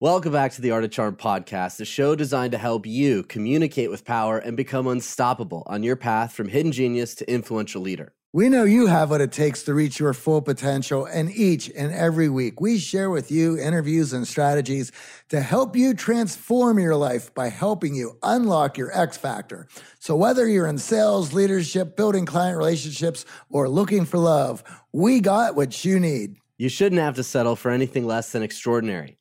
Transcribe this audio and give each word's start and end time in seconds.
Welcome 0.00 0.30
back 0.30 0.52
to 0.52 0.62
the 0.62 0.70
Art 0.70 0.84
of 0.84 0.92
Charm 0.92 1.16
podcast, 1.16 1.78
the 1.78 1.84
show 1.84 2.14
designed 2.14 2.52
to 2.52 2.58
help 2.58 2.86
you 2.86 3.24
communicate 3.24 3.90
with 3.90 4.04
power 4.04 4.38
and 4.38 4.56
become 4.56 4.86
unstoppable 4.86 5.64
on 5.66 5.82
your 5.82 5.96
path 5.96 6.32
from 6.34 6.46
hidden 6.46 6.70
genius 6.70 7.16
to 7.16 7.28
influential 7.28 7.82
leader. 7.82 8.12
We 8.32 8.48
know 8.48 8.62
you 8.62 8.86
have 8.86 9.10
what 9.10 9.20
it 9.20 9.32
takes 9.32 9.64
to 9.64 9.74
reach 9.74 9.98
your 9.98 10.14
full 10.14 10.40
potential, 10.40 11.04
and 11.04 11.32
each 11.32 11.68
and 11.76 11.92
every 11.92 12.28
week 12.28 12.60
we 12.60 12.78
share 12.78 13.10
with 13.10 13.32
you 13.32 13.58
interviews 13.58 14.12
and 14.12 14.24
strategies 14.28 14.92
to 15.30 15.40
help 15.40 15.74
you 15.74 15.94
transform 15.94 16.78
your 16.78 16.94
life 16.94 17.34
by 17.34 17.48
helping 17.48 17.96
you 17.96 18.18
unlock 18.22 18.78
your 18.78 18.96
X 18.96 19.16
factor. 19.16 19.66
So, 19.98 20.14
whether 20.14 20.46
you're 20.46 20.68
in 20.68 20.78
sales, 20.78 21.32
leadership, 21.32 21.96
building 21.96 22.24
client 22.24 22.56
relationships, 22.56 23.24
or 23.50 23.68
looking 23.68 24.04
for 24.04 24.18
love, 24.18 24.62
we 24.92 25.18
got 25.18 25.56
what 25.56 25.84
you 25.84 25.98
need. 25.98 26.36
You 26.56 26.68
shouldn't 26.68 27.00
have 27.00 27.16
to 27.16 27.24
settle 27.24 27.56
for 27.56 27.72
anything 27.72 28.06
less 28.06 28.30
than 28.30 28.44
extraordinary. 28.44 29.17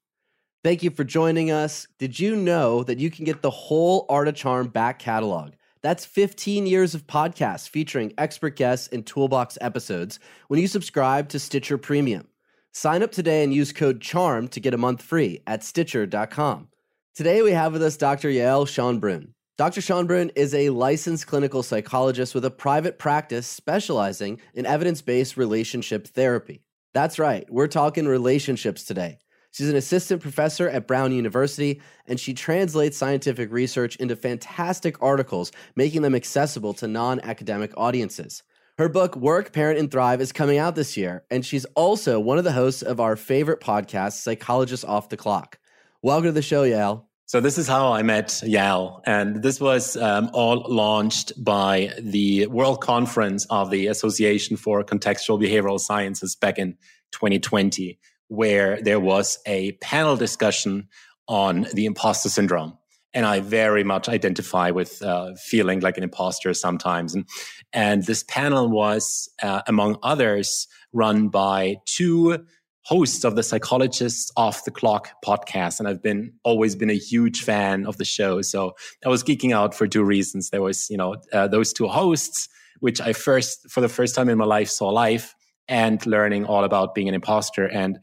Thank 0.67 0.83
you 0.83 0.89
for 0.89 1.05
joining 1.05 1.49
us. 1.49 1.87
Did 1.97 2.19
you 2.19 2.35
know 2.35 2.83
that 2.83 2.99
you 2.99 3.09
can 3.09 3.23
get 3.23 3.41
the 3.41 3.49
whole 3.49 4.05
Art 4.09 4.27
of 4.27 4.35
Charm 4.35 4.67
back 4.67 4.99
catalog? 4.99 5.53
That's 5.81 6.03
15 6.03 6.67
years 6.67 6.93
of 6.93 7.07
podcasts 7.07 7.69
featuring 7.69 8.11
expert 8.17 8.57
guests 8.57 8.89
and 8.91 9.05
toolbox 9.05 9.57
episodes 9.61 10.19
when 10.49 10.59
you 10.59 10.67
subscribe 10.67 11.29
to 11.29 11.39
Stitcher 11.39 11.77
Premium. 11.77 12.27
Sign 12.73 13.01
up 13.01 13.13
today 13.13 13.45
and 13.45 13.53
use 13.53 13.71
code 13.71 14.01
CHARM 14.01 14.49
to 14.49 14.59
get 14.59 14.73
a 14.73 14.77
month 14.77 15.01
free 15.01 15.41
at 15.47 15.63
Stitcher.com. 15.63 16.67
Today 17.15 17.41
we 17.41 17.51
have 17.51 17.71
with 17.71 17.81
us 17.81 17.95
Dr. 17.95 18.27
Yael 18.27 18.67
Schonbrun. 18.67 19.29
Dr. 19.57 19.79
Schonbrun 19.79 20.31
is 20.35 20.53
a 20.53 20.71
licensed 20.71 21.27
clinical 21.27 21.63
psychologist 21.63 22.35
with 22.35 22.43
a 22.43 22.51
private 22.51 22.99
practice 22.99 23.47
specializing 23.47 24.41
in 24.53 24.65
evidence 24.65 25.01
based 25.01 25.37
relationship 25.37 26.07
therapy. 26.07 26.65
That's 26.93 27.19
right, 27.19 27.49
we're 27.49 27.67
talking 27.67 28.05
relationships 28.05 28.83
today. 28.83 29.19
She's 29.57 29.69
an 29.69 29.75
assistant 29.75 30.21
professor 30.21 30.69
at 30.69 30.85
Brown 30.85 31.11
University, 31.11 31.81
and 32.05 32.19
she 32.19 32.35
translates 32.35 32.95
scientific 32.95 33.51
research 33.51 33.95
into 33.95 34.15
fantastic 34.15 35.01
articles, 35.01 35.51
making 35.75 36.03
them 36.03 36.13
accessible 36.13 36.75
to 36.75 36.87
non 36.87 37.19
academic 37.21 37.71
audiences. 37.75 38.43
Her 38.77 38.87
book, 38.87 39.15
Work, 39.15 39.53
Parent, 39.53 39.79
and 39.79 39.89
Thrive, 39.89 40.21
is 40.21 40.31
coming 40.31 40.59
out 40.59 40.75
this 40.75 40.95
year, 40.95 41.23
and 41.31 41.43
she's 41.43 41.65
also 41.73 42.19
one 42.19 42.37
of 42.37 42.43
the 42.43 42.51
hosts 42.51 42.83
of 42.83 42.99
our 42.99 43.15
favorite 43.15 43.59
podcast, 43.59 44.21
Psychologists 44.21 44.85
Off 44.85 45.09
the 45.09 45.17
Clock. 45.17 45.57
Welcome 46.03 46.25
to 46.25 46.31
the 46.33 46.43
show, 46.43 46.61
Yael. 46.61 47.05
So 47.25 47.39
this 47.39 47.57
is 47.57 47.67
how 47.67 47.91
I 47.91 48.03
met 48.03 48.27
Yael, 48.27 49.01
and 49.07 49.41
this 49.41 49.59
was 49.59 49.97
um, 49.97 50.29
all 50.33 50.67
launched 50.67 51.33
by 51.43 51.93
the 51.99 52.45
World 52.45 52.81
Conference 52.81 53.47
of 53.49 53.71
the 53.71 53.87
Association 53.87 54.55
for 54.55 54.83
Contextual 54.83 55.41
Behavioral 55.41 55.79
Sciences 55.79 56.35
back 56.35 56.59
in 56.59 56.73
2020 57.13 57.97
where 58.27 58.81
there 58.81 58.99
was 58.99 59.39
a 59.45 59.73
panel 59.73 60.15
discussion 60.15 60.87
on 61.27 61.67
the 61.73 61.85
imposter 61.85 62.29
syndrome. 62.29 62.77
And 63.13 63.25
I 63.25 63.39
very 63.39 63.83
much 63.83 64.07
identify 64.09 64.69
with 64.71 65.01
uh, 65.01 65.33
feeling 65.35 65.79
like 65.79 65.97
an 65.97 66.03
imposter 66.03 66.53
sometimes. 66.53 67.15
And, 67.15 67.25
and 67.73 68.03
this 68.05 68.23
panel 68.23 68.69
was, 68.69 69.29
uh, 69.41 69.61
among 69.67 69.97
others, 70.03 70.67
run 70.93 71.29
by 71.29 71.77
two 71.85 72.45
hosts 72.83 73.23
of 73.23 73.35
the 73.35 73.43
Psychologists 73.43 74.31
Off 74.37 74.65
the 74.65 74.71
Clock 74.71 75.09
podcast. 75.25 75.79
And 75.79 75.87
I've 75.87 76.01
been 76.03 76.33
always 76.43 76.75
been 76.75 76.89
a 76.89 76.97
huge 76.97 77.43
fan 77.43 77.85
of 77.85 77.97
the 77.97 78.05
show. 78.05 78.41
So 78.41 78.75
I 79.05 79.09
was 79.09 79.23
geeking 79.23 79.53
out 79.53 79.73
for 79.73 79.87
two 79.87 80.03
reasons. 80.03 80.51
There 80.51 80.61
was, 80.61 80.89
you 80.89 80.97
know, 80.97 81.15
uh, 81.33 81.47
those 81.47 81.73
two 81.73 81.87
hosts, 81.87 82.47
which 82.79 83.01
I 83.01 83.13
first, 83.13 83.69
for 83.69 83.81
the 83.81 83.89
first 83.89 84.15
time 84.15 84.29
in 84.29 84.37
my 84.37 84.45
life, 84.45 84.69
saw 84.69 84.89
live 84.89 85.33
and 85.67 86.05
learning 86.05 86.45
all 86.45 86.63
about 86.63 86.95
being 86.95 87.07
an 87.07 87.15
imposter. 87.15 87.65
And 87.65 87.99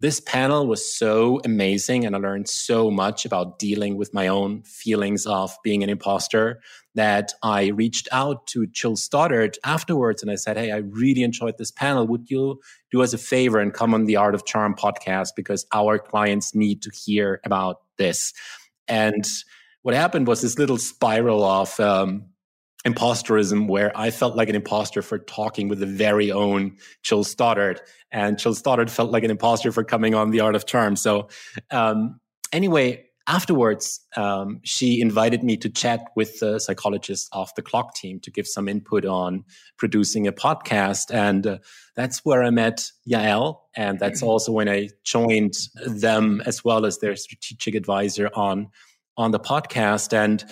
this 0.00 0.20
panel 0.20 0.66
was 0.66 0.94
so 0.94 1.40
amazing, 1.44 2.04
and 2.04 2.14
I 2.14 2.18
learned 2.18 2.48
so 2.48 2.90
much 2.90 3.24
about 3.24 3.58
dealing 3.58 3.96
with 3.96 4.12
my 4.12 4.28
own 4.28 4.62
feelings 4.64 5.24
of 5.24 5.56
being 5.62 5.82
an 5.82 5.88
imposter 5.88 6.60
that 6.94 7.32
I 7.42 7.68
reached 7.68 8.08
out 8.12 8.46
to 8.48 8.66
Jill 8.66 8.96
Stoddard 8.96 9.58
afterwards 9.64 10.22
and 10.22 10.30
I 10.30 10.36
said, 10.36 10.56
Hey, 10.56 10.70
I 10.70 10.78
really 10.78 11.22
enjoyed 11.22 11.58
this 11.58 11.70
panel. 11.70 12.06
Would 12.06 12.30
you 12.30 12.60
do 12.90 13.02
us 13.02 13.12
a 13.12 13.18
favor 13.18 13.58
and 13.58 13.72
come 13.72 13.94
on 13.94 14.04
the 14.04 14.16
Art 14.16 14.34
of 14.34 14.44
Charm 14.44 14.74
podcast? 14.74 15.30
Because 15.34 15.66
our 15.72 15.98
clients 15.98 16.54
need 16.54 16.82
to 16.82 16.90
hear 16.90 17.40
about 17.44 17.80
this. 17.96 18.32
And 18.86 19.26
what 19.82 19.94
happened 19.94 20.26
was 20.26 20.42
this 20.42 20.58
little 20.58 20.78
spiral 20.78 21.44
of 21.44 21.78
um, 21.80 22.26
imposterism 22.84 23.66
where 23.66 23.96
I 23.96 24.10
felt 24.10 24.36
like 24.36 24.48
an 24.48 24.54
imposter 24.54 25.02
for 25.02 25.18
talking 25.18 25.68
with 25.68 25.80
the 25.80 25.86
very 25.86 26.30
own 26.30 26.76
Jill 27.02 27.24
Stoddard, 27.24 27.80
and 28.12 28.38
Jill 28.38 28.54
Stoddard 28.54 28.90
felt 28.90 29.10
like 29.10 29.24
an 29.24 29.30
imposter 29.30 29.72
for 29.72 29.84
coming 29.84 30.14
on 30.14 30.30
the 30.30 30.40
Art 30.40 30.54
of 30.54 30.66
Charm. 30.66 30.96
So, 30.96 31.28
um, 31.70 32.20
anyway, 32.52 33.06
afterwards, 33.26 34.00
um, 34.16 34.60
she 34.64 35.00
invited 35.00 35.42
me 35.42 35.56
to 35.56 35.70
chat 35.70 36.00
with 36.14 36.40
the 36.40 36.58
Psychologists 36.58 37.28
Off 37.32 37.54
the 37.54 37.62
Clock 37.62 37.94
team 37.94 38.20
to 38.20 38.30
give 38.30 38.46
some 38.46 38.68
input 38.68 39.06
on 39.06 39.44
producing 39.78 40.26
a 40.26 40.32
podcast, 40.32 41.12
and 41.12 41.46
uh, 41.46 41.58
that's 41.96 42.18
where 42.24 42.42
I 42.42 42.50
met 42.50 42.90
Yael, 43.08 43.60
and 43.74 43.98
that's 43.98 44.22
also 44.22 44.52
when 44.52 44.68
I 44.68 44.90
joined 45.04 45.54
them 45.86 46.42
as 46.44 46.62
well 46.62 46.84
as 46.84 46.98
their 46.98 47.16
strategic 47.16 47.74
advisor 47.74 48.30
on 48.34 48.68
on 49.16 49.30
the 49.30 49.40
podcast, 49.40 50.12
and 50.12 50.44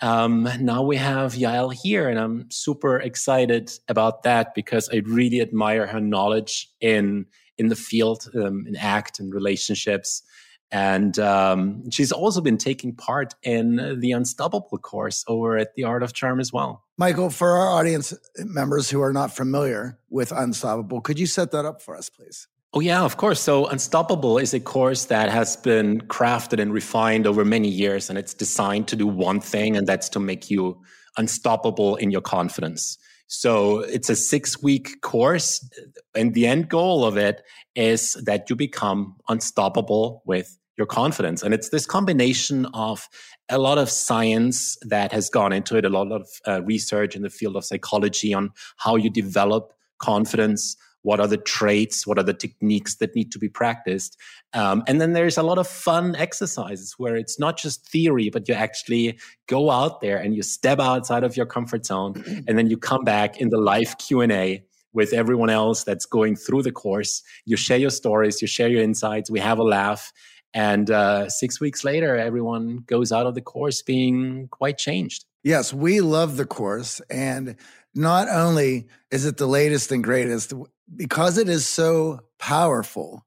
um, 0.00 0.48
now 0.60 0.82
we 0.82 0.96
have 0.96 1.34
Yael 1.34 1.72
here, 1.72 2.08
and 2.08 2.18
I'm 2.18 2.50
super 2.50 2.98
excited 2.98 3.72
about 3.88 4.22
that 4.22 4.54
because 4.54 4.88
I 4.92 5.02
really 5.04 5.40
admire 5.40 5.86
her 5.86 6.00
knowledge 6.00 6.70
in 6.80 7.26
in 7.58 7.68
the 7.68 7.76
field, 7.76 8.30
um, 8.36 8.66
in 8.68 8.76
ACT 8.76 9.18
and 9.18 9.34
relationships. 9.34 10.22
And 10.70 11.18
um, 11.18 11.90
she's 11.90 12.12
also 12.12 12.40
been 12.40 12.58
taking 12.58 12.94
part 12.94 13.34
in 13.42 13.98
the 14.00 14.12
Unstoppable 14.12 14.78
course 14.78 15.24
over 15.26 15.56
at 15.56 15.74
the 15.74 15.84
Art 15.84 16.02
of 16.02 16.12
Charm 16.12 16.40
as 16.40 16.52
well. 16.52 16.84
Michael, 16.98 17.30
for 17.30 17.56
our 17.56 17.68
audience 17.68 18.14
members 18.36 18.90
who 18.90 19.00
are 19.00 19.12
not 19.12 19.34
familiar 19.34 19.98
with 20.10 20.30
Unstoppable, 20.30 21.00
could 21.00 21.18
you 21.18 21.26
set 21.26 21.50
that 21.52 21.64
up 21.64 21.80
for 21.82 21.96
us, 21.96 22.10
please? 22.10 22.46
Oh, 22.74 22.80
yeah, 22.80 23.02
of 23.02 23.16
course. 23.16 23.40
So, 23.40 23.66
Unstoppable 23.66 24.36
is 24.36 24.52
a 24.52 24.60
course 24.60 25.06
that 25.06 25.30
has 25.30 25.56
been 25.56 26.02
crafted 26.02 26.60
and 26.60 26.72
refined 26.72 27.26
over 27.26 27.44
many 27.44 27.68
years, 27.68 28.10
and 28.10 28.18
it's 28.18 28.34
designed 28.34 28.88
to 28.88 28.96
do 28.96 29.06
one 29.06 29.40
thing, 29.40 29.76
and 29.76 29.86
that's 29.86 30.08
to 30.10 30.20
make 30.20 30.50
you 30.50 30.78
unstoppable 31.16 31.96
in 31.96 32.10
your 32.10 32.20
confidence. 32.20 32.98
So, 33.26 33.78
it's 33.80 34.10
a 34.10 34.16
six 34.16 34.62
week 34.62 35.00
course, 35.00 35.66
and 36.14 36.34
the 36.34 36.46
end 36.46 36.68
goal 36.68 37.06
of 37.06 37.16
it 37.16 37.40
is 37.74 38.12
that 38.26 38.50
you 38.50 38.56
become 38.56 39.16
unstoppable 39.30 40.22
with 40.26 40.58
your 40.76 40.86
confidence. 40.86 41.42
And 41.42 41.54
it's 41.54 41.70
this 41.70 41.86
combination 41.86 42.66
of 42.74 43.08
a 43.48 43.56
lot 43.58 43.78
of 43.78 43.88
science 43.88 44.76
that 44.82 45.10
has 45.12 45.30
gone 45.30 45.52
into 45.54 45.76
it, 45.76 45.86
a 45.86 45.88
lot 45.88 46.12
of 46.12 46.28
uh, 46.46 46.62
research 46.62 47.16
in 47.16 47.22
the 47.22 47.30
field 47.30 47.56
of 47.56 47.64
psychology 47.64 48.34
on 48.34 48.50
how 48.76 48.96
you 48.96 49.08
develop 49.08 49.72
confidence 49.98 50.76
what 51.02 51.20
are 51.20 51.26
the 51.26 51.36
traits 51.36 52.06
what 52.06 52.18
are 52.18 52.24
the 52.24 52.34
techniques 52.34 52.96
that 52.96 53.14
need 53.14 53.30
to 53.32 53.38
be 53.38 53.48
practiced 53.48 54.16
um, 54.52 54.82
and 54.86 55.00
then 55.00 55.12
there's 55.12 55.38
a 55.38 55.42
lot 55.42 55.58
of 55.58 55.66
fun 55.66 56.16
exercises 56.16 56.94
where 56.98 57.16
it's 57.16 57.38
not 57.38 57.56
just 57.56 57.86
theory 57.88 58.30
but 58.30 58.48
you 58.48 58.54
actually 58.54 59.18
go 59.46 59.70
out 59.70 60.00
there 60.00 60.18
and 60.18 60.34
you 60.34 60.42
step 60.42 60.80
outside 60.80 61.24
of 61.24 61.36
your 61.36 61.46
comfort 61.46 61.86
zone 61.86 62.14
and 62.48 62.58
then 62.58 62.68
you 62.68 62.76
come 62.76 63.04
back 63.04 63.40
in 63.40 63.50
the 63.50 63.58
live 63.58 63.96
q&a 63.98 64.62
with 64.94 65.12
everyone 65.12 65.50
else 65.50 65.84
that's 65.84 66.06
going 66.06 66.34
through 66.34 66.62
the 66.62 66.72
course 66.72 67.22
you 67.44 67.56
share 67.56 67.78
your 67.78 67.90
stories 67.90 68.40
you 68.40 68.48
share 68.48 68.68
your 68.68 68.82
insights 68.82 69.30
we 69.30 69.40
have 69.40 69.58
a 69.58 69.64
laugh 69.64 70.12
And 70.54 70.90
uh, 70.90 71.28
six 71.28 71.60
weeks 71.60 71.84
later, 71.84 72.16
everyone 72.16 72.78
goes 72.86 73.12
out 73.12 73.26
of 73.26 73.34
the 73.34 73.42
course 73.42 73.82
being 73.82 74.48
quite 74.48 74.78
changed. 74.78 75.24
Yes, 75.44 75.72
we 75.72 76.00
love 76.00 76.36
the 76.36 76.46
course. 76.46 77.00
And 77.10 77.56
not 77.94 78.28
only 78.28 78.88
is 79.10 79.24
it 79.24 79.36
the 79.36 79.46
latest 79.46 79.92
and 79.92 80.02
greatest, 80.02 80.52
because 80.96 81.38
it 81.38 81.48
is 81.48 81.66
so 81.66 82.20
powerful, 82.38 83.24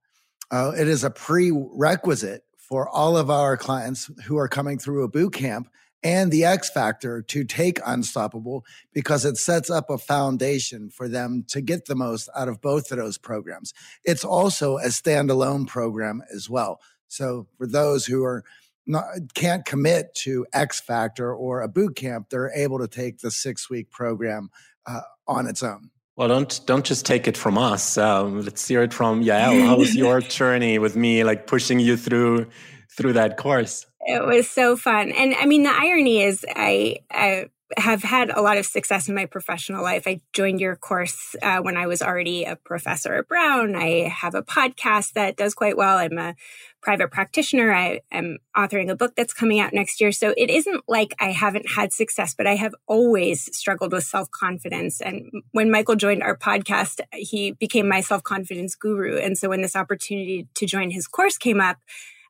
uh, 0.52 0.72
it 0.78 0.88
is 0.88 1.04
a 1.04 1.10
prerequisite 1.10 2.44
for 2.58 2.88
all 2.90 3.18
of 3.18 3.30
our 3.30 3.58
clients 3.58 4.10
who 4.26 4.38
are 4.38 4.48
coming 4.48 4.78
through 4.78 5.04
a 5.04 5.10
boot 5.10 5.34
camp 5.34 5.70
and 6.04 6.32
the 6.32 6.46
X 6.46 6.70
factor 6.70 7.22
to 7.22 7.44
take 7.44 7.80
Unstoppable 7.86 8.66
because 8.94 9.24
it 9.26 9.38
sets 9.38 9.70
up 9.70 9.90
a 9.90 9.98
foundation 9.98 10.90
for 10.90 11.08
them 11.08 11.44
to 11.50 11.62
get 11.62 11.86
the 11.86 11.96
most 11.96 12.30
out 12.36 12.48
of 12.48 12.62
both 12.62 12.92
of 12.92 12.98
those 12.98 13.18
programs. 13.18 13.74
It's 14.04 14.24
also 14.24 14.78
a 14.78 14.88
standalone 14.88 15.68
program 15.68 16.24
as 16.34 16.50
well. 16.50 16.80
So 17.08 17.48
for 17.58 17.68
those 17.68 18.06
who 18.06 18.24
are 18.24 18.44
not, 18.88 19.06
can't 19.36 19.64
commit 19.64 20.16
to 20.16 20.46
X 20.54 20.82
Factor 20.82 21.34
or 21.34 21.62
a 21.62 21.68
boot 21.68 21.96
camp, 21.96 22.30
they're 22.30 22.52
able 22.56 22.80
to 22.80 22.88
take 22.88 23.20
the 23.20 23.30
six 23.30 23.70
week 23.70 23.92
program 23.92 24.50
uh, 24.88 25.02
on 25.28 25.46
its 25.46 25.62
own. 25.62 25.92
Well, 26.16 26.28
don't 26.28 26.62
don't 26.66 26.86
just 26.86 27.06
take 27.06 27.28
it 27.28 27.38
from 27.38 27.58
us. 27.58 27.98
Um, 27.98 28.42
let's 28.42 28.68
hear 28.68 28.84
it 28.84 28.94
from 28.94 29.24
Yael. 29.24 29.66
How 29.66 29.78
was 29.78 29.96
your 29.96 30.20
journey 30.40 30.78
with 30.78 30.96
me, 30.96 31.24
like 31.24 31.48
pushing 31.48 31.80
you 31.80 31.98
through 31.98 32.48
through 32.96 33.14
that 33.14 33.38
course? 33.38 33.86
It 34.02 34.26
was 34.26 34.50
so 34.50 34.76
fun, 34.76 35.12
and 35.12 35.34
I 35.36 35.46
mean, 35.46 35.64
the 35.64 35.72
irony 35.72 36.22
is, 36.22 36.44
I, 36.56 36.98
I 37.12 37.46
have 37.78 38.04
had 38.04 38.30
a 38.30 38.42
lot 38.42 38.58
of 38.58 38.66
success 38.66 39.08
in 39.08 39.16
my 39.16 39.26
professional 39.26 39.84
life. 39.84 40.08
I 40.08 40.22
joined 40.34 40.60
your 40.60 40.76
course 40.76 41.36
uh, 41.42 41.60
when 41.60 41.78
I 41.78 41.88
was 41.88 42.02
already 42.02 42.44
a 42.44 42.56
professor 42.56 43.14
at 43.16 43.28
Brown. 43.28 43.76
I 43.76 44.10
have 44.10 44.36
a 44.36 44.42
podcast 44.42 45.14
that 45.14 45.38
does 45.38 45.54
quite 45.54 45.78
well. 45.78 45.98
I'm 45.98 46.18
a 46.18 46.36
private 46.82 47.12
practitioner. 47.12 47.74
I 47.74 48.02
am 48.12 48.40
authoring 48.56 48.90
a 48.90 48.96
book 48.96 49.14
that's 49.16 49.34
coming 49.34 49.60
out 49.60 49.74
next 49.74 50.02
year. 50.02 50.12
So 50.12 50.34
it 50.36 50.50
isn't 50.50 50.84
like 50.88 51.16
I 51.20 51.32
haven't 51.32 51.70
had 51.70 51.94
success, 51.94 52.34
but 52.36 52.48
I 52.48 52.56
have 52.56 52.74
always 52.88 53.56
struggled 53.56 53.92
with 53.92 54.04
self 54.04 54.30
confidence. 54.32 55.02
And 55.02 55.32
when 55.52 55.72
Michael 55.72 55.96
joined 55.96 56.24
our 56.24 56.38
podcast, 56.38 57.02
he 57.14 57.52
became 57.52 57.88
my 57.88 58.02
self 58.02 58.24
confidence 58.24 58.76
guru. 58.76 59.18
And 59.18 59.38
so 59.38 59.50
when 59.50 59.62
this 59.62 59.76
opportunity 59.76 60.48
to 60.56 60.66
join 60.66 60.90
his 60.90 61.08
course 61.08 61.38
came 61.38 61.62
up, 61.62 61.78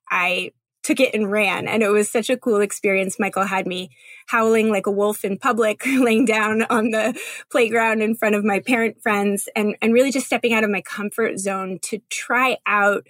I 0.10 0.52
took 0.84 1.00
it 1.00 1.14
and 1.14 1.32
ran. 1.32 1.68
And 1.68 1.84
it 1.84 1.90
was 1.90 2.10
such 2.10 2.30
a 2.30 2.38
cool 2.38 2.60
experience. 2.60 3.20
Michael 3.20 3.46
had 3.46 3.68
me 3.68 3.92
howling 4.28 4.70
like 4.70 4.88
a 4.88 4.92
wolf 4.92 5.24
in 5.24 5.38
public, 5.38 5.86
laying 5.86 6.26
down 6.26 6.64
on 6.64 6.90
the 6.90 7.20
playground 7.52 8.02
in 8.02 8.16
front 8.16 8.36
of 8.36 8.44
my 8.44 8.60
parent 8.60 9.02
friends 9.02 9.48
and, 9.56 9.76
and 9.82 9.94
really 9.94 10.12
just 10.12 10.26
stepping 10.26 10.54
out 10.54 10.64
of 10.64 10.70
my 10.70 10.82
comfort 10.82 11.38
zone 11.38 11.80
to 11.84 12.00
try 12.10 12.58
out 12.66 13.08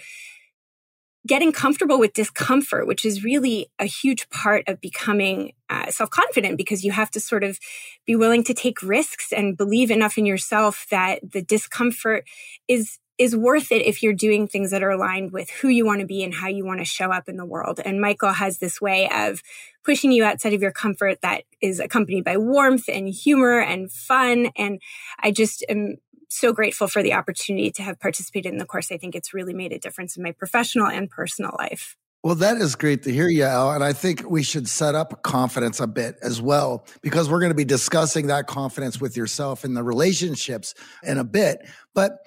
getting 1.27 1.51
comfortable 1.51 1.99
with 1.99 2.13
discomfort, 2.13 2.87
which 2.87 3.05
is 3.05 3.23
really 3.23 3.69
a 3.79 3.85
huge 3.85 4.29
part 4.29 4.63
of 4.67 4.81
becoming 4.81 5.53
uh, 5.69 5.89
self 5.91 6.09
confident 6.09 6.57
because 6.57 6.83
you 6.83 6.91
have 6.91 7.11
to 7.11 7.19
sort 7.19 7.43
of 7.43 7.59
be 8.05 8.15
willing 8.15 8.43
to 8.43 8.53
take 8.53 8.81
risks 8.81 9.31
and 9.31 9.57
believe 9.57 9.91
enough 9.91 10.17
in 10.17 10.25
yourself 10.25 10.87
that 10.89 11.19
the 11.31 11.41
discomfort 11.41 12.25
is 12.67 12.97
is 13.17 13.35
worth 13.35 13.71
it 13.71 13.85
if 13.85 14.01
you're 14.01 14.13
doing 14.13 14.47
things 14.47 14.71
that 14.71 14.81
are 14.81 14.89
aligned 14.89 15.31
with 15.31 15.47
who 15.51 15.67
you 15.67 15.85
want 15.85 15.99
to 15.99 16.07
be 16.07 16.23
and 16.23 16.33
how 16.33 16.47
you 16.47 16.65
want 16.65 16.79
to 16.79 16.85
show 16.85 17.11
up 17.11 17.29
in 17.29 17.37
the 17.37 17.45
world. 17.45 17.79
And 17.85 18.01
Michael 18.01 18.31
has 18.31 18.57
this 18.57 18.81
way 18.81 19.07
of 19.09 19.43
pushing 19.85 20.11
you 20.11 20.23
outside 20.23 20.53
of 20.53 20.61
your 20.63 20.71
comfort 20.71 21.21
that 21.21 21.43
is 21.61 21.79
accompanied 21.79 22.23
by 22.23 22.37
warmth 22.37 22.89
and 22.89 23.07
humor 23.07 23.59
and 23.59 23.91
fun. 23.91 24.49
And 24.55 24.81
I 25.19 25.29
just 25.29 25.63
am 25.69 25.97
so 26.31 26.53
grateful 26.53 26.87
for 26.87 27.03
the 27.03 27.13
opportunity 27.13 27.71
to 27.71 27.83
have 27.83 27.99
participated 27.99 28.51
in 28.51 28.57
the 28.57 28.65
course. 28.65 28.91
I 28.91 28.97
think 28.97 29.15
it's 29.15 29.33
really 29.33 29.53
made 29.53 29.71
a 29.71 29.79
difference 29.79 30.15
in 30.15 30.23
my 30.23 30.31
professional 30.31 30.87
and 30.87 31.09
personal 31.09 31.55
life. 31.59 31.97
Well, 32.23 32.35
that 32.35 32.57
is 32.57 32.75
great 32.75 33.01
to 33.03 33.11
hear, 33.11 33.27
Yael. 33.27 33.73
And 33.73 33.83
I 33.83 33.93
think 33.93 34.29
we 34.29 34.43
should 34.43 34.69
set 34.69 34.93
up 34.93 35.23
confidence 35.23 35.79
a 35.79 35.87
bit 35.87 36.17
as 36.21 36.39
well, 36.39 36.85
because 37.01 37.29
we're 37.29 37.39
going 37.39 37.51
to 37.51 37.55
be 37.55 37.65
discussing 37.65 38.27
that 38.27 38.45
confidence 38.45 39.01
with 39.01 39.17
yourself 39.17 39.65
in 39.65 39.73
the 39.73 39.83
relationships 39.83 40.75
in 41.03 41.17
a 41.17 41.23
bit. 41.23 41.67
But 41.95 42.19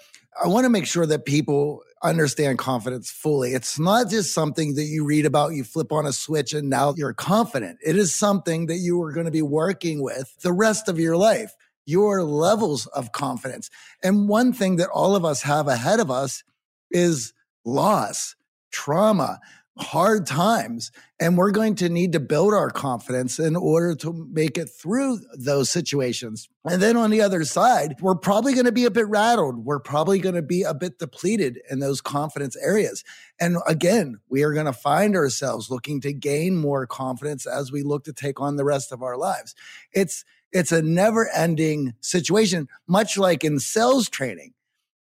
I 0.42 0.48
want 0.48 0.64
to 0.64 0.68
make 0.68 0.86
sure 0.86 1.06
that 1.06 1.24
people 1.24 1.82
understand 2.02 2.58
confidence 2.58 3.08
fully. 3.08 3.54
It's 3.54 3.78
not 3.78 4.10
just 4.10 4.34
something 4.34 4.74
that 4.74 4.82
you 4.82 5.04
read 5.04 5.26
about, 5.26 5.54
you 5.54 5.62
flip 5.62 5.92
on 5.92 6.06
a 6.06 6.12
switch 6.12 6.52
and 6.52 6.68
now 6.68 6.92
you're 6.96 7.14
confident. 7.14 7.78
It 7.86 7.96
is 7.96 8.12
something 8.12 8.66
that 8.66 8.78
you 8.78 9.00
are 9.02 9.12
going 9.12 9.26
to 9.26 9.32
be 9.32 9.42
working 9.42 10.02
with 10.02 10.34
the 10.42 10.52
rest 10.52 10.88
of 10.88 10.98
your 10.98 11.16
life, 11.16 11.54
your 11.86 12.22
levels 12.22 12.86
of 12.86 13.12
confidence. 13.12 13.70
And 14.02 14.28
one 14.28 14.52
thing 14.52 14.76
that 14.76 14.88
all 14.88 15.16
of 15.16 15.24
us 15.24 15.42
have 15.42 15.68
ahead 15.68 16.00
of 16.00 16.10
us 16.10 16.42
is 16.90 17.32
loss, 17.64 18.36
trauma 18.70 19.40
hard 19.76 20.24
times 20.24 20.92
and 21.18 21.36
we're 21.36 21.50
going 21.50 21.74
to 21.74 21.88
need 21.88 22.12
to 22.12 22.20
build 22.20 22.54
our 22.54 22.70
confidence 22.70 23.38
in 23.38 23.56
order 23.56 23.94
to 23.96 24.12
make 24.30 24.56
it 24.56 24.66
through 24.66 25.18
those 25.36 25.68
situations. 25.68 26.48
And 26.64 26.80
then 26.80 26.96
on 26.96 27.10
the 27.10 27.20
other 27.20 27.44
side, 27.44 27.96
we're 28.00 28.14
probably 28.14 28.52
going 28.52 28.66
to 28.66 28.72
be 28.72 28.84
a 28.84 28.90
bit 28.90 29.08
rattled. 29.08 29.64
We're 29.64 29.80
probably 29.80 30.18
going 30.20 30.36
to 30.36 30.42
be 30.42 30.62
a 30.62 30.74
bit 30.74 30.98
depleted 30.98 31.60
in 31.70 31.80
those 31.80 32.00
confidence 32.00 32.56
areas. 32.56 33.02
And 33.40 33.58
again, 33.66 34.20
we 34.28 34.44
are 34.44 34.52
going 34.52 34.66
to 34.66 34.72
find 34.72 35.16
ourselves 35.16 35.70
looking 35.70 36.00
to 36.02 36.12
gain 36.12 36.56
more 36.56 36.86
confidence 36.86 37.46
as 37.46 37.72
we 37.72 37.82
look 37.82 38.04
to 38.04 38.12
take 38.12 38.40
on 38.40 38.56
the 38.56 38.64
rest 38.64 38.92
of 38.92 39.02
our 39.02 39.16
lives. 39.16 39.54
It's 39.92 40.24
it's 40.54 40.72
a 40.72 40.80
never 40.80 41.28
ending 41.34 41.92
situation, 42.00 42.68
much 42.88 43.18
like 43.18 43.44
in 43.44 43.58
sales 43.58 44.08
training 44.08 44.54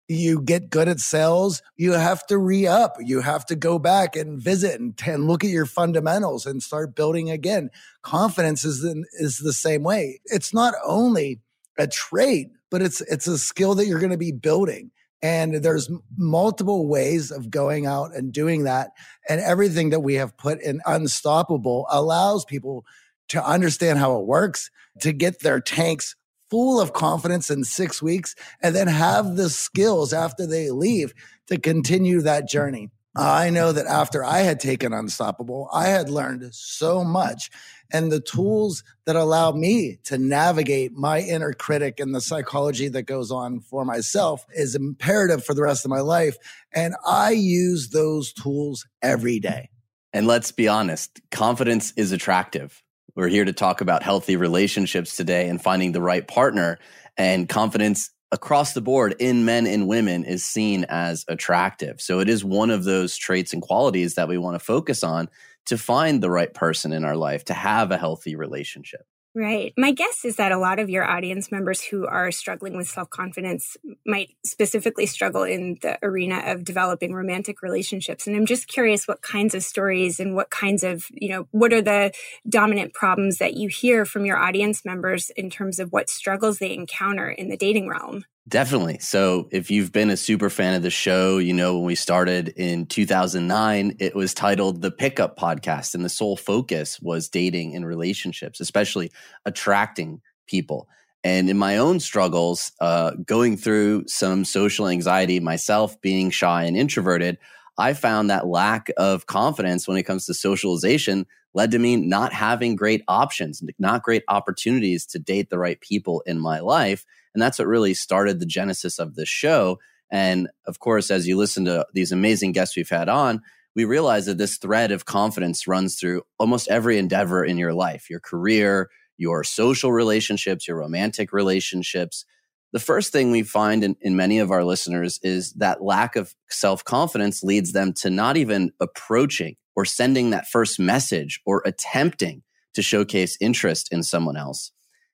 you 0.07 0.41
get 0.41 0.69
good 0.69 0.87
at 0.87 0.99
sales, 0.99 1.61
you 1.75 1.91
have 1.93 2.25
to 2.27 2.37
re 2.37 2.65
up. 2.65 2.95
You 2.99 3.21
have 3.21 3.45
to 3.47 3.55
go 3.55 3.77
back 3.77 4.15
and 4.15 4.41
visit 4.41 4.79
and, 4.79 4.97
and 5.05 5.27
look 5.27 5.43
at 5.43 5.49
your 5.49 5.65
fundamentals 5.65 6.45
and 6.45 6.63
start 6.63 6.95
building 6.95 7.29
again. 7.29 7.69
Confidence 8.03 8.63
is 8.63 8.83
is 9.19 9.39
the 9.39 9.53
same 9.53 9.83
way. 9.83 10.21
It's 10.25 10.53
not 10.53 10.75
only 10.85 11.41
a 11.77 11.87
trait, 11.87 12.49
but 12.69 12.81
it's 12.81 13.01
it's 13.01 13.27
a 13.27 13.37
skill 13.37 13.75
that 13.75 13.85
you're 13.85 13.99
going 13.99 14.11
to 14.11 14.17
be 14.17 14.31
building. 14.31 14.91
And 15.21 15.55
there's 15.55 15.89
multiple 16.15 16.87
ways 16.87 17.31
of 17.31 17.49
going 17.49 17.87
out 17.87 18.15
and 18.15 18.31
doing 18.31 18.63
that. 18.63 18.91
And 19.27 19.41
everything 19.41 19.89
that 19.89 20.01
we 20.01 20.13
have 20.15 20.37
put 20.37 20.61
in 20.61 20.79
Unstoppable 20.85 21.87
allows 21.89 22.45
people 22.45 22.85
to 23.29 23.43
understand 23.43 23.99
how 23.99 24.19
it 24.19 24.25
works, 24.25 24.69
to 25.01 25.11
get 25.11 25.41
their 25.41 25.59
tanks 25.59 26.15
full 26.49 26.79
of 26.79 26.93
confidence 26.93 27.49
in 27.49 27.63
six 27.63 28.01
weeks 28.01 28.35
and 28.61 28.75
then 28.75 28.87
have 28.87 29.35
the 29.35 29.49
skills 29.49 30.13
after 30.13 30.47
they 30.47 30.71
leave 30.71 31.13
to 31.47 31.59
continue 31.59 32.21
that 32.21 32.47
journey. 32.47 32.89
I 33.15 33.49
know 33.49 33.71
that 33.71 33.87
after 33.87 34.23
I 34.23 34.39
had 34.39 34.59
taken 34.59 34.93
Unstoppable, 34.93 35.69
I 35.73 35.87
had 35.87 36.07
learned 36.07 36.53
so 36.53 37.03
much. 37.03 37.49
And 37.91 38.11
the 38.11 38.19
tools 38.19 38.83
that 39.05 39.15
allow 39.15 39.53
me 39.53 39.97
to 40.03 40.19
navigate 40.19 40.91
my 40.93 41.21
inner 41.21 41.53
critic 41.53 41.99
and 41.99 42.13
the 42.13 42.21
psychology 42.21 42.89
that 42.89 43.03
goes 43.03 43.31
on 43.31 43.61
for 43.61 43.85
myself 43.85 44.45
is 44.53 44.75
imperative 44.75 45.43
for 45.43 45.55
the 45.55 45.63
rest 45.63 45.83
of 45.83 45.89
my 45.89 46.01
life. 46.01 46.37
And 46.73 46.95
I 47.05 47.31
use 47.31 47.89
those 47.89 48.33
tools 48.33 48.85
every 49.01 49.39
day. 49.39 49.69
And 50.13 50.27
let's 50.27 50.51
be 50.51 50.67
honest, 50.67 51.19
confidence 51.31 51.93
is 51.97 52.11
attractive. 52.11 52.83
We're 53.17 53.29
here 53.29 53.45
to 53.45 53.51
talk 53.51 53.81
about 53.81 54.03
healthy 54.03 54.35
relationships 54.35 55.15
today 55.15 55.49
and 55.49 55.59
finding 55.59 55.91
the 55.91 56.03
right 56.03 56.27
partner. 56.27 56.77
And 57.17 57.49
confidence 57.49 58.11
across 58.31 58.73
the 58.73 58.81
board 58.81 59.15
in 59.17 59.43
men 59.43 59.65
and 59.65 59.87
women 59.87 60.23
is 60.23 60.43
seen 60.43 60.85
as 60.87 61.25
attractive. 61.27 61.99
So 61.99 62.19
it 62.19 62.29
is 62.29 62.45
one 62.45 62.69
of 62.69 62.83
those 62.83 63.17
traits 63.17 63.53
and 63.53 63.61
qualities 63.63 64.13
that 64.13 64.27
we 64.27 64.37
want 64.37 64.53
to 64.53 64.63
focus 64.63 65.03
on 65.03 65.29
to 65.65 65.79
find 65.79 66.21
the 66.21 66.29
right 66.29 66.53
person 66.53 66.93
in 66.93 67.03
our 67.03 67.15
life 67.15 67.43
to 67.45 67.55
have 67.55 67.89
a 67.89 67.97
healthy 67.97 68.35
relationship. 68.35 69.07
Right. 69.39 69.71
My 69.77 69.91
guess 69.91 70.25
is 70.25 70.37
that 70.37 70.51
a 70.51 70.57
lot 70.57 70.79
of 70.79 70.89
your 70.89 71.03
audience 71.03 71.51
members 71.51 71.79
who 71.79 72.07
are 72.07 72.31
struggling 72.31 72.75
with 72.75 72.87
self 72.89 73.11
confidence 73.11 73.77
might 74.03 74.29
specifically 74.43 75.05
struggle 75.05 75.43
in 75.43 75.77
the 75.83 75.99
arena 76.03 76.41
of 76.47 76.63
developing 76.63 77.13
romantic 77.13 77.61
relationships. 77.61 78.25
And 78.25 78.35
I'm 78.35 78.47
just 78.47 78.67
curious 78.67 79.07
what 79.07 79.21
kinds 79.21 79.53
of 79.53 79.61
stories 79.61 80.19
and 80.19 80.33
what 80.33 80.49
kinds 80.49 80.83
of, 80.83 81.05
you 81.11 81.29
know, 81.29 81.47
what 81.51 81.71
are 81.71 81.83
the 81.83 82.13
dominant 82.49 82.95
problems 82.95 83.37
that 83.37 83.53
you 83.53 83.69
hear 83.69 84.05
from 84.05 84.25
your 84.25 84.37
audience 84.37 84.83
members 84.83 85.29
in 85.37 85.51
terms 85.51 85.77
of 85.77 85.91
what 85.91 86.09
struggles 86.09 86.57
they 86.57 86.73
encounter 86.73 87.29
in 87.29 87.49
the 87.49 87.57
dating 87.57 87.87
realm? 87.87 88.25
Definitely. 88.47 88.99
So, 88.99 89.49
if 89.51 89.69
you've 89.69 89.91
been 89.91 90.09
a 90.09 90.15
super 90.15 90.49
fan 90.49 90.73
of 90.73 90.81
the 90.81 90.89
show, 90.89 91.37
you 91.37 91.53
know, 91.53 91.75
when 91.75 91.83
we 91.85 91.95
started 91.95 92.49
in 92.55 92.85
2009, 92.85 93.97
it 93.99 94.15
was 94.15 94.33
titled 94.33 94.81
The 94.81 94.91
Pickup 94.91 95.37
Podcast, 95.37 95.93
and 95.93 96.05
the 96.05 96.09
sole 96.09 96.37
focus 96.37 96.97
was 97.01 97.27
dating 97.27 97.75
and 97.75 97.85
relationships, 97.85 98.61
especially 98.61 99.11
attracting 99.45 100.21
people. 100.47 100.87
And 101.25 101.49
in 101.49 101.57
my 101.57 101.75
own 101.75 101.99
struggles, 101.99 102.71
uh, 102.79 103.11
going 103.25 103.57
through 103.57 104.07
some 104.07 104.45
social 104.45 104.87
anxiety 104.87 105.41
myself, 105.41 105.99
being 105.99 106.29
shy 106.29 106.63
and 106.63 106.77
introverted, 106.77 107.37
I 107.77 107.93
found 107.93 108.29
that 108.29 108.47
lack 108.47 108.89
of 108.95 109.25
confidence 109.25 109.89
when 109.89 109.97
it 109.97 110.03
comes 110.03 110.25
to 110.27 110.33
socialization 110.33 111.25
led 111.53 111.71
to 111.71 111.79
me 111.79 111.95
not 111.97 112.33
having 112.33 112.75
great 112.75 113.03
options, 113.07 113.61
not 113.79 114.03
great 114.03 114.23
opportunities 114.27 115.05
to 115.07 115.19
date 115.19 115.49
the 115.49 115.57
right 115.57 115.81
people 115.81 116.21
in 116.25 116.39
my 116.39 116.59
life. 116.59 117.05
And 117.37 117.41
that's 117.43 117.59
what 117.59 117.67
really 117.67 117.93
started 117.93 118.39
the 118.39 118.47
genesis 118.47 118.97
of 118.97 119.13
this 119.13 119.29
show. 119.29 119.77
And 120.09 120.49
of 120.65 120.79
course, 120.79 121.11
as 121.11 121.27
you 121.27 121.37
listen 121.37 121.65
to 121.65 121.85
these 121.93 122.11
amazing 122.11 122.51
guests 122.51 122.75
we've 122.75 122.89
had 122.89 123.09
on, 123.09 123.43
we 123.75 123.85
realize 123.85 124.25
that 124.25 124.39
this 124.39 124.57
thread 124.57 124.91
of 124.91 125.05
confidence 125.05 125.67
runs 125.67 125.99
through 125.99 126.23
almost 126.39 126.67
every 126.67 126.97
endeavor 126.97 127.45
in 127.45 127.59
your 127.59 127.75
life, 127.75 128.09
your 128.09 128.19
career, 128.19 128.89
your 129.17 129.43
social 129.43 129.91
relationships, 129.91 130.67
your 130.67 130.77
romantic 130.77 131.31
relationships. 131.31 132.25
The 132.73 132.79
first 132.79 133.11
thing 133.11 133.29
we 133.29 133.43
find 133.43 133.83
in, 133.83 133.95
in 134.01 134.15
many 134.15 134.39
of 134.39 134.49
our 134.49 134.63
listeners 134.63 135.19
is 135.21 135.53
that 135.53 135.83
lack 135.83 136.15
of 136.15 136.33
self 136.49 136.83
confidence 136.83 137.43
leads 137.43 137.71
them 137.71 137.93
to 137.97 138.09
not 138.09 138.35
even 138.35 138.71
approaching 138.79 139.57
or 139.75 139.85
sending 139.85 140.31
that 140.31 140.47
first 140.47 140.79
message 140.79 141.39
or 141.45 141.61
attempting 141.67 142.41
to 142.73 142.81
showcase 142.81 143.37
interest 143.39 143.89
in 143.91 144.01
someone 144.01 144.37
else. 144.37 144.71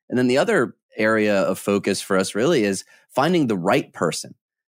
And 0.10 0.18
then 0.18 0.27
the 0.27 0.38
other 0.38 0.77
area 0.98 1.42
of 1.42 1.60
focus 1.60 2.02
for 2.02 2.18
us 2.18 2.36
really 2.36 2.64
is 2.64 2.84
finding 3.10 3.48
the 3.48 3.58
right 3.58 3.92
person. 3.94 4.36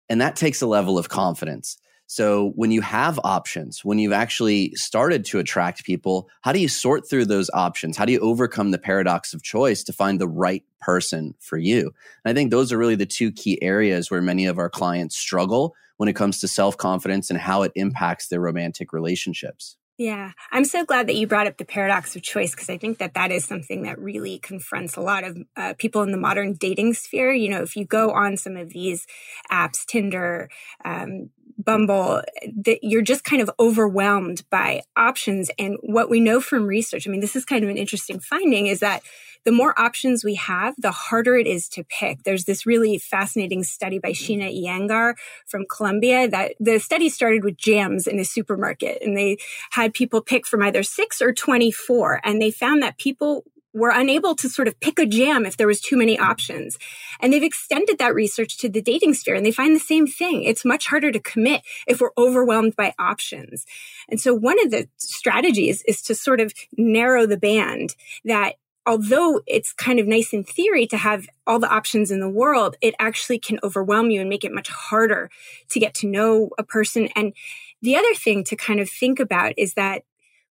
And 0.08 0.20
that 0.20 0.36
takes 0.36 0.62
a 0.62 0.66
level 0.66 0.98
of 0.98 1.08
confidence. 1.08 1.78
So 2.08 2.52
when 2.54 2.70
you 2.70 2.82
have 2.82 3.18
options, 3.24 3.84
when 3.84 3.98
you've 3.98 4.12
actually 4.12 4.72
started 4.74 5.24
to 5.26 5.40
attract 5.40 5.84
people, 5.84 6.28
how 6.42 6.52
do 6.52 6.60
you 6.60 6.68
sort 6.68 7.08
through 7.08 7.26
those 7.26 7.50
options? 7.52 7.96
How 7.96 8.04
do 8.04 8.12
you 8.12 8.20
overcome 8.20 8.70
the 8.70 8.78
paradox 8.78 9.34
of 9.34 9.42
choice 9.42 9.82
to 9.84 9.92
find 9.92 10.20
the 10.20 10.28
right 10.28 10.62
person 10.80 11.34
for 11.40 11.58
you? 11.58 11.92
And 12.24 12.30
I 12.30 12.32
think 12.32 12.50
those 12.50 12.72
are 12.72 12.78
really 12.78 12.94
the 12.94 13.06
two 13.06 13.32
key 13.32 13.60
areas 13.60 14.08
where 14.08 14.22
many 14.22 14.46
of 14.46 14.58
our 14.58 14.70
clients 14.70 15.16
struggle 15.16 15.74
when 15.96 16.08
it 16.08 16.14
comes 16.14 16.40
to 16.40 16.48
self 16.48 16.76
confidence 16.76 17.28
and 17.28 17.40
how 17.40 17.62
it 17.62 17.72
impacts 17.74 18.28
their 18.28 18.40
romantic 18.40 18.92
relationships. 18.92 19.76
Yeah, 19.98 20.32
I'm 20.52 20.66
so 20.66 20.84
glad 20.84 21.06
that 21.06 21.14
you 21.16 21.26
brought 21.26 21.46
up 21.46 21.56
the 21.56 21.64
paradox 21.64 22.14
of 22.16 22.22
choice 22.22 22.50
because 22.50 22.68
I 22.68 22.76
think 22.76 22.98
that 22.98 23.14
that 23.14 23.30
is 23.32 23.46
something 23.46 23.82
that 23.84 23.98
really 23.98 24.38
confronts 24.38 24.94
a 24.96 25.00
lot 25.00 25.24
of 25.24 25.38
uh, 25.56 25.72
people 25.78 26.02
in 26.02 26.10
the 26.10 26.18
modern 26.18 26.52
dating 26.52 26.92
sphere. 26.94 27.32
You 27.32 27.48
know, 27.48 27.62
if 27.62 27.76
you 27.76 27.86
go 27.86 28.10
on 28.10 28.36
some 28.36 28.56
of 28.58 28.68
these 28.70 29.06
apps, 29.50 29.86
Tinder, 29.86 30.50
um, 30.84 31.30
Bumble, 31.66 32.22
that 32.64 32.78
you're 32.82 33.02
just 33.02 33.24
kind 33.24 33.42
of 33.42 33.50
overwhelmed 33.60 34.44
by 34.48 34.82
options. 34.96 35.50
And 35.58 35.76
what 35.82 36.08
we 36.08 36.20
know 36.20 36.40
from 36.40 36.66
research, 36.66 37.06
I 37.06 37.10
mean, 37.10 37.20
this 37.20 37.36
is 37.36 37.44
kind 37.44 37.64
of 37.64 37.70
an 37.70 37.76
interesting 37.76 38.20
finding, 38.20 38.68
is 38.68 38.80
that 38.80 39.02
the 39.44 39.52
more 39.52 39.78
options 39.78 40.24
we 40.24 40.34
have, 40.34 40.74
the 40.76 40.90
harder 40.90 41.36
it 41.36 41.46
is 41.46 41.68
to 41.70 41.84
pick. 41.84 42.24
There's 42.24 42.46
this 42.46 42.66
really 42.66 42.98
fascinating 42.98 43.62
study 43.62 44.00
by 44.00 44.10
mm-hmm. 44.10 44.32
Sheena 44.32 44.64
Iyengar 44.64 45.14
from 45.46 45.66
Columbia 45.70 46.28
that 46.28 46.54
the 46.58 46.80
study 46.80 47.08
started 47.08 47.44
with 47.44 47.56
jams 47.56 48.08
in 48.08 48.18
a 48.18 48.24
supermarket 48.24 48.98
and 49.02 49.16
they 49.16 49.38
had 49.70 49.94
people 49.94 50.20
pick 50.20 50.46
from 50.46 50.62
either 50.62 50.82
six 50.82 51.22
or 51.22 51.32
24. 51.32 52.20
And 52.24 52.42
they 52.42 52.50
found 52.50 52.82
that 52.82 52.98
people 52.98 53.44
were 53.76 53.90
unable 53.90 54.34
to 54.34 54.48
sort 54.48 54.68
of 54.68 54.80
pick 54.80 54.98
a 54.98 55.04
jam 55.04 55.44
if 55.44 55.58
there 55.58 55.66
was 55.66 55.82
too 55.82 55.96
many 55.96 56.18
options. 56.18 56.78
And 57.20 57.30
they've 57.30 57.42
extended 57.42 57.98
that 57.98 58.14
research 58.14 58.56
to 58.58 58.70
the 58.70 58.80
dating 58.80 59.12
sphere 59.12 59.34
and 59.34 59.44
they 59.44 59.52
find 59.52 59.76
the 59.76 59.80
same 59.80 60.06
thing. 60.06 60.44
It's 60.44 60.64
much 60.64 60.86
harder 60.86 61.12
to 61.12 61.20
commit 61.20 61.62
if 61.86 62.00
we're 62.00 62.10
overwhelmed 62.16 62.74
by 62.74 62.94
options. 62.98 63.66
And 64.08 64.18
so 64.18 64.34
one 64.34 64.58
of 64.64 64.70
the 64.70 64.88
strategies 64.96 65.82
is 65.82 66.00
to 66.02 66.14
sort 66.14 66.40
of 66.40 66.54
narrow 66.78 67.26
the 67.26 67.36
band 67.36 67.96
that 68.24 68.54
although 68.86 69.42
it's 69.46 69.74
kind 69.74 69.98
of 69.98 70.06
nice 70.06 70.32
in 70.32 70.42
theory 70.42 70.86
to 70.86 70.96
have 70.96 71.26
all 71.46 71.58
the 71.58 71.70
options 71.70 72.10
in 72.10 72.20
the 72.20 72.30
world, 72.30 72.76
it 72.80 72.94
actually 72.98 73.38
can 73.38 73.58
overwhelm 73.62 74.10
you 74.10 74.20
and 74.20 74.30
make 74.30 74.44
it 74.44 74.54
much 74.54 74.70
harder 74.70 75.28
to 75.68 75.80
get 75.80 75.92
to 75.92 76.06
know 76.06 76.48
a 76.56 76.62
person. 76.62 77.08
And 77.14 77.34
the 77.82 77.96
other 77.96 78.14
thing 78.14 78.42
to 78.44 78.56
kind 78.56 78.80
of 78.80 78.88
think 78.88 79.20
about 79.20 79.52
is 79.58 79.74
that 79.74 80.04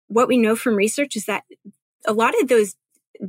what 0.06 0.28
we 0.28 0.38
know 0.38 0.56
from 0.56 0.74
research 0.74 1.16
is 1.16 1.26
that 1.26 1.44
a 2.06 2.14
lot 2.14 2.32
of 2.40 2.48
those 2.48 2.76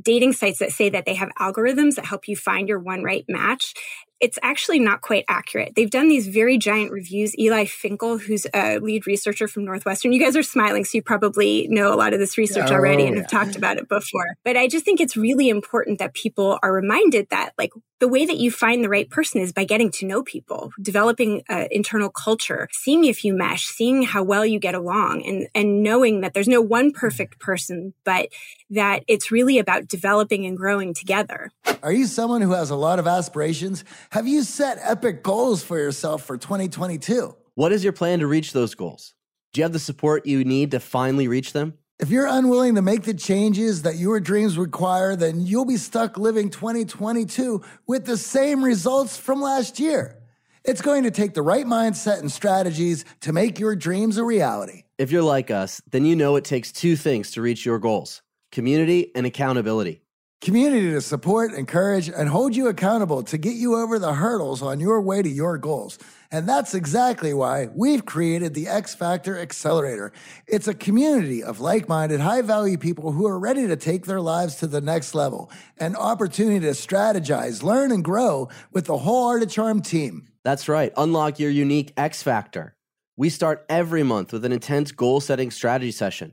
dating 0.00 0.32
sites 0.32 0.58
that 0.58 0.72
say 0.72 0.88
that 0.90 1.04
they 1.04 1.14
have 1.14 1.30
algorithms 1.38 1.96
that 1.96 2.04
help 2.04 2.28
you 2.28 2.36
find 2.36 2.68
your 2.68 2.78
one 2.78 3.02
right 3.02 3.24
match 3.28 3.74
it's 4.22 4.38
actually 4.42 4.78
not 4.78 5.00
quite 5.00 5.24
accurate. 5.28 5.74
They've 5.74 5.90
done 5.90 6.08
these 6.08 6.28
very 6.28 6.56
giant 6.56 6.92
reviews. 6.92 7.36
Eli 7.36 7.64
Finkel, 7.64 8.18
who's 8.18 8.46
a 8.54 8.78
lead 8.78 9.06
researcher 9.06 9.48
from 9.48 9.64
Northwestern, 9.64 10.12
you 10.12 10.20
guys 10.20 10.36
are 10.36 10.44
smiling, 10.44 10.84
so 10.84 10.96
you 10.96 11.02
probably 11.02 11.66
know 11.68 11.92
a 11.92 11.96
lot 11.96 12.12
of 12.12 12.20
this 12.20 12.38
research 12.38 12.70
oh, 12.70 12.74
already 12.74 13.04
and 13.04 13.16
have 13.16 13.28
talked 13.28 13.56
about 13.56 13.78
it 13.78 13.88
before. 13.88 14.26
But 14.44 14.56
I 14.56 14.68
just 14.68 14.84
think 14.84 15.00
it's 15.00 15.16
really 15.16 15.48
important 15.48 15.98
that 15.98 16.14
people 16.14 16.58
are 16.62 16.72
reminded 16.72 17.28
that, 17.30 17.50
like, 17.58 17.72
the 17.98 18.08
way 18.08 18.26
that 18.26 18.36
you 18.36 18.50
find 18.50 18.82
the 18.82 18.88
right 18.88 19.08
person 19.08 19.40
is 19.40 19.52
by 19.52 19.62
getting 19.62 19.90
to 19.92 20.06
know 20.06 20.22
people, 20.24 20.72
developing 20.80 21.42
an 21.48 21.68
internal 21.70 22.10
culture, 22.10 22.68
seeing 22.72 23.04
if 23.04 23.24
you 23.24 23.32
mesh, 23.32 23.66
seeing 23.66 24.02
how 24.02 24.24
well 24.24 24.44
you 24.44 24.58
get 24.58 24.74
along, 24.74 25.24
and, 25.24 25.48
and 25.54 25.82
knowing 25.82 26.20
that 26.20 26.34
there's 26.34 26.48
no 26.48 26.60
one 26.60 26.90
perfect 26.90 27.38
person, 27.38 27.94
but 28.04 28.28
that 28.70 29.04
it's 29.06 29.30
really 29.30 29.58
about 29.58 29.86
developing 29.86 30.46
and 30.46 30.56
growing 30.56 30.94
together. 30.94 31.50
Are 31.82 31.92
you 31.92 32.06
someone 32.06 32.40
who 32.40 32.52
has 32.52 32.70
a 32.70 32.76
lot 32.76 32.98
of 32.98 33.06
aspirations? 33.06 33.84
Have 34.12 34.28
you 34.28 34.42
set 34.42 34.78
epic 34.82 35.22
goals 35.22 35.62
for 35.62 35.78
yourself 35.78 36.22
for 36.26 36.36
2022? 36.36 37.34
What 37.54 37.72
is 37.72 37.82
your 37.82 37.94
plan 37.94 38.18
to 38.18 38.26
reach 38.26 38.52
those 38.52 38.74
goals? 38.74 39.14
Do 39.54 39.60
you 39.60 39.62
have 39.62 39.72
the 39.72 39.78
support 39.78 40.26
you 40.26 40.44
need 40.44 40.72
to 40.72 40.80
finally 40.80 41.28
reach 41.28 41.54
them? 41.54 41.78
If 41.98 42.10
you're 42.10 42.26
unwilling 42.26 42.74
to 42.74 42.82
make 42.82 43.04
the 43.04 43.14
changes 43.14 43.80
that 43.84 43.96
your 43.96 44.20
dreams 44.20 44.58
require, 44.58 45.16
then 45.16 45.40
you'll 45.40 45.64
be 45.64 45.78
stuck 45.78 46.18
living 46.18 46.50
2022 46.50 47.62
with 47.86 48.04
the 48.04 48.18
same 48.18 48.62
results 48.62 49.16
from 49.16 49.40
last 49.40 49.80
year. 49.80 50.18
It's 50.62 50.82
going 50.82 51.04
to 51.04 51.10
take 51.10 51.32
the 51.32 51.40
right 51.40 51.64
mindset 51.64 52.20
and 52.20 52.30
strategies 52.30 53.06
to 53.22 53.32
make 53.32 53.58
your 53.58 53.74
dreams 53.74 54.18
a 54.18 54.24
reality. 54.24 54.82
If 54.98 55.10
you're 55.10 55.22
like 55.22 55.50
us, 55.50 55.80
then 55.90 56.04
you 56.04 56.16
know 56.16 56.36
it 56.36 56.44
takes 56.44 56.70
two 56.70 56.96
things 56.96 57.30
to 57.30 57.40
reach 57.40 57.64
your 57.64 57.78
goals 57.78 58.20
community 58.50 59.10
and 59.14 59.24
accountability 59.24 60.01
community 60.42 60.90
to 60.90 61.00
support, 61.00 61.54
encourage, 61.54 62.08
and 62.08 62.28
hold 62.28 62.54
you 62.54 62.66
accountable 62.66 63.22
to 63.22 63.38
get 63.38 63.54
you 63.54 63.76
over 63.76 63.98
the 63.98 64.12
hurdles 64.12 64.60
on 64.60 64.80
your 64.80 65.00
way 65.00 65.22
to 65.22 65.28
your 65.28 65.56
goals. 65.56 65.98
And 66.32 66.48
that's 66.48 66.74
exactly 66.74 67.32
why 67.32 67.68
we've 67.72 68.04
created 68.04 68.52
the 68.52 68.66
X 68.66 68.92
Factor 68.92 69.38
Accelerator. 69.38 70.12
It's 70.48 70.66
a 70.66 70.74
community 70.74 71.44
of 71.44 71.60
like 71.60 71.88
minded, 71.88 72.20
high 72.20 72.42
value 72.42 72.76
people 72.76 73.12
who 73.12 73.26
are 73.26 73.38
ready 73.38 73.68
to 73.68 73.76
take 73.76 74.06
their 74.06 74.20
lives 74.20 74.56
to 74.56 74.66
the 74.66 74.80
next 74.80 75.14
level, 75.14 75.48
an 75.78 75.94
opportunity 75.94 76.60
to 76.60 76.72
strategize, 76.72 77.62
learn, 77.62 77.92
and 77.92 78.02
grow 78.02 78.48
with 78.72 78.86
the 78.86 78.98
whole 78.98 79.28
Art 79.28 79.42
of 79.42 79.50
Charm 79.50 79.80
team. 79.80 80.26
That's 80.42 80.68
right. 80.68 80.92
Unlock 80.96 81.38
your 81.38 81.50
unique 81.50 81.92
X 81.96 82.20
Factor. 82.22 82.74
We 83.16 83.28
start 83.28 83.64
every 83.68 84.02
month 84.02 84.32
with 84.32 84.44
an 84.44 84.50
intense 84.50 84.90
goal 84.90 85.20
setting 85.20 85.52
strategy 85.52 85.92
session 85.92 86.32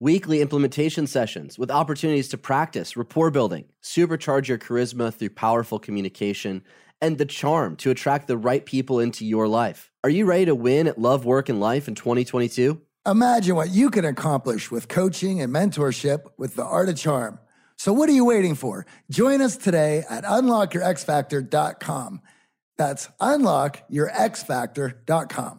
weekly 0.00 0.40
implementation 0.40 1.06
sessions 1.06 1.58
with 1.58 1.70
opportunities 1.70 2.28
to 2.28 2.38
practice 2.38 2.96
rapport 2.96 3.30
building, 3.30 3.66
supercharge 3.82 4.48
your 4.48 4.58
charisma 4.58 5.14
through 5.14 5.30
powerful 5.30 5.78
communication, 5.78 6.62
and 7.02 7.18
the 7.18 7.26
charm 7.26 7.76
to 7.76 7.90
attract 7.90 8.26
the 8.26 8.36
right 8.36 8.66
people 8.66 8.98
into 8.98 9.24
your 9.24 9.46
life. 9.46 9.92
Are 10.02 10.10
you 10.10 10.24
ready 10.24 10.46
to 10.46 10.54
win 10.54 10.86
at 10.86 10.98
love, 10.98 11.24
work, 11.24 11.48
and 11.48 11.60
life 11.60 11.86
in 11.86 11.94
2022? 11.94 12.80
Imagine 13.06 13.56
what 13.56 13.70
you 13.70 13.88
can 13.90 14.04
accomplish 14.04 14.70
with 14.70 14.88
coaching 14.88 15.40
and 15.40 15.54
mentorship 15.54 16.24
with 16.36 16.56
the 16.56 16.64
Art 16.64 16.88
of 16.88 16.96
Charm. 16.96 17.38
So, 17.76 17.92
what 17.92 18.08
are 18.08 18.12
you 18.12 18.24
waiting 18.24 18.54
for? 18.54 18.86
Join 19.10 19.40
us 19.40 19.56
today 19.56 20.04
at 20.10 20.24
unlockyourxfactor.com. 20.24 22.20
That's 22.76 23.08
unlockyourxfactor.com. 23.20 25.58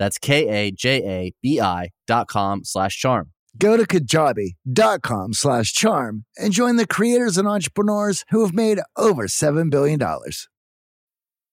That's 0.00 0.18
K-A-J-A-B-I 0.18 1.90
dot 2.08 2.26
com 2.26 2.64
slash 2.64 2.98
charm. 2.98 3.30
Go 3.58 3.76
to 3.76 3.86
kajabi.com 3.86 5.34
slash 5.34 5.72
charm 5.72 6.24
and 6.36 6.52
join 6.52 6.76
the 6.76 6.86
creators 6.86 7.36
and 7.36 7.46
entrepreneurs 7.46 8.24
who 8.30 8.44
have 8.44 8.54
made 8.54 8.80
over 8.96 9.24
$7 9.24 9.70
billion. 9.70 10.00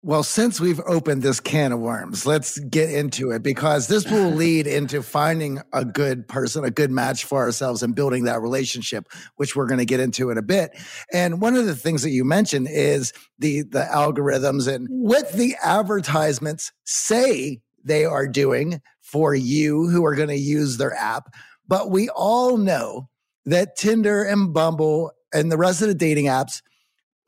Well, 0.00 0.22
since 0.22 0.60
we've 0.60 0.80
opened 0.86 1.22
this 1.22 1.40
can 1.40 1.72
of 1.72 1.80
worms, 1.80 2.24
let's 2.24 2.60
get 2.60 2.88
into 2.88 3.32
it 3.32 3.42
because 3.42 3.88
this 3.88 4.08
will 4.08 4.30
lead 4.34 4.68
into 4.68 5.02
finding 5.02 5.60
a 5.72 5.84
good 5.84 6.28
person, 6.28 6.62
a 6.64 6.70
good 6.70 6.92
match 6.92 7.24
for 7.24 7.38
ourselves 7.38 7.82
and 7.82 7.96
building 7.96 8.22
that 8.24 8.40
relationship, 8.40 9.08
which 9.36 9.56
we're 9.56 9.66
going 9.66 9.80
to 9.80 9.84
get 9.84 9.98
into 9.98 10.30
in 10.30 10.38
a 10.38 10.42
bit. 10.42 10.70
And 11.12 11.40
one 11.40 11.56
of 11.56 11.66
the 11.66 11.74
things 11.74 12.02
that 12.02 12.10
you 12.10 12.24
mentioned 12.24 12.68
is 12.70 13.12
the 13.40 13.62
the 13.62 13.88
algorithms 13.92 14.72
and 14.72 14.86
what 14.88 15.32
the 15.32 15.56
advertisements 15.64 16.70
say 16.84 17.60
they 17.82 18.04
are 18.04 18.28
doing 18.28 18.80
for 19.00 19.34
you 19.34 19.88
who 19.88 20.04
are 20.04 20.14
going 20.14 20.28
to 20.28 20.36
use 20.36 20.76
their 20.76 20.94
app. 20.94 21.34
But 21.66 21.90
we 21.90 22.08
all 22.10 22.56
know 22.56 23.08
that 23.46 23.74
Tinder 23.76 24.22
and 24.22 24.54
Bumble 24.54 25.10
and 25.34 25.50
the 25.50 25.58
rest 25.58 25.82
of 25.82 25.88
the 25.88 25.94
dating 25.94 26.26
apps 26.26 26.62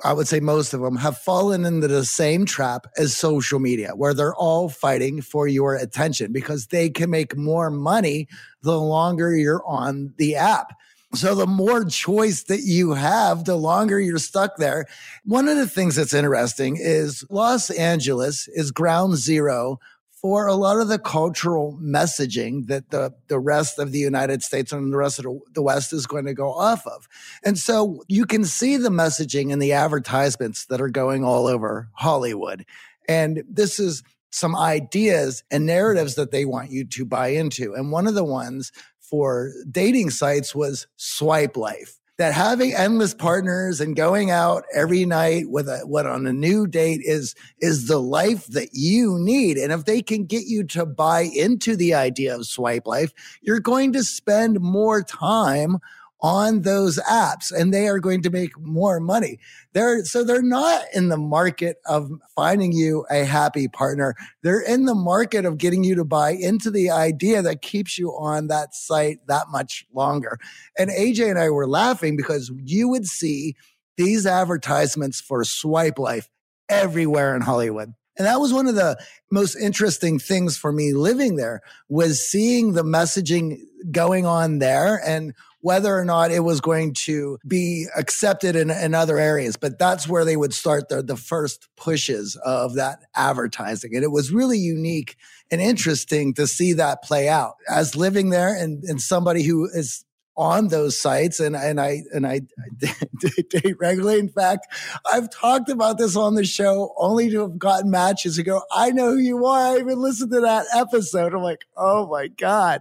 I 0.02 0.12
would 0.12 0.28
say 0.28 0.40
most 0.40 0.72
of 0.72 0.80
them 0.80 0.96
have 0.96 1.18
fallen 1.18 1.64
into 1.64 1.88
the 1.88 2.04
same 2.04 2.46
trap 2.46 2.86
as 2.96 3.16
social 3.16 3.58
media, 3.58 3.92
where 3.94 4.14
they're 4.14 4.34
all 4.34 4.68
fighting 4.68 5.20
for 5.20 5.46
your 5.46 5.74
attention 5.74 6.32
because 6.32 6.68
they 6.68 6.88
can 6.90 7.10
make 7.10 7.36
more 7.36 7.70
money 7.70 8.28
the 8.62 8.78
longer 8.78 9.36
you're 9.36 9.64
on 9.66 10.14
the 10.16 10.36
app. 10.36 10.72
So 11.14 11.34
the 11.34 11.46
more 11.46 11.84
choice 11.84 12.44
that 12.44 12.60
you 12.60 12.92
have, 12.92 13.44
the 13.44 13.56
longer 13.56 13.98
you're 14.00 14.18
stuck 14.18 14.56
there. 14.58 14.86
One 15.24 15.48
of 15.48 15.56
the 15.56 15.66
things 15.66 15.96
that's 15.96 16.14
interesting 16.14 16.76
is 16.78 17.24
Los 17.30 17.68
Angeles 17.70 18.48
is 18.48 18.70
ground 18.70 19.16
zero 19.16 19.80
for 20.20 20.46
a 20.46 20.54
lot 20.54 20.78
of 20.78 20.88
the 20.88 20.98
cultural 20.98 21.78
messaging 21.82 22.66
that 22.66 22.90
the, 22.90 23.14
the 23.28 23.38
rest 23.38 23.78
of 23.78 23.90
the 23.90 23.98
United 23.98 24.42
States 24.42 24.70
and 24.70 24.92
the 24.92 24.96
rest 24.96 25.18
of 25.18 25.24
the, 25.54 25.62
West 25.62 25.92
is 25.92 26.06
going 26.06 26.26
to 26.26 26.34
go 26.34 26.52
off 26.52 26.86
of. 26.86 27.08
And 27.42 27.58
so 27.58 28.02
you 28.06 28.26
can 28.26 28.44
see 28.44 28.76
the 28.76 28.90
messaging 28.90 29.50
in 29.50 29.60
the 29.60 29.72
advertisements 29.72 30.66
that 30.66 30.80
are 30.80 30.90
going 30.90 31.24
all 31.24 31.46
over 31.46 31.88
Hollywood. 31.94 32.66
And 33.08 33.42
this 33.48 33.78
is 33.78 34.02
some 34.30 34.54
ideas 34.56 35.42
and 35.50 35.64
narratives 35.66 36.16
that 36.16 36.32
they 36.32 36.44
want 36.44 36.70
you 36.70 36.84
to 36.84 37.04
buy 37.04 37.28
into. 37.28 37.74
And 37.74 37.90
one 37.90 38.06
of 38.06 38.14
the 38.14 38.24
ones 38.24 38.72
for 38.98 39.52
dating 39.70 40.10
sites 40.10 40.54
was 40.54 40.86
swipe 40.96 41.56
life 41.56 41.99
that 42.20 42.34
having 42.34 42.74
endless 42.74 43.14
partners 43.14 43.80
and 43.80 43.96
going 43.96 44.30
out 44.30 44.64
every 44.74 45.06
night 45.06 45.48
with 45.48 45.66
a 45.66 45.78
what 45.86 46.04
on 46.04 46.26
a 46.26 46.32
new 46.34 46.66
date 46.66 47.00
is 47.02 47.34
is 47.60 47.86
the 47.86 47.98
life 47.98 48.46
that 48.48 48.68
you 48.74 49.18
need. 49.18 49.56
And 49.56 49.72
if 49.72 49.86
they 49.86 50.02
can 50.02 50.26
get 50.26 50.44
you 50.44 50.64
to 50.64 50.84
buy 50.84 51.22
into 51.22 51.76
the 51.76 51.94
idea 51.94 52.36
of 52.36 52.46
swipe 52.46 52.86
life 52.86 53.12
you're 53.40 53.58
going 53.58 53.94
to 53.94 54.04
spend 54.04 54.60
more 54.60 55.02
time 55.02 55.78
on 56.22 56.62
those 56.62 56.98
apps 57.08 57.52
and 57.52 57.72
they 57.72 57.88
are 57.88 57.98
going 57.98 58.22
to 58.22 58.30
make 58.30 58.58
more 58.58 59.00
money. 59.00 59.38
They're, 59.72 60.04
so 60.04 60.24
they're 60.24 60.42
not 60.42 60.84
in 60.94 61.08
the 61.08 61.16
market 61.16 61.78
of 61.86 62.10
finding 62.34 62.72
you 62.72 63.06
a 63.10 63.24
happy 63.24 63.68
partner. 63.68 64.14
They're 64.42 64.60
in 64.60 64.84
the 64.84 64.94
market 64.94 65.44
of 65.44 65.58
getting 65.58 65.84
you 65.84 65.94
to 65.96 66.04
buy 66.04 66.30
into 66.32 66.70
the 66.70 66.90
idea 66.90 67.42
that 67.42 67.62
keeps 67.62 67.98
you 67.98 68.10
on 68.10 68.48
that 68.48 68.74
site 68.74 69.26
that 69.28 69.46
much 69.50 69.86
longer. 69.94 70.38
And 70.78 70.90
AJ 70.90 71.30
and 71.30 71.38
I 71.38 71.50
were 71.50 71.68
laughing 71.68 72.16
because 72.16 72.52
you 72.64 72.88
would 72.88 73.06
see 73.06 73.54
these 73.96 74.26
advertisements 74.26 75.20
for 75.20 75.44
swipe 75.44 75.98
life 75.98 76.28
everywhere 76.68 77.34
in 77.34 77.42
Hollywood. 77.42 77.94
And 78.16 78.26
that 78.26 78.40
was 78.40 78.52
one 78.52 78.66
of 78.66 78.74
the 78.74 78.98
most 79.30 79.56
interesting 79.56 80.18
things 80.18 80.56
for 80.56 80.72
me 80.72 80.92
living 80.92 81.36
there 81.36 81.62
was 81.88 82.20
seeing 82.20 82.72
the 82.72 82.82
messaging 82.82 83.60
going 83.90 84.26
on 84.26 84.58
there 84.58 85.00
and 85.06 85.32
whether 85.60 85.96
or 85.96 86.04
not 86.04 86.30
it 86.30 86.40
was 86.40 86.60
going 86.60 86.94
to 86.94 87.38
be 87.46 87.86
accepted 87.96 88.56
in, 88.56 88.70
in 88.70 88.94
other 88.94 89.18
areas. 89.18 89.56
But 89.56 89.78
that's 89.78 90.08
where 90.08 90.24
they 90.24 90.36
would 90.36 90.54
start 90.54 90.88
the, 90.88 91.02
the 91.02 91.16
first 91.16 91.68
pushes 91.76 92.36
of 92.36 92.74
that 92.74 93.00
advertising. 93.14 93.94
And 93.94 94.04
it 94.04 94.10
was 94.10 94.32
really 94.32 94.58
unique 94.58 95.16
and 95.50 95.60
interesting 95.60 96.34
to 96.34 96.46
see 96.46 96.72
that 96.74 97.02
play 97.02 97.28
out 97.28 97.54
as 97.68 97.96
living 97.96 98.30
there 98.30 98.54
and, 98.54 98.82
and 98.84 99.00
somebody 99.00 99.42
who 99.42 99.66
is 99.66 100.04
on 100.40 100.68
those 100.68 100.96
sites 100.96 101.38
and 101.38 101.54
and 101.54 101.78
I 101.78 102.02
and 102.14 102.26
I, 102.26 102.40
I 102.82 102.94
date 103.50 103.76
regularly. 103.78 104.18
In 104.18 104.30
fact, 104.30 104.68
I've 105.12 105.28
talked 105.28 105.68
about 105.68 105.98
this 105.98 106.16
on 106.16 106.34
the 106.34 106.46
show 106.46 106.94
only 106.96 107.30
to 107.30 107.42
have 107.42 107.58
gotten 107.58 107.90
matches 107.90 108.36
who 108.36 108.42
go, 108.42 108.62
I 108.72 108.90
know 108.90 109.10
who 109.10 109.18
you 109.18 109.44
are. 109.44 109.76
I 109.76 109.80
even 109.80 110.00
listened 110.00 110.32
to 110.32 110.40
that 110.40 110.64
episode. 110.74 111.34
I'm 111.34 111.42
like, 111.42 111.66
oh 111.76 112.06
my 112.06 112.28
God. 112.28 112.80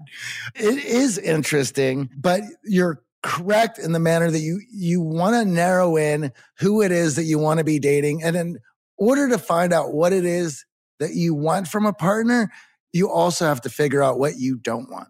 It 0.55 0.85
is 0.85 1.17
interesting, 1.17 2.09
but 2.17 2.41
you're 2.63 3.03
correct 3.23 3.77
in 3.77 3.91
the 3.91 3.99
manner 3.99 4.31
that 4.31 4.39
you 4.39 4.61
you 4.71 5.01
want 5.01 5.35
to 5.35 5.43
narrow 5.43 5.97
in 5.97 6.31
who 6.59 6.81
it 6.81 6.93
is 6.93 7.17
that 7.17 7.25
you 7.25 7.39
want 7.39 7.57
to 7.57 7.65
be 7.65 7.77
dating. 7.77 8.23
And 8.23 8.37
in 8.37 8.59
order 8.97 9.27
to 9.27 9.37
find 9.37 9.73
out 9.73 9.93
what 9.93 10.13
it 10.13 10.23
is 10.23 10.65
that 10.99 11.13
you 11.13 11.33
want 11.33 11.67
from 11.67 11.85
a 11.85 11.91
partner, 11.91 12.53
you 12.93 13.09
also 13.09 13.45
have 13.47 13.59
to 13.61 13.69
figure 13.69 14.01
out 14.01 14.17
what 14.17 14.37
you 14.37 14.55
don't 14.55 14.89
want. 14.89 15.09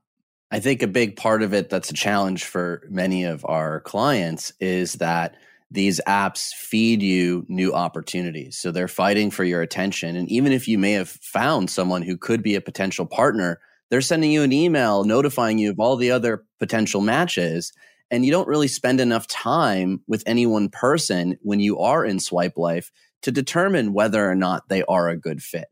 I 0.52 0.60
think 0.60 0.82
a 0.82 0.88
big 0.88 1.16
part 1.16 1.44
of 1.44 1.54
it 1.54 1.70
that's 1.70 1.92
a 1.92 1.96
challenge 1.96 2.44
for 2.44 2.88
many 2.90 3.24
of 3.24 3.46
our 3.48 3.82
clients 3.82 4.52
is 4.60 4.94
that 4.94 5.36
these 5.72 6.02
apps 6.08 6.52
feed 6.54 7.04
you 7.04 7.46
new 7.48 7.72
opportunities. 7.74 8.58
So 8.58 8.72
they're 8.72 8.88
fighting 8.88 9.30
for 9.30 9.44
your 9.44 9.62
attention. 9.62 10.16
And 10.16 10.28
even 10.32 10.52
if 10.52 10.68
you 10.68 10.80
may 10.80 10.94
have 10.94 11.10
found 11.10 11.70
someone 11.70 12.02
who 12.02 12.18
could 12.18 12.42
be 12.42 12.56
a 12.56 12.62
potential 12.62 13.06
partner, 13.06 13.60
they're 13.90 14.02
sending 14.02 14.32
you 14.32 14.42
an 14.42 14.52
email 14.52 15.04
notifying 15.04 15.60
you 15.60 15.70
of 15.70 15.80
all 15.80 15.96
the 15.96 16.10
other 16.10 16.44
potential 16.58 17.02
matches. 17.02 17.72
And 18.10 18.26
you 18.26 18.32
don't 18.32 18.48
really 18.48 18.68
spend 18.68 19.00
enough 19.00 19.28
time 19.28 20.02
with 20.08 20.24
any 20.26 20.48
one 20.48 20.70
person 20.70 21.38
when 21.44 21.60
you 21.60 21.78
are 21.78 22.04
in 22.04 22.20
swipe 22.20 22.58
life 22.58 22.92
to 23.22 23.32
determine 23.32 23.94
whether 23.94 24.28
or 24.28 24.36
not 24.36 24.70
they 24.70 24.82
are 24.84 25.10
a 25.10 25.18
good 25.18 25.44
fit 25.44 25.68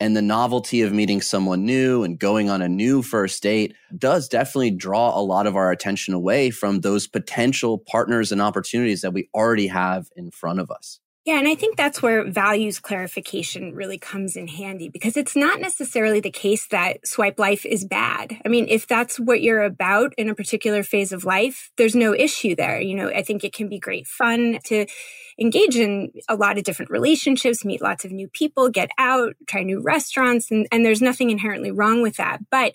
and 0.00 0.16
the 0.16 0.22
novelty 0.22 0.82
of 0.82 0.92
meeting 0.92 1.20
someone 1.20 1.64
new 1.64 2.04
and 2.04 2.18
going 2.18 2.48
on 2.50 2.62
a 2.62 2.68
new 2.68 3.02
first 3.02 3.42
date 3.42 3.74
does 3.96 4.28
definitely 4.28 4.70
draw 4.70 5.18
a 5.18 5.22
lot 5.22 5.46
of 5.46 5.56
our 5.56 5.70
attention 5.70 6.14
away 6.14 6.50
from 6.50 6.80
those 6.80 7.06
potential 7.06 7.78
partners 7.78 8.30
and 8.32 8.40
opportunities 8.40 9.02
that 9.02 9.12
we 9.12 9.28
already 9.34 9.66
have 9.66 10.08
in 10.16 10.30
front 10.30 10.60
of 10.60 10.70
us. 10.70 11.00
Yeah, 11.28 11.38
and 11.38 11.46
I 11.46 11.56
think 11.56 11.76
that's 11.76 12.00
where 12.00 12.24
values 12.24 12.80
clarification 12.80 13.74
really 13.74 13.98
comes 13.98 14.34
in 14.34 14.48
handy 14.48 14.88
because 14.88 15.14
it's 15.14 15.36
not 15.36 15.60
necessarily 15.60 16.20
the 16.20 16.30
case 16.30 16.66
that 16.68 17.06
swipe 17.06 17.38
life 17.38 17.66
is 17.66 17.84
bad. 17.84 18.40
I 18.46 18.48
mean, 18.48 18.66
if 18.66 18.86
that's 18.86 19.20
what 19.20 19.42
you're 19.42 19.62
about 19.62 20.14
in 20.16 20.30
a 20.30 20.34
particular 20.34 20.82
phase 20.82 21.12
of 21.12 21.26
life, 21.26 21.70
there's 21.76 21.94
no 21.94 22.14
issue 22.14 22.56
there. 22.56 22.80
You 22.80 22.94
know, 22.94 23.10
I 23.10 23.22
think 23.22 23.44
it 23.44 23.52
can 23.52 23.68
be 23.68 23.78
great 23.78 24.06
fun 24.06 24.58
to 24.68 24.86
engage 25.40 25.76
in 25.76 26.12
a 26.28 26.36
lot 26.36 26.58
of 26.58 26.64
different 26.64 26.90
relationships, 26.90 27.64
meet 27.64 27.82
lots 27.82 28.04
of 28.04 28.10
new 28.10 28.28
people, 28.28 28.68
get 28.68 28.90
out, 28.98 29.34
try 29.46 29.62
new 29.62 29.80
restaurants, 29.80 30.50
and, 30.50 30.66
and 30.72 30.84
there's 30.84 31.02
nothing 31.02 31.30
inherently 31.30 31.70
wrong 31.70 32.02
with 32.02 32.16
that. 32.16 32.40
But 32.50 32.72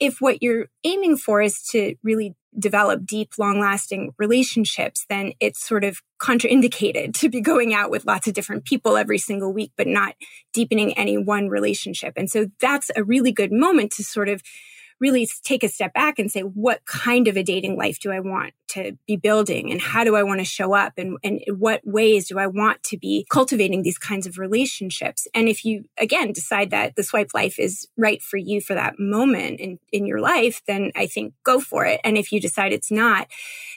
if 0.00 0.20
what 0.20 0.42
you're 0.42 0.66
aiming 0.82 1.16
for 1.16 1.40
is 1.40 1.62
to 1.70 1.94
really 2.02 2.34
develop 2.58 3.04
deep, 3.04 3.32
long 3.38 3.58
lasting 3.58 4.12
relationships, 4.18 5.06
then 5.08 5.32
it's 5.40 5.66
sort 5.66 5.84
of 5.84 6.00
contraindicated 6.20 7.14
to 7.14 7.28
be 7.28 7.40
going 7.40 7.74
out 7.74 7.90
with 7.90 8.04
lots 8.04 8.26
of 8.26 8.34
different 8.34 8.64
people 8.64 8.96
every 8.96 9.18
single 9.18 9.52
week, 9.52 9.72
but 9.76 9.86
not 9.86 10.14
deepening 10.52 10.96
any 10.96 11.18
one 11.18 11.48
relationship. 11.48 12.14
And 12.16 12.30
so 12.30 12.46
that's 12.60 12.90
a 12.96 13.04
really 13.04 13.32
good 13.32 13.52
moment 13.52 13.92
to 13.92 14.04
sort 14.04 14.28
of 14.28 14.42
really 15.00 15.28
take 15.42 15.62
a 15.62 15.68
step 15.68 15.92
back 15.92 16.18
and 16.18 16.30
say, 16.30 16.40
what 16.40 16.84
kind 16.86 17.28
of 17.28 17.36
a 17.36 17.42
dating 17.42 17.76
life 17.76 17.98
do 18.00 18.10
I 18.10 18.20
want 18.20 18.54
to 18.68 18.96
be 19.06 19.16
building? 19.16 19.70
And 19.70 19.80
how 19.80 20.04
do 20.04 20.16
I 20.16 20.22
want 20.22 20.40
to 20.40 20.44
show 20.44 20.74
up? 20.74 20.94
And, 20.96 21.18
and 21.22 21.40
what 21.48 21.80
ways 21.84 22.28
do 22.28 22.38
I 22.38 22.46
want 22.46 22.82
to 22.84 22.96
be 22.96 23.26
cultivating 23.30 23.82
these 23.82 23.98
kinds 23.98 24.26
of 24.26 24.38
relationships? 24.38 25.26
And 25.34 25.48
if 25.48 25.64
you, 25.64 25.84
again, 25.98 26.32
decide 26.32 26.70
that 26.70 26.96
the 26.96 27.02
swipe 27.02 27.34
life 27.34 27.58
is 27.58 27.88
right 27.96 28.22
for 28.22 28.36
you 28.36 28.60
for 28.60 28.74
that 28.74 28.98
moment 28.98 29.60
in, 29.60 29.78
in 29.92 30.06
your 30.06 30.20
life, 30.20 30.62
then 30.66 30.92
I 30.96 31.06
think 31.06 31.34
go 31.44 31.60
for 31.60 31.84
it. 31.84 32.00
And 32.04 32.16
if 32.16 32.32
you 32.32 32.40
decide 32.40 32.72
it's 32.72 32.90
not, 32.90 33.28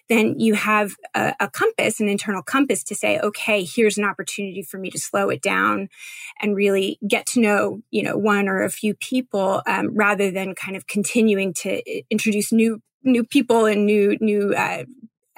then 0.09 0.39
you 0.39 0.53
have 0.53 0.93
a, 1.13 1.33
a, 1.39 1.49
compass, 1.49 1.99
an 1.99 2.07
internal 2.07 2.41
compass 2.41 2.83
to 2.85 2.95
say, 2.95 3.19
okay, 3.19 3.63
here's 3.63 3.97
an 3.97 4.05
opportunity 4.05 4.61
for 4.61 4.77
me 4.77 4.89
to 4.89 4.99
slow 4.99 5.29
it 5.29 5.41
down 5.41 5.89
and 6.41 6.55
really 6.55 6.97
get 7.07 7.25
to 7.27 7.41
know, 7.41 7.81
you 7.91 8.03
know, 8.03 8.17
one 8.17 8.47
or 8.47 8.63
a 8.63 8.69
few 8.69 8.93
people 8.95 9.61
um, 9.67 9.95
rather 9.95 10.31
than 10.31 10.55
kind 10.55 10.77
of 10.77 10.87
continuing 10.87 11.53
to 11.53 11.81
introduce 12.09 12.51
new 12.51 12.81
new 13.03 13.23
people 13.23 13.65
and 13.65 13.85
new 13.85 14.17
new 14.19 14.53
uh, 14.53 14.83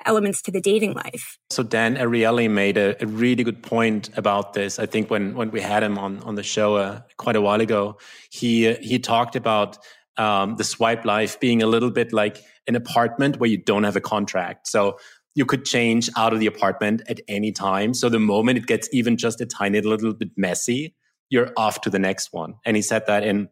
elements 0.05 0.41
to 0.43 0.51
the 0.51 0.61
dating 0.61 0.93
life. 0.93 1.37
So 1.49 1.63
Dan 1.63 1.95
Ariely 1.97 2.49
made 2.49 2.77
a, 2.77 3.01
a, 3.01 3.05
really 3.05 3.43
good 3.43 3.61
point 3.61 4.09
about 4.17 4.53
this. 4.53 4.79
I 4.79 4.85
think 4.85 5.09
when 5.09 5.35
when 5.35 5.51
we 5.51 5.61
had 5.61 5.83
him 5.83 5.97
on 5.97 6.19
on 6.23 6.35
the 6.35 6.43
show 6.43 6.75
uh, 6.75 7.01
quite 7.17 7.35
a 7.35 7.41
while 7.41 7.61
ago, 7.61 7.97
he 8.29 8.73
he 8.75 8.99
talked 8.99 9.35
about 9.35 9.77
um, 10.19 10.57
the 10.57 10.63
swipe 10.63 11.05
life 11.05 11.39
being 11.39 11.63
a 11.63 11.67
little 11.67 11.89
bit 11.89 12.13
like 12.13 12.43
an 12.67 12.75
apartment 12.75 13.39
where 13.39 13.49
you 13.49 13.57
don't 13.57 13.83
have 13.83 13.95
a 13.95 14.01
contract. 14.01 14.67
So 14.67 14.99
you 15.33 15.45
could 15.45 15.65
change 15.65 16.09
out 16.17 16.33
of 16.33 16.39
the 16.39 16.47
apartment 16.47 17.01
at 17.07 17.21
any 17.27 17.51
time. 17.51 17.93
So 17.93 18.09
the 18.09 18.19
moment 18.19 18.57
it 18.57 18.67
gets 18.67 18.89
even 18.91 19.17
just 19.17 19.39
a 19.41 19.45
tiny 19.45 19.79
little 19.81 20.13
bit 20.13 20.29
messy, 20.35 20.95
you're 21.29 21.51
off 21.55 21.81
to 21.81 21.89
the 21.89 21.99
next 21.99 22.33
one. 22.33 22.55
And 22.65 22.75
he 22.75 22.81
said 22.81 23.05
that 23.07 23.23
in 23.23 23.49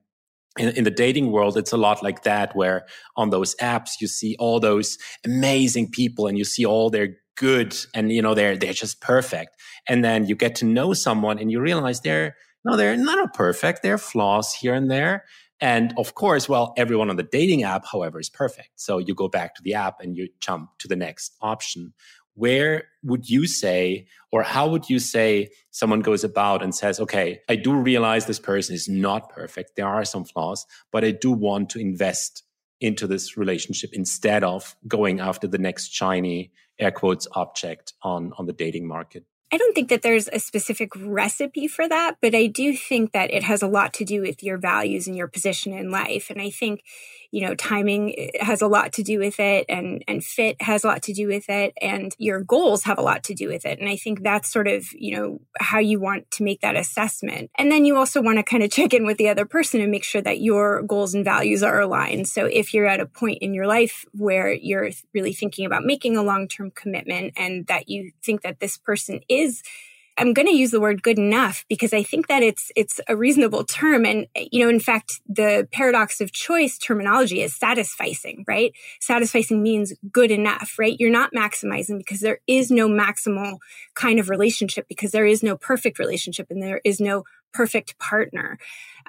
in, 0.60 0.70
in, 0.70 0.84
the 0.86 0.92
dating 0.92 1.32
world, 1.32 1.56
it's 1.56 1.72
a 1.72 1.78
lot 1.78 2.02
like 2.02 2.24
that, 2.24 2.56
where 2.56 2.88
on 3.16 3.30
those 3.30 3.54
apps 3.58 4.02
you 4.02 4.08
see 4.08 4.36
all 4.40 4.60
those 4.60 4.98
amazing 5.24 5.92
people 5.92 6.26
and 6.26 6.36
you 6.36 6.44
see 6.44 6.66
all 6.66 6.90
their 6.90 7.18
good 7.36 7.78
and 7.94 8.12
you 8.12 8.24
know 8.24 8.34
they're 8.34 8.58
they're 8.58 8.74
just 8.74 9.00
perfect. 9.00 9.52
And 9.88 10.04
then 10.04 10.26
you 10.26 10.36
get 10.36 10.56
to 10.56 10.66
know 10.66 10.94
someone 10.94 11.38
and 11.38 11.52
you 11.52 11.62
realize 11.62 12.02
they're 12.02 12.36
no, 12.66 12.76
they're 12.76 12.98
not 12.98 13.34
perfect. 13.34 13.84
There 13.84 13.94
are 13.94 14.00
flaws 14.00 14.54
here 14.54 14.74
and 14.74 14.92
there. 14.92 15.24
And 15.60 15.94
of 15.98 16.14
course, 16.14 16.48
well, 16.48 16.74
everyone 16.78 17.10
on 17.10 17.16
the 17.16 17.24
dating 17.24 17.64
app, 17.64 17.86
however, 17.92 18.20
is 18.20 18.30
perfect. 18.30 18.70
So 18.76 19.00
you 19.00 19.16
go 19.16 19.28
back 19.28 19.56
to 19.56 19.62
the 19.64 19.74
app 19.74 20.00
and 20.00 20.16
you 20.16 20.30
jump 20.40 20.70
to 20.80 20.88
the 20.88 20.96
next 20.96 21.36
option 21.42 21.94
where 22.38 22.84
would 23.02 23.28
you 23.28 23.48
say, 23.48 24.06
or 24.32 24.44
how 24.44 24.68
would 24.68 24.90
you 24.92 25.00
say 25.00 25.50
someone 25.72 26.02
goes 26.02 26.24
about 26.24 26.62
and 26.62 26.74
says, 26.74 27.00
okay, 27.00 27.40
I 27.50 27.56
do 27.56 27.74
realize 27.74 28.28
this 28.28 28.40
person 28.40 28.76
is 28.76 28.88
not 28.88 29.30
perfect. 29.30 29.76
There 29.76 29.88
are 29.88 30.06
some 30.06 30.24
flaws, 30.24 30.64
but 30.92 31.04
I 31.04 31.12
do 31.12 31.32
want 31.32 31.72
to 31.72 31.80
invest 31.80 32.44
into 32.80 33.08
this 33.08 33.38
relationship 33.38 33.90
instead 33.92 34.44
of 34.44 34.76
going 34.88 35.20
after 35.20 35.48
the 35.48 35.58
next 35.58 35.92
shiny 35.92 36.52
air 36.78 36.92
quotes 36.92 37.28
object 37.32 37.94
on, 38.04 38.34
on 38.38 38.46
the 38.46 38.54
dating 38.54 38.88
market? 38.88 39.26
I 39.52 39.58
don't 39.58 39.74
think 39.74 39.88
that 39.90 40.02
there's 40.02 40.28
a 40.28 40.40
specific 40.40 40.90
recipe 40.96 41.68
for 41.68 41.88
that, 41.88 42.18
but 42.22 42.36
I 42.36 42.48
do 42.48 42.76
think 42.76 43.14
that 43.14 43.34
it 43.34 43.44
has 43.44 43.62
a 43.62 43.68
lot 43.68 43.94
to 43.94 44.06
do 44.06 44.22
with 44.22 44.44
your 44.44 44.58
values 44.58 45.08
and 45.08 45.16
your 45.16 45.28
position 45.28 45.72
in 45.72 45.90
life. 45.90 46.30
And 46.30 46.42
I 46.42 46.50
think, 46.50 46.84
you 47.32 47.46
know, 47.46 47.56
timing 47.56 48.14
eh, 48.18 48.44
has 48.44 48.62
a 48.62 48.68
lot 48.68 48.94
to 48.94 49.04
do 49.04 49.20
with 49.20 49.40
it 49.40 49.66
and, 49.70 50.04
and 50.08 50.24
fit 50.24 50.62
has 50.62 50.84
a 50.84 50.88
lot 50.88 51.02
to 51.04 51.14
do 51.14 51.28
with 51.28 51.50
it 51.50 51.74
and 51.82 52.16
your 52.18 52.42
goals 52.42 52.84
have 52.84 52.98
a 52.98 53.02
lot 53.02 53.24
to 53.24 53.34
do 53.34 53.48
with 53.48 53.66
it. 53.66 53.80
And 53.80 53.90
I 53.90 53.96
think 53.96 54.24
that's 54.24 54.52
sort 54.52 54.68
of, 54.68 54.86
you 54.94 55.16
know, 55.16 55.40
how 55.60 55.80
you 55.80 56.00
want 56.00 56.30
to 56.32 56.44
make 56.44 56.62
that 56.62 56.76
assessment. 56.76 57.52
And 57.58 57.72
then 57.72 57.86
you 57.86 57.98
also 57.98 58.22
want 58.22 58.38
to 58.38 58.44
kind 58.44 58.64
of 58.64 58.72
check 58.78 58.94
in 58.94 59.06
with 59.06 59.18
the 59.18 59.30
other 59.30 59.46
person 59.46 59.82
and 59.82 59.92
make 59.92 60.04
sure 60.04 60.22
that 60.22 60.42
your 60.42 60.84
goals 60.84 61.14
and 61.14 61.26
values 61.26 61.64
are 61.64 61.80
aligned. 61.80 62.28
So 62.28 62.46
if 62.46 62.74
you're 62.74 62.88
at 62.88 63.00
a 63.00 63.06
point 63.06 63.40
in 63.42 63.54
your 63.54 63.68
life 63.68 64.06
where 64.14 64.54
you're 64.54 64.90
really 65.14 65.34
thinking 65.34 65.66
about 65.66 65.84
making 65.84 66.18
a 66.18 66.24
long-term 66.24 66.72
commitment 66.72 67.34
and 67.38 67.68
that 67.68 67.90
you 67.90 68.12
think 68.24 68.42
that 68.42 68.60
this 68.60 68.78
person 68.78 69.22
is 69.28 69.64
I'm 70.18 70.34
going 70.34 70.48
to 70.48 70.54
use 70.54 70.72
the 70.72 70.82
word 70.82 71.04
good 71.04 71.20
enough 71.20 71.64
because 71.70 71.94
I 71.94 72.04
think 72.04 72.28
that 72.28 72.44
it's 72.44 72.72
it's 72.76 73.00
a 73.08 73.16
reasonable 73.16 73.64
term. 73.64 74.06
And 74.06 74.28
you 74.36 74.64
know 74.64 74.70
in 74.70 74.80
fact 74.80 75.22
the 75.28 75.68
paradox 75.72 76.22
of 76.22 76.32
choice 76.32 76.78
terminology 76.78 77.42
is 77.42 77.58
satisficing 77.58 78.44
right? 78.48 78.74
Satisficing 79.02 79.62
means 79.62 79.94
good 80.12 80.32
enough 80.32 80.76
right? 80.80 80.96
You're 81.00 81.12
not 81.12 81.32
maximizing 81.36 81.98
because 81.98 82.20
there 82.20 82.40
is 82.48 82.72
no 82.72 82.88
maximal 82.88 83.58
kind 83.96 84.20
of 84.20 84.30
relationship 84.30 84.88
because 84.88 85.12
there 85.12 85.26
is 85.26 85.44
no 85.44 85.56
perfect 85.58 86.00
relationship 86.00 86.48
and 86.50 86.62
there 86.62 86.82
is 86.84 87.00
no 87.00 87.24
perfect 87.58 87.98
partner 88.00 88.58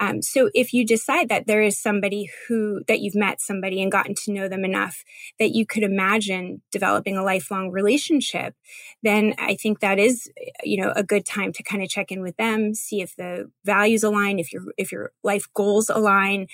um, 0.01 0.23
so 0.23 0.49
if 0.55 0.73
you 0.73 0.87
decide 0.87 1.29
that 1.29 1.47
there 1.47 1.63
is 1.63 1.77
somebody 1.77 2.31
who, 2.47 2.83
that 2.87 3.01
you've 3.01 3.15
met 3.15 3.41
somebody 3.41 3.83
and 3.83 3.91
gotten 3.91 4.15
to 4.25 4.33
know 4.33 4.49
them 4.49 4.65
enough 4.65 5.05
that 5.39 5.51
you 5.51 5.67
could 5.67 5.83
imagine 5.83 6.63
developing 6.71 7.17
a 7.17 7.25
lifelong 7.25 7.71
relationship, 7.71 8.55
then 9.03 9.35
I 9.39 9.57
think 9.57 9.81
that 9.81 9.99
is, 9.99 10.31
you 10.63 10.81
know, 10.81 10.93
a 10.95 11.03
good 11.03 11.27
time 11.27 11.53
to 11.53 11.63
kind 11.63 11.83
of 11.83 11.89
check 11.89 12.13
in 12.13 12.23
with 12.23 12.37
them, 12.37 12.75
see 12.75 13.01
if 13.01 13.17
the 13.17 13.51
values 13.65 14.05
align, 14.05 14.39
if 14.39 14.53
your, 14.53 14.63
if 14.77 14.93
your 14.93 15.13
life 15.25 15.49
goals 15.53 15.89
align 15.89 16.47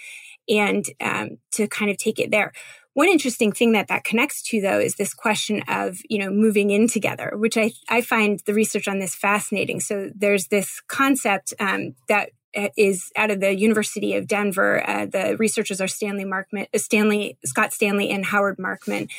and 0.48 0.87
um, 1.00 1.38
to 1.52 1.66
kind 1.68 1.90
of 1.90 1.98
take 1.98 2.18
it 2.18 2.30
there. 2.30 2.52
One 2.94 3.09
interesting 3.09 3.52
thing 3.52 3.72
that 3.72 3.88
that 3.88 4.04
connects 4.04 4.42
to 4.50 4.61
though 4.61 4.78
is 4.78 4.94
this 4.94 5.14
question 5.14 5.62
of, 5.68 5.98
you 6.09 6.18
know, 6.18 6.30
moving 6.30 6.70
in 6.70 6.88
together, 6.88 7.33
which 7.37 7.57
I, 7.57 7.72
I 7.88 8.00
find 8.00 8.40
the 8.46 8.54
research 8.54 8.88
on 8.88 9.00
this 9.00 9.14
fascinating. 9.14 9.80
So 9.80 10.11
there's 10.14 10.46
this 10.46 10.80
concept 10.88 11.52
um, 11.59 11.94
that 12.09 12.30
is 12.76 13.11
out 13.16 13.30
of 13.30 13.40
the 13.40 13.54
University 13.54 14.14
of 14.14 14.28
Denver. 14.28 14.88
Uh, 14.88 15.07
the 15.07 15.37
researchers 15.38 15.80
are 15.80 15.88
Stanley 15.88 16.24
Markman, 16.24 16.68
uh, 16.72 16.78
Stanley 16.78 17.37
Scott 17.44 17.72
Stanley, 17.72 18.11
and 18.11 18.24
Howard 18.26 18.59
Markman, 18.59 19.11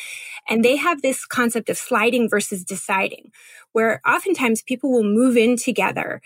and 0.47 0.63
they 0.63 0.77
have 0.77 1.01
this 1.01 1.25
concept 1.25 1.69
of 1.69 1.77
sliding 1.77 2.29
versus 2.29 2.63
deciding, 2.63 3.31
where 3.73 4.01
oftentimes 4.07 4.63
people 4.63 4.91
will 4.91 5.03
move 5.03 5.35
in 5.35 5.57
together 5.57 6.21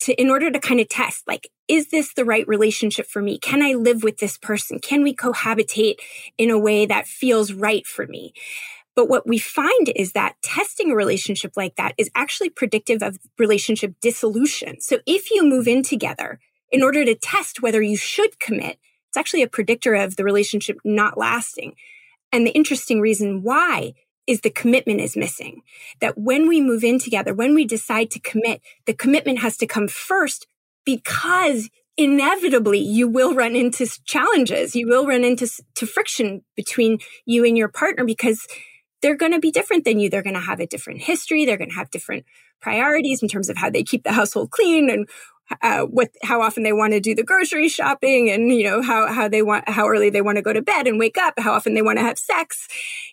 to 0.00 0.14
in 0.20 0.30
order 0.30 0.50
to 0.50 0.58
kind 0.58 0.80
of 0.80 0.88
test 0.88 1.26
like 1.26 1.50
is 1.68 1.88
this 1.88 2.14
the 2.14 2.24
right 2.24 2.46
relationship 2.46 3.06
for 3.06 3.22
me 3.22 3.38
can 3.38 3.62
i 3.62 3.72
live 3.72 4.02
with 4.02 4.18
this 4.18 4.38
person 4.38 4.78
can 4.78 5.02
we 5.02 5.14
cohabitate 5.14 5.96
in 6.38 6.50
a 6.50 6.58
way 6.58 6.86
that 6.86 7.06
feels 7.06 7.52
right 7.52 7.86
for 7.86 8.06
me 8.06 8.32
but 8.96 9.10
what 9.10 9.28
we 9.28 9.38
find 9.38 9.92
is 9.94 10.12
that 10.12 10.36
testing 10.42 10.90
a 10.90 10.96
relationship 10.96 11.52
like 11.54 11.76
that 11.76 11.94
is 11.98 12.10
actually 12.14 12.48
predictive 12.48 13.02
of 13.02 13.18
relationship 13.38 13.94
dissolution. 14.00 14.80
So 14.80 15.00
if 15.06 15.30
you 15.30 15.44
move 15.44 15.68
in 15.68 15.82
together 15.82 16.40
in 16.72 16.82
order 16.82 17.04
to 17.04 17.14
test 17.14 17.60
whether 17.60 17.82
you 17.82 17.98
should 17.98 18.40
commit, 18.40 18.78
it's 19.08 19.18
actually 19.18 19.42
a 19.42 19.48
predictor 19.48 19.94
of 19.94 20.16
the 20.16 20.24
relationship 20.24 20.78
not 20.82 21.18
lasting. 21.18 21.74
And 22.32 22.46
the 22.46 22.52
interesting 22.52 23.00
reason 23.00 23.42
why 23.42 23.92
is 24.26 24.40
the 24.40 24.50
commitment 24.50 25.00
is 25.00 25.16
missing. 25.16 25.62
That 26.00 26.18
when 26.18 26.48
we 26.48 26.60
move 26.60 26.84
in 26.84 26.98
together, 26.98 27.34
when 27.34 27.54
we 27.54 27.64
decide 27.64 28.10
to 28.12 28.20
commit, 28.20 28.60
the 28.86 28.94
commitment 28.94 29.40
has 29.40 29.56
to 29.58 29.66
come 29.66 29.88
first 29.88 30.46
because 30.84 31.70
inevitably 31.96 32.78
you 32.78 33.08
will 33.08 33.34
run 33.34 33.56
into 33.56 33.86
challenges. 34.04 34.76
You 34.76 34.86
will 34.86 35.06
run 35.06 35.24
into 35.24 35.48
to 35.74 35.86
friction 35.86 36.42
between 36.54 36.98
you 37.24 37.44
and 37.44 37.56
your 37.56 37.68
partner 37.68 38.04
because 38.04 38.46
they're 39.02 39.16
going 39.16 39.32
to 39.32 39.38
be 39.38 39.50
different 39.50 39.84
than 39.84 39.98
you. 39.98 40.10
They're 40.10 40.22
going 40.22 40.34
to 40.34 40.40
have 40.40 40.60
a 40.60 40.66
different 40.66 41.02
history. 41.02 41.44
They're 41.44 41.58
going 41.58 41.70
to 41.70 41.76
have 41.76 41.90
different 41.90 42.24
priorities 42.60 43.22
in 43.22 43.28
terms 43.28 43.48
of 43.48 43.56
how 43.56 43.70
they 43.70 43.82
keep 43.82 44.04
the 44.04 44.12
household 44.12 44.50
clean 44.50 44.90
and 44.90 45.08
uh, 45.62 45.82
what 45.82 46.10
how 46.22 46.40
often 46.40 46.62
they 46.62 46.72
want 46.72 46.92
to 46.92 47.00
do 47.00 47.14
the 47.14 47.22
grocery 47.22 47.68
shopping 47.68 48.30
and 48.30 48.52
you 48.52 48.64
know 48.64 48.82
how 48.82 49.06
how 49.12 49.28
they 49.28 49.42
want 49.42 49.68
how 49.68 49.88
early 49.88 50.10
they 50.10 50.22
want 50.22 50.36
to 50.36 50.42
go 50.42 50.52
to 50.52 50.62
bed 50.62 50.86
and 50.86 50.98
wake 50.98 51.16
up 51.16 51.34
how 51.38 51.52
often 51.52 51.74
they 51.74 51.82
want 51.82 51.98
to 51.98 52.04
have 52.04 52.18
sex 52.18 52.68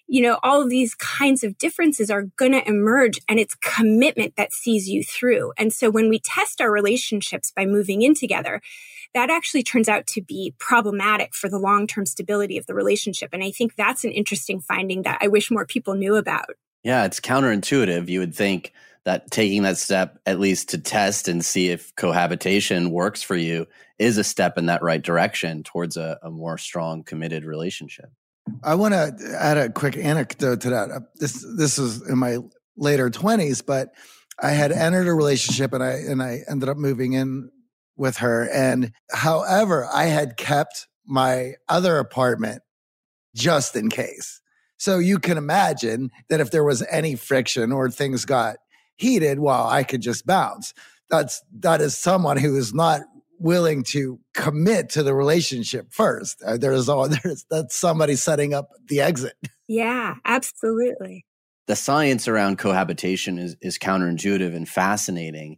you 0.08 0.22
know 0.22 0.39
all 0.43 0.67
these 0.67 0.96
kinds 0.96 1.43
of 1.43 1.58
differences 1.58 2.10
are 2.10 2.24
going 2.38 2.52
to 2.52 2.67
emerge 2.67 3.19
and 3.30 3.39
it's 3.39 3.56
commitment 3.56 4.36
that 4.36 4.54
sees 4.54 4.89
you 4.89 5.04
through 5.04 5.54
and 5.58 5.72
so 5.74 5.89
when 5.89 6.10
we 6.10 6.19
test 6.19 6.62
our 6.62 6.72
relationships 6.72 7.52
by 7.56 7.65
moving 7.65 8.02
in 8.02 8.13
together 8.13 8.62
that 9.13 9.30
actually 9.30 9.63
turns 9.63 9.88
out 9.88 10.08
to 10.08 10.22
be 10.22 10.54
problematic 10.58 11.36
for 11.36 11.50
the 11.50 11.60
long 11.60 11.88
term 11.88 12.06
stability 12.06 12.58
of 12.58 12.65
the 12.65 12.74
relationship. 12.74 13.30
And 13.32 13.43
I 13.43 13.52
think 13.52 13.76
that's 13.76 14.04
an 14.04 14.12
interesting 14.12 14.60
finding 14.60 15.04
that 15.04 15.19
I 15.22 15.28
wish 15.28 15.52
more 15.52 15.65
people 15.65 15.93
knew 15.93 16.15
about. 16.15 16.50
Yeah, 16.84 17.06
it's 17.06 17.19
counterintuitive. 17.19 18.10
You 18.10 18.19
would 18.19 18.36
think 18.36 18.74
that 19.05 19.29
taking 19.31 19.63
that 19.63 19.77
step, 19.77 20.19
at 20.25 20.39
least 20.39 20.69
to 20.69 20.77
test 20.77 21.27
and 21.27 21.43
see 21.43 21.69
if 21.69 21.95
cohabitation 21.95 22.89
works 22.89 23.21
for 23.21 23.35
you, 23.35 23.67
is 23.99 24.17
a 24.17 24.23
step 24.23 24.57
in 24.57 24.67
that 24.67 24.81
right 24.81 25.01
direction 25.01 25.63
towards 25.63 25.97
a, 25.97 26.17
a 26.23 26.31
more 26.31 26.57
strong, 26.57 27.03
committed 27.03 27.45
relationship. 27.45 28.09
I 28.63 28.75
want 28.75 28.93
to 28.93 29.37
add 29.39 29.57
a 29.57 29.69
quick 29.69 29.97
anecdote 29.97 30.61
to 30.61 30.69
that. 30.69 30.91
Uh, 30.91 30.99
this 31.15 31.45
this 31.57 31.77
was 31.77 32.07
in 32.09 32.17
my 32.17 32.37
later 32.75 33.09
twenties, 33.09 33.61
but 33.61 33.89
I 34.41 34.51
had 34.51 34.71
entered 34.71 35.07
a 35.07 35.13
relationship 35.13 35.73
and 35.73 35.83
I 35.83 35.91
and 35.91 36.21
I 36.21 36.41
ended 36.49 36.69
up 36.69 36.77
moving 36.77 37.13
in 37.13 37.49
with 37.95 38.17
her. 38.17 38.49
And 38.51 38.91
however, 39.11 39.87
I 39.91 40.05
had 40.05 40.35
kept 40.37 40.87
my 41.05 41.53
other 41.69 41.99
apartment 41.99 42.61
just 43.35 43.75
in 43.75 43.89
case. 43.89 44.41
So 44.77 44.99
you 44.99 45.19
can 45.19 45.37
imagine 45.37 46.11
that 46.29 46.41
if 46.41 46.51
there 46.51 46.63
was 46.63 46.83
any 46.89 47.15
friction 47.15 47.71
or 47.71 47.89
things 47.89 48.25
got 48.25 48.57
heated, 48.97 49.39
well, 49.39 49.67
I 49.67 49.84
could 49.84 50.01
just 50.01 50.25
bounce. 50.25 50.73
That's 51.10 51.41
that 51.60 51.82
is 51.82 51.97
someone 51.97 52.38
who 52.38 52.56
is 52.58 52.73
not 52.73 53.01
willing 53.39 53.84
to 53.84 54.19
commit 54.34 54.89
to 54.91 55.03
the 55.03 55.13
relationship 55.13 55.88
first. 55.91 56.41
Uh, 56.43 56.58
there's 56.58 56.89
all 56.89 57.08
there's 57.23 57.45
that's 57.49 57.75
somebody 57.75 58.15
setting 58.15 58.53
up 58.53 58.69
the 58.88 59.01
exit. 59.01 59.36
Yeah, 59.65 60.15
absolutely. 60.25 61.25
The 61.67 61.77
science 61.77 62.27
around 62.27 62.58
cohabitation 62.58 63.39
is 63.39 63.56
is 63.62 63.79
counterintuitive 63.79 64.53
and 64.53 64.67
fascinating 64.67 65.58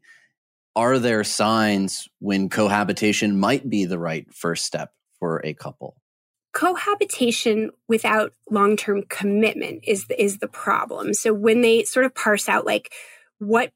are 0.75 0.99
there 0.99 1.23
signs 1.23 2.07
when 2.19 2.49
cohabitation 2.49 3.39
might 3.39 3.67
be 3.67 3.85
the 3.85 3.97
right 3.97 4.31
first 4.31 4.63
step 4.63 4.91
for 5.19 5.41
a 5.43 5.55
couple? 5.55 5.95
cohabitation 6.55 7.69
without 7.89 8.31
long-term 8.49 9.03
commitment 9.09 9.83
is 9.85 10.05
is 10.17 10.39
the 10.39 10.47
problem. 10.47 11.13
So 11.13 11.33
when 11.33 11.59
they 11.61 11.83
sort 11.83 12.05
of 12.05 12.15
parse 12.15 12.47
out 12.47 12.65
like 12.65 12.93
what 13.39 13.71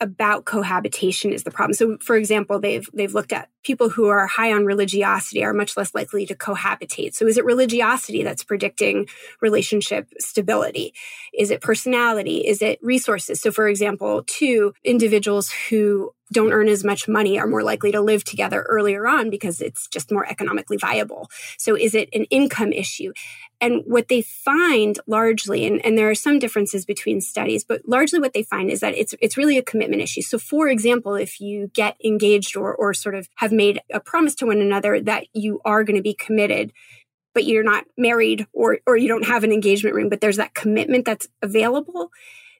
about 0.00 0.46
cohabitation 0.46 1.30
is 1.32 1.44
the 1.44 1.50
problem. 1.50 1.74
So 1.74 1.98
for 2.00 2.16
example, 2.16 2.58
they've 2.58 2.88
they've 2.94 3.12
looked 3.12 3.32
at 3.32 3.50
people 3.62 3.90
who 3.90 4.08
are 4.08 4.26
high 4.26 4.52
on 4.52 4.64
religiosity 4.64 5.44
are 5.44 5.52
much 5.52 5.76
less 5.76 5.94
likely 5.94 6.24
to 6.26 6.34
cohabitate. 6.34 7.14
So 7.14 7.26
is 7.26 7.36
it 7.36 7.44
religiosity 7.44 8.22
that's 8.22 8.42
predicting 8.42 9.08
relationship 9.42 10.08
stability? 10.18 10.94
Is 11.34 11.50
it 11.50 11.60
personality? 11.60 12.38
Is 12.38 12.62
it 12.62 12.78
resources? 12.82 13.40
So 13.40 13.52
for 13.52 13.68
example, 13.68 14.24
two 14.26 14.72
individuals 14.84 15.50
who 15.68 16.12
don't 16.32 16.52
earn 16.52 16.68
as 16.68 16.84
much 16.84 17.08
money 17.08 17.38
are 17.38 17.46
more 17.46 17.62
likely 17.62 17.92
to 17.92 18.00
live 18.00 18.24
together 18.24 18.62
earlier 18.62 19.06
on 19.06 19.30
because 19.30 19.60
it's 19.60 19.86
just 19.88 20.12
more 20.12 20.26
economically 20.26 20.76
viable. 20.76 21.28
So 21.58 21.76
is 21.76 21.94
it 21.94 22.08
an 22.14 22.24
income 22.24 22.72
issue? 22.72 23.12
And 23.60 23.82
what 23.84 24.08
they 24.08 24.22
find 24.22 24.98
largely, 25.06 25.66
and, 25.66 25.84
and 25.84 25.98
there 25.98 26.08
are 26.08 26.14
some 26.14 26.38
differences 26.38 26.86
between 26.86 27.20
studies, 27.20 27.62
but 27.62 27.82
largely 27.86 28.18
what 28.18 28.32
they 28.32 28.42
find 28.42 28.70
is 28.70 28.80
that 28.80 28.94
it's 28.94 29.14
it's 29.20 29.36
really 29.36 29.58
a 29.58 29.62
commitment 29.62 30.00
issue. 30.00 30.22
So 30.22 30.38
for 30.38 30.68
example, 30.68 31.14
if 31.14 31.40
you 31.40 31.70
get 31.74 31.96
engaged 32.02 32.56
or 32.56 32.74
or 32.74 32.94
sort 32.94 33.14
of 33.14 33.28
have 33.36 33.52
made 33.52 33.80
a 33.92 34.00
promise 34.00 34.34
to 34.36 34.46
one 34.46 34.60
another 34.60 35.00
that 35.02 35.26
you 35.34 35.60
are 35.64 35.84
going 35.84 35.96
to 35.96 36.02
be 36.02 36.14
committed, 36.14 36.72
but 37.34 37.44
you're 37.44 37.62
not 37.62 37.84
married 37.98 38.46
or 38.52 38.78
or 38.86 38.96
you 38.96 39.08
don't 39.08 39.26
have 39.26 39.44
an 39.44 39.52
engagement 39.52 39.94
ring, 39.94 40.08
but 40.08 40.22
there's 40.22 40.38
that 40.38 40.54
commitment 40.54 41.04
that's 41.04 41.28
available, 41.42 42.10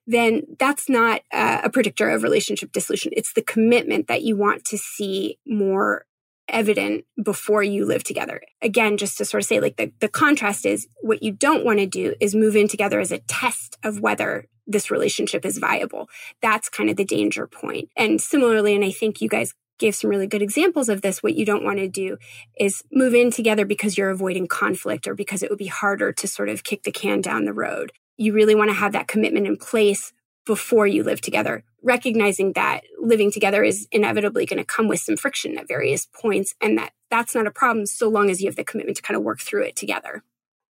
then 0.06 0.42
that's 0.58 0.88
not 0.88 1.22
a 1.32 1.70
predictor 1.70 2.10
of 2.10 2.22
relationship 2.22 2.72
dissolution. 2.72 3.12
It's 3.16 3.32
the 3.32 3.42
commitment 3.42 4.06
that 4.08 4.22
you 4.22 4.36
want 4.36 4.64
to 4.66 4.76
see 4.76 5.38
more 5.46 6.04
evident 6.50 7.04
before 7.22 7.62
you 7.62 7.84
live 7.84 8.04
together. 8.04 8.42
Again, 8.62 8.96
just 8.96 9.18
to 9.18 9.24
sort 9.24 9.42
of 9.42 9.46
say, 9.46 9.60
like 9.60 9.76
the, 9.76 9.92
the 10.00 10.08
contrast 10.08 10.66
is 10.66 10.86
what 11.00 11.22
you 11.22 11.32
don't 11.32 11.64
want 11.64 11.78
to 11.78 11.86
do 11.86 12.14
is 12.20 12.34
move 12.34 12.56
in 12.56 12.68
together 12.68 13.00
as 13.00 13.12
a 13.12 13.18
test 13.18 13.76
of 13.82 14.00
whether 14.00 14.46
this 14.66 14.90
relationship 14.90 15.44
is 15.44 15.58
viable. 15.58 16.08
That's 16.42 16.68
kind 16.68 16.90
of 16.90 16.96
the 16.96 17.04
danger 17.04 17.46
point. 17.46 17.88
And 17.96 18.20
similarly, 18.20 18.74
and 18.74 18.84
I 18.84 18.92
think 18.92 19.20
you 19.20 19.28
guys 19.28 19.54
gave 19.78 19.94
some 19.94 20.10
really 20.10 20.26
good 20.26 20.42
examples 20.42 20.88
of 20.88 21.00
this. 21.00 21.22
What 21.22 21.34
you 21.34 21.46
don't 21.46 21.64
want 21.64 21.78
to 21.78 21.88
do 21.88 22.18
is 22.58 22.82
move 22.92 23.14
in 23.14 23.30
together 23.30 23.64
because 23.64 23.96
you're 23.96 24.10
avoiding 24.10 24.46
conflict 24.46 25.08
or 25.08 25.14
because 25.14 25.42
it 25.42 25.48
would 25.48 25.58
be 25.58 25.66
harder 25.66 26.12
to 26.12 26.28
sort 26.28 26.50
of 26.50 26.62
kick 26.62 26.82
the 26.82 26.92
can 26.92 27.22
down 27.22 27.46
the 27.46 27.52
road 27.54 27.92
you 28.20 28.34
really 28.34 28.54
want 28.54 28.68
to 28.68 28.74
have 28.74 28.92
that 28.92 29.08
commitment 29.08 29.46
in 29.46 29.56
place 29.56 30.12
before 30.50 30.84
you 30.84 31.04
live 31.04 31.20
together, 31.20 31.62
recognizing 31.80 32.54
that 32.54 32.80
living 32.98 33.30
together 33.30 33.62
is 33.62 33.86
inevitably 33.92 34.44
going 34.44 34.58
to 34.58 34.64
come 34.64 34.88
with 34.88 34.98
some 34.98 35.16
friction 35.16 35.56
at 35.56 35.68
various 35.68 36.06
points 36.06 36.56
and 36.60 36.76
that 36.76 36.90
that's 37.08 37.36
not 37.36 37.46
a 37.46 37.52
problem 37.52 37.86
so 37.86 38.08
long 38.08 38.28
as 38.28 38.42
you 38.42 38.48
have 38.48 38.56
the 38.56 38.64
commitment 38.64 38.96
to 38.96 39.02
kind 39.02 39.16
of 39.16 39.22
work 39.22 39.38
through 39.38 39.62
it 39.62 39.76
together. 39.76 40.24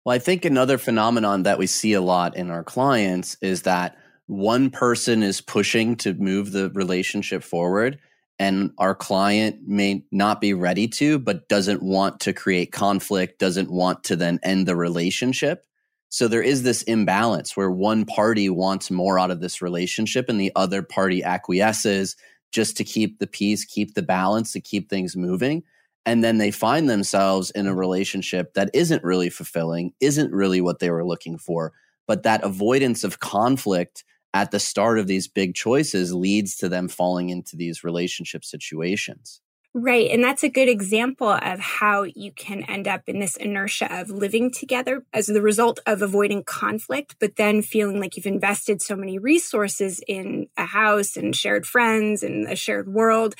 Well, 0.04 0.16
I 0.16 0.18
think 0.18 0.44
another 0.44 0.78
phenomenon 0.78 1.44
that 1.44 1.60
we 1.60 1.68
see 1.68 1.92
a 1.92 2.00
lot 2.00 2.36
in 2.36 2.50
our 2.50 2.64
clients 2.64 3.36
is 3.40 3.62
that 3.62 3.96
one 4.26 4.68
person 4.68 5.22
is 5.22 5.40
pushing 5.40 5.94
to 5.98 6.12
move 6.14 6.50
the 6.50 6.70
relationship 6.70 7.44
forward 7.44 8.00
and 8.40 8.72
our 8.78 8.96
client 8.96 9.60
may 9.64 10.02
not 10.10 10.40
be 10.40 10.54
ready 10.54 10.88
to 10.88 11.20
but 11.20 11.48
doesn't 11.48 11.84
want 11.84 12.18
to 12.18 12.32
create 12.32 12.72
conflict, 12.72 13.38
doesn't 13.38 13.70
want 13.70 14.02
to 14.02 14.16
then 14.16 14.40
end 14.42 14.66
the 14.66 14.74
relationship. 14.74 15.67
So 16.10 16.26
there 16.26 16.42
is 16.42 16.62
this 16.62 16.82
imbalance 16.82 17.56
where 17.56 17.70
one 17.70 18.04
party 18.04 18.48
wants 18.48 18.90
more 18.90 19.18
out 19.18 19.30
of 19.30 19.40
this 19.40 19.60
relationship 19.60 20.28
and 20.28 20.40
the 20.40 20.52
other 20.56 20.82
party 20.82 21.22
acquiesces 21.22 22.16
just 22.50 22.76
to 22.78 22.84
keep 22.84 23.18
the 23.18 23.26
peace, 23.26 23.64
keep 23.64 23.94
the 23.94 24.02
balance, 24.02 24.52
to 24.52 24.60
keep 24.60 24.88
things 24.88 25.16
moving. 25.16 25.62
And 26.06 26.24
then 26.24 26.38
they 26.38 26.50
find 26.50 26.88
themselves 26.88 27.50
in 27.50 27.66
a 27.66 27.74
relationship 27.74 28.54
that 28.54 28.70
isn't 28.72 29.04
really 29.04 29.28
fulfilling, 29.28 29.92
isn't 30.00 30.32
really 30.32 30.62
what 30.62 30.78
they 30.78 30.90
were 30.90 31.04
looking 31.04 31.36
for. 31.36 31.72
But 32.06 32.22
that 32.22 32.42
avoidance 32.42 33.04
of 33.04 33.20
conflict 33.20 34.04
at 34.32 34.50
the 34.50 34.60
start 34.60 34.98
of 34.98 35.06
these 35.06 35.28
big 35.28 35.54
choices 35.54 36.14
leads 36.14 36.56
to 36.56 36.68
them 36.70 36.88
falling 36.88 37.28
into 37.28 37.56
these 37.56 37.84
relationship 37.84 38.44
situations. 38.44 39.42
Right. 39.74 40.10
And 40.10 40.24
that's 40.24 40.42
a 40.42 40.48
good 40.48 40.68
example 40.68 41.28
of 41.28 41.60
how 41.60 42.02
you 42.02 42.32
can 42.32 42.62
end 42.64 42.88
up 42.88 43.02
in 43.06 43.20
this 43.20 43.36
inertia 43.36 44.00
of 44.00 44.10
living 44.10 44.50
together 44.50 45.04
as 45.12 45.26
the 45.26 45.42
result 45.42 45.78
of 45.86 46.00
avoiding 46.00 46.42
conflict, 46.42 47.16
but 47.20 47.36
then 47.36 47.60
feeling 47.60 48.00
like 48.00 48.16
you've 48.16 48.26
invested 48.26 48.80
so 48.80 48.96
many 48.96 49.18
resources 49.18 50.00
in 50.08 50.48
a 50.56 50.64
house 50.64 51.16
and 51.16 51.36
shared 51.36 51.66
friends 51.66 52.22
and 52.22 52.48
a 52.48 52.56
shared 52.56 52.88
world 52.88 53.34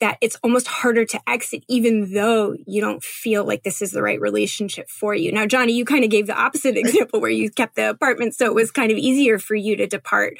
that 0.00 0.18
it's 0.20 0.36
almost 0.42 0.66
harder 0.66 1.04
to 1.04 1.20
exit, 1.28 1.64
even 1.68 2.12
though 2.12 2.56
you 2.66 2.80
don't 2.80 3.02
feel 3.02 3.44
like 3.44 3.62
this 3.62 3.80
is 3.80 3.92
the 3.92 4.02
right 4.02 4.20
relationship 4.20 4.90
for 4.90 5.14
you. 5.14 5.32
Now, 5.32 5.46
Johnny, 5.46 5.72
you 5.72 5.84
kind 5.84 6.04
of 6.04 6.10
gave 6.10 6.26
the 6.26 6.38
opposite 6.38 6.76
example 6.76 7.20
where 7.20 7.30
you 7.30 7.50
kept 7.50 7.76
the 7.76 7.88
apartment, 7.90 8.34
so 8.34 8.46
it 8.46 8.54
was 8.54 8.70
kind 8.70 8.90
of 8.92 8.98
easier 8.98 9.38
for 9.38 9.54
you 9.54 9.76
to 9.76 9.86
depart. 9.86 10.38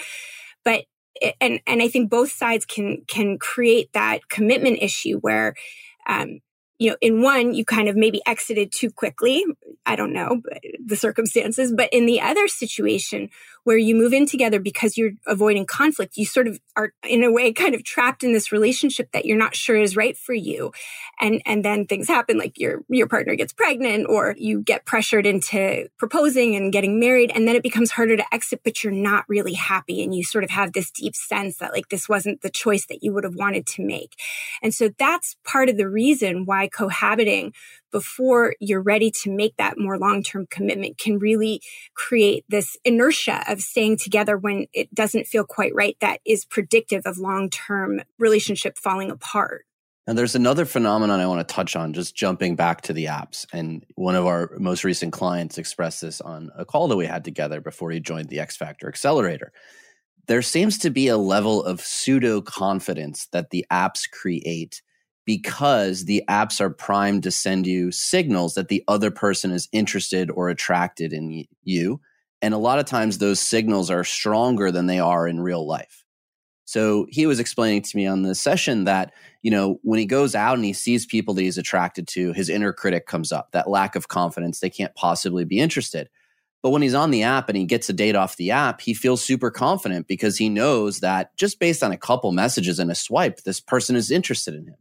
But 0.64 0.84
and 1.40 1.60
and 1.66 1.82
I 1.82 1.88
think 1.88 2.10
both 2.10 2.32
sides 2.32 2.64
can 2.64 3.04
can 3.06 3.38
create 3.38 3.92
that 3.92 4.28
commitment 4.28 4.78
issue 4.80 5.18
where 5.18 5.54
um, 6.06 6.40
you 6.78 6.90
know, 6.90 6.96
in 7.00 7.22
one, 7.22 7.54
you 7.54 7.64
kind 7.64 7.88
of 7.88 7.96
maybe 7.96 8.22
exited 8.24 8.70
too 8.70 8.90
quickly. 8.90 9.44
I 9.84 9.96
don't 9.96 10.12
know 10.12 10.42
the 10.84 10.96
circumstances, 10.96 11.72
but 11.76 11.88
in 11.92 12.06
the 12.06 12.20
other 12.20 12.46
situation 12.46 13.30
where 13.68 13.76
you 13.76 13.94
move 13.94 14.14
in 14.14 14.24
together 14.24 14.58
because 14.58 14.96
you're 14.96 15.10
avoiding 15.26 15.66
conflict, 15.66 16.16
you 16.16 16.24
sort 16.24 16.48
of 16.48 16.58
are 16.74 16.94
in 17.06 17.22
a 17.22 17.30
way 17.30 17.52
kind 17.52 17.74
of 17.74 17.84
trapped 17.84 18.24
in 18.24 18.32
this 18.32 18.50
relationship 18.50 19.12
that 19.12 19.26
you're 19.26 19.36
not 19.36 19.54
sure 19.54 19.76
is 19.76 19.94
right 19.94 20.16
for 20.16 20.32
you. 20.32 20.72
And, 21.20 21.42
and 21.44 21.62
then 21.62 21.86
things 21.86 22.08
happen 22.08 22.38
like 22.38 22.58
your, 22.58 22.80
your 22.88 23.06
partner 23.06 23.34
gets 23.34 23.52
pregnant 23.52 24.06
or 24.08 24.34
you 24.38 24.62
get 24.62 24.86
pressured 24.86 25.26
into 25.26 25.86
proposing 25.98 26.56
and 26.56 26.72
getting 26.72 26.98
married. 26.98 27.30
And 27.34 27.46
then 27.46 27.56
it 27.56 27.62
becomes 27.62 27.90
harder 27.90 28.16
to 28.16 28.34
exit, 28.34 28.62
but 28.64 28.82
you're 28.82 28.90
not 28.90 29.26
really 29.28 29.52
happy. 29.52 30.02
And 30.02 30.14
you 30.14 30.24
sort 30.24 30.44
of 30.44 30.50
have 30.50 30.72
this 30.72 30.90
deep 30.90 31.14
sense 31.14 31.58
that 31.58 31.74
like 31.74 31.90
this 31.90 32.08
wasn't 32.08 32.40
the 32.40 32.48
choice 32.48 32.86
that 32.86 33.02
you 33.02 33.12
would 33.12 33.24
have 33.24 33.36
wanted 33.36 33.66
to 33.66 33.84
make. 33.84 34.14
And 34.62 34.72
so 34.72 34.88
that's 34.98 35.36
part 35.44 35.68
of 35.68 35.76
the 35.76 35.90
reason 35.90 36.46
why 36.46 36.68
cohabiting 36.68 37.52
before 37.90 38.54
you're 38.60 38.82
ready 38.82 39.10
to 39.22 39.30
make 39.30 39.56
that 39.56 39.78
more 39.78 39.98
long 39.98 40.22
term 40.22 40.46
commitment 40.50 40.98
can 40.98 41.18
really 41.18 41.60
create 41.94 42.44
this 42.48 42.76
inertia 42.84 43.42
of 43.48 43.60
staying 43.60 43.98
together 43.98 44.36
when 44.36 44.66
it 44.72 44.94
doesn't 44.94 45.26
feel 45.26 45.44
quite 45.44 45.74
right 45.74 45.96
that 46.00 46.20
is 46.24 46.44
predictive 46.44 47.02
of 47.06 47.18
long 47.18 47.50
term 47.50 48.00
relationship 48.18 48.78
falling 48.78 49.10
apart. 49.10 49.64
And 50.08 50.16
there's 50.16 50.34
another 50.34 50.64
phenomenon 50.64 51.20
I 51.20 51.26
want 51.26 51.46
to 51.46 51.54
touch 51.54 51.76
on, 51.76 51.92
just 51.92 52.16
jumping 52.16 52.56
back 52.56 52.80
to 52.82 52.94
the 52.94 53.04
apps. 53.04 53.44
And 53.52 53.84
one 53.94 54.14
of 54.14 54.24
our 54.24 54.50
most 54.58 54.82
recent 54.82 55.12
clients 55.12 55.58
expressed 55.58 56.00
this 56.00 56.22
on 56.22 56.50
a 56.56 56.64
call 56.64 56.88
that 56.88 56.96
we 56.96 57.04
had 57.04 57.24
together 57.24 57.60
before 57.60 57.90
he 57.90 58.00
joined 58.00 58.30
the 58.30 58.40
X 58.40 58.56
Factor 58.56 58.88
Accelerator. 58.88 59.52
There 60.26 60.40
seems 60.40 60.78
to 60.78 60.90
be 60.90 61.08
a 61.08 61.18
level 61.18 61.62
of 61.62 61.82
pseudo 61.82 62.40
confidence 62.40 63.28
that 63.32 63.50
the 63.50 63.66
apps 63.70 64.10
create 64.10 64.80
because 65.28 66.06
the 66.06 66.24
apps 66.26 66.58
are 66.58 66.70
primed 66.70 67.22
to 67.22 67.30
send 67.30 67.66
you 67.66 67.92
signals 67.92 68.54
that 68.54 68.68
the 68.68 68.82
other 68.88 69.10
person 69.10 69.50
is 69.50 69.68
interested 69.72 70.30
or 70.30 70.48
attracted 70.48 71.12
in 71.12 71.44
you. 71.62 72.00
And 72.40 72.54
a 72.54 72.58
lot 72.58 72.78
of 72.78 72.86
times 72.86 73.18
those 73.18 73.38
signals 73.38 73.90
are 73.90 74.04
stronger 74.04 74.72
than 74.72 74.86
they 74.86 75.00
are 75.00 75.28
in 75.28 75.38
real 75.38 75.66
life. 75.66 76.02
So 76.64 77.06
he 77.10 77.26
was 77.26 77.40
explaining 77.40 77.82
to 77.82 77.96
me 77.98 78.06
on 78.06 78.22
the 78.22 78.34
session 78.34 78.84
that, 78.84 79.12
you 79.42 79.50
know, 79.50 79.78
when 79.82 79.98
he 79.98 80.06
goes 80.06 80.34
out 80.34 80.54
and 80.54 80.64
he 80.64 80.72
sees 80.72 81.04
people 81.04 81.34
that 81.34 81.42
he's 81.42 81.58
attracted 81.58 82.08
to, 82.08 82.32
his 82.32 82.48
inner 82.48 82.72
critic 82.72 83.06
comes 83.06 83.30
up, 83.30 83.52
that 83.52 83.68
lack 83.68 83.96
of 83.96 84.08
confidence, 84.08 84.60
they 84.60 84.70
can't 84.70 84.94
possibly 84.94 85.44
be 85.44 85.60
interested. 85.60 86.08
But 86.62 86.70
when 86.70 86.80
he's 86.80 86.94
on 86.94 87.10
the 87.10 87.24
app 87.24 87.50
and 87.50 87.58
he 87.58 87.66
gets 87.66 87.90
a 87.90 87.92
date 87.92 88.16
off 88.16 88.38
the 88.38 88.52
app, 88.52 88.80
he 88.80 88.94
feels 88.94 89.22
super 89.22 89.50
confident 89.50 90.08
because 90.08 90.38
he 90.38 90.48
knows 90.48 91.00
that 91.00 91.36
just 91.36 91.60
based 91.60 91.82
on 91.82 91.92
a 91.92 91.98
couple 91.98 92.32
messages 92.32 92.78
and 92.78 92.90
a 92.90 92.94
swipe, 92.94 93.42
this 93.42 93.60
person 93.60 93.94
is 93.94 94.10
interested 94.10 94.54
in 94.54 94.68
him. 94.68 94.76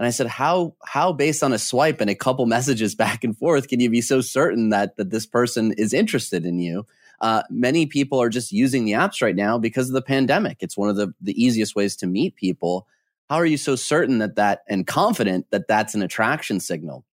And 0.00 0.06
I 0.06 0.10
said, 0.10 0.28
how, 0.28 0.74
how 0.82 1.12
based 1.12 1.42
on 1.42 1.52
a 1.52 1.58
swipe 1.58 2.00
and 2.00 2.08
a 2.08 2.14
couple 2.14 2.46
messages 2.56 2.94
back 2.94 3.22
and 3.22 3.36
forth 3.36 3.68
can 3.68 3.80
you 3.80 3.90
be 3.90 4.00
so 4.00 4.22
certain 4.22 4.70
that, 4.70 4.96
that 4.96 5.10
this 5.10 5.26
person 5.26 5.72
is 5.72 5.92
interested 5.92 6.46
in 6.46 6.58
you? 6.58 6.86
Uh, 7.20 7.42
many 7.50 7.84
people 7.84 8.20
are 8.20 8.30
just 8.30 8.50
using 8.50 8.86
the 8.86 8.92
apps 8.92 9.20
right 9.20 9.36
now 9.36 9.58
because 9.58 9.90
of 9.90 9.94
the 9.94 10.00
pandemic. 10.00 10.56
It's 10.60 10.74
one 10.74 10.88
of 10.88 10.96
the, 10.96 11.12
the 11.20 11.40
easiest 11.40 11.76
ways 11.76 11.96
to 11.96 12.06
meet 12.06 12.34
people. 12.34 12.88
How 13.28 13.36
are 13.36 13.44
you 13.44 13.58
so 13.58 13.76
certain 13.76 14.20
that 14.20 14.36
that 14.36 14.62
and 14.70 14.86
confident 14.86 15.50
that 15.50 15.68
that's 15.68 15.94
an 15.94 16.00
attraction 16.00 16.60
signal? 16.60 17.04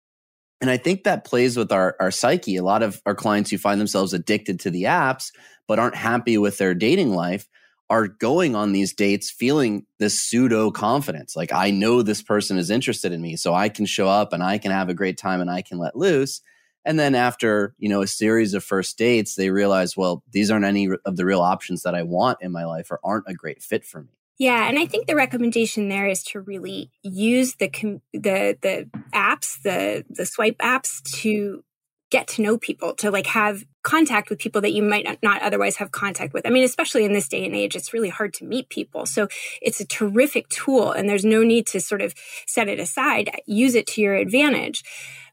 And 0.61 0.69
I 0.69 0.77
think 0.77 1.03
that 1.03 1.25
plays 1.25 1.57
with 1.57 1.73
our, 1.73 1.97
our 1.99 2.09
psyche. 2.09 2.55
A 2.55 2.63
lot 2.63 2.83
of 2.83 3.01
our 3.05 3.13
clients 3.13 3.51
who 3.51 3.57
find 3.57 3.81
themselves 3.81 4.13
addicted 4.13 4.61
to 4.61 4.71
the 4.71 4.83
apps, 4.83 5.33
but 5.67 5.77
aren't 5.77 5.95
happy 5.95 6.37
with 6.37 6.57
their 6.57 6.73
dating 6.73 7.13
life 7.13 7.49
are 7.89 8.07
going 8.07 8.55
on 8.55 8.71
these 8.71 8.93
dates 8.93 9.31
feeling 9.31 9.85
this 9.99 10.19
pseudo 10.19 10.71
confidence. 10.71 11.35
Like, 11.35 11.53
I 11.53 11.71
know 11.71 12.01
this 12.01 12.21
person 12.21 12.57
is 12.57 12.69
interested 12.69 13.11
in 13.11 13.21
me, 13.21 13.35
so 13.35 13.53
I 13.53 13.69
can 13.69 13.85
show 13.85 14.07
up 14.07 14.33
and 14.33 14.43
I 14.43 14.57
can 14.57 14.71
have 14.71 14.89
a 14.89 14.93
great 14.93 15.17
time 15.17 15.41
and 15.41 15.49
I 15.49 15.61
can 15.61 15.77
let 15.77 15.95
loose. 15.95 16.41
And 16.83 16.99
then 16.99 17.15
after, 17.15 17.75
you 17.77 17.89
know, 17.89 18.01
a 18.01 18.07
series 18.07 18.53
of 18.53 18.63
first 18.63 18.97
dates, 18.97 19.35
they 19.35 19.49
realize, 19.49 19.97
well, 19.97 20.23
these 20.31 20.49
aren't 20.49 20.65
any 20.65 20.89
of 21.05 21.17
the 21.17 21.25
real 21.25 21.41
options 21.41 21.83
that 21.83 21.95
I 21.95 22.03
want 22.03 22.39
in 22.41 22.51
my 22.51 22.65
life 22.65 22.91
or 22.91 22.99
aren't 23.03 23.25
a 23.27 23.33
great 23.33 23.61
fit 23.61 23.85
for 23.85 24.01
me. 24.01 24.17
Yeah, 24.37 24.69
and 24.69 24.77
I 24.77 24.85
think 24.85 25.07
the 25.07 25.15
recommendation 25.15 25.89
there 25.89 26.07
is 26.07 26.23
to 26.25 26.39
really 26.39 26.91
use 27.01 27.55
the 27.55 27.69
the 28.13 28.57
the 28.61 28.89
apps, 29.11 29.61
the 29.63 30.05
the 30.09 30.27
swipe 30.27 30.59
apps 30.59 31.01
to 31.21 31.63
get 32.09 32.27
to 32.27 32.41
know 32.41 32.57
people, 32.57 32.93
to 32.95 33.11
like 33.11 33.27
have 33.27 33.63
contact 33.83 34.29
with 34.29 34.39
people 34.39 34.61
that 34.61 34.73
you 34.73 34.83
might 34.83 35.05
not 35.21 35.41
otherwise 35.41 35.77
have 35.77 35.91
contact 35.91 36.33
with. 36.33 36.45
I 36.45 36.49
mean, 36.49 36.63
especially 36.63 37.05
in 37.05 37.13
this 37.13 37.27
day 37.27 37.45
and 37.45 37.55
age, 37.55 37.75
it's 37.75 37.93
really 37.93 38.09
hard 38.09 38.33
to 38.35 38.45
meet 38.45 38.69
people. 38.69 39.05
So 39.05 39.27
it's 39.61 39.79
a 39.79 39.87
terrific 39.87 40.49
tool 40.49 40.91
and 40.91 41.07
there's 41.07 41.25
no 41.25 41.43
need 41.43 41.67
to 41.67 41.79
sort 41.79 42.01
of 42.01 42.13
set 42.47 42.67
it 42.67 42.79
aside. 42.79 43.31
Use 43.45 43.75
it 43.75 43.87
to 43.87 44.01
your 44.01 44.15
advantage. 44.15 44.83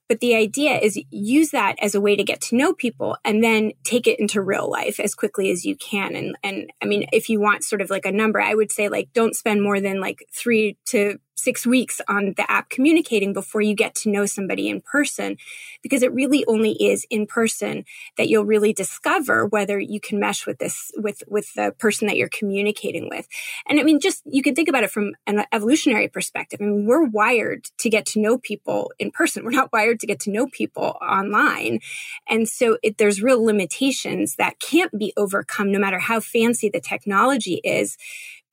But 0.08 0.20
the 0.20 0.34
idea 0.34 0.78
is 0.78 1.00
use 1.10 1.50
that 1.50 1.76
as 1.80 1.94
a 1.94 2.00
way 2.00 2.14
to 2.14 2.24
get 2.24 2.42
to 2.42 2.56
know 2.56 2.74
people 2.74 3.16
and 3.24 3.42
then 3.42 3.72
take 3.84 4.06
it 4.06 4.20
into 4.20 4.42
real 4.42 4.70
life 4.70 5.00
as 5.00 5.14
quickly 5.14 5.50
as 5.50 5.64
you 5.64 5.76
can. 5.76 6.14
And, 6.14 6.36
and 6.42 6.70
I 6.82 6.86
mean, 6.86 7.06
if 7.10 7.30
you 7.30 7.40
want 7.40 7.64
sort 7.64 7.80
of 7.80 7.88
like 7.88 8.04
a 8.04 8.12
number, 8.12 8.40
I 8.40 8.54
would 8.54 8.70
say 8.70 8.88
like 8.88 9.12
don't 9.14 9.34
spend 9.34 9.62
more 9.62 9.80
than 9.80 10.00
like 10.00 10.26
three 10.32 10.76
to 10.86 11.18
six 11.34 11.66
weeks 11.66 12.00
on 12.08 12.34
the 12.36 12.50
app 12.50 12.70
communicating 12.70 13.32
before 13.32 13.60
you 13.60 13.74
get 13.74 13.94
to 13.94 14.10
know 14.10 14.26
somebody 14.26 14.68
in 14.68 14.80
person 14.80 15.36
because 15.82 16.02
it 16.02 16.12
really 16.12 16.44
only 16.46 16.72
is 16.72 17.06
in 17.10 17.26
person 17.26 17.84
that 18.16 18.28
you'll 18.28 18.44
really 18.44 18.72
discover 18.72 19.46
whether 19.46 19.78
you 19.78 20.00
can 20.00 20.18
mesh 20.20 20.46
with 20.46 20.58
this 20.58 20.92
with 20.96 21.22
with 21.28 21.52
the 21.54 21.74
person 21.78 22.06
that 22.06 22.16
you're 22.16 22.28
communicating 22.28 23.08
with. 23.08 23.26
And 23.66 23.80
i 23.80 23.82
mean 23.82 24.00
just 24.00 24.22
you 24.26 24.42
can 24.42 24.54
think 24.54 24.68
about 24.68 24.84
it 24.84 24.90
from 24.90 25.12
an 25.26 25.44
evolutionary 25.52 26.08
perspective. 26.08 26.60
I 26.60 26.64
mean 26.64 26.86
we're 26.86 27.04
wired 27.04 27.64
to 27.78 27.90
get 27.90 28.06
to 28.06 28.20
know 28.20 28.38
people 28.38 28.92
in 28.98 29.10
person. 29.10 29.44
We're 29.44 29.50
not 29.50 29.72
wired 29.72 30.00
to 30.00 30.06
get 30.06 30.20
to 30.20 30.30
know 30.30 30.46
people 30.46 30.96
online. 31.02 31.80
And 32.28 32.48
so 32.48 32.78
it, 32.82 32.98
there's 32.98 33.22
real 33.22 33.44
limitations 33.44 34.36
that 34.36 34.60
can't 34.60 34.96
be 34.96 35.12
overcome 35.16 35.72
no 35.72 35.78
matter 35.78 35.98
how 35.98 36.20
fancy 36.20 36.68
the 36.68 36.80
technology 36.80 37.60
is 37.64 37.96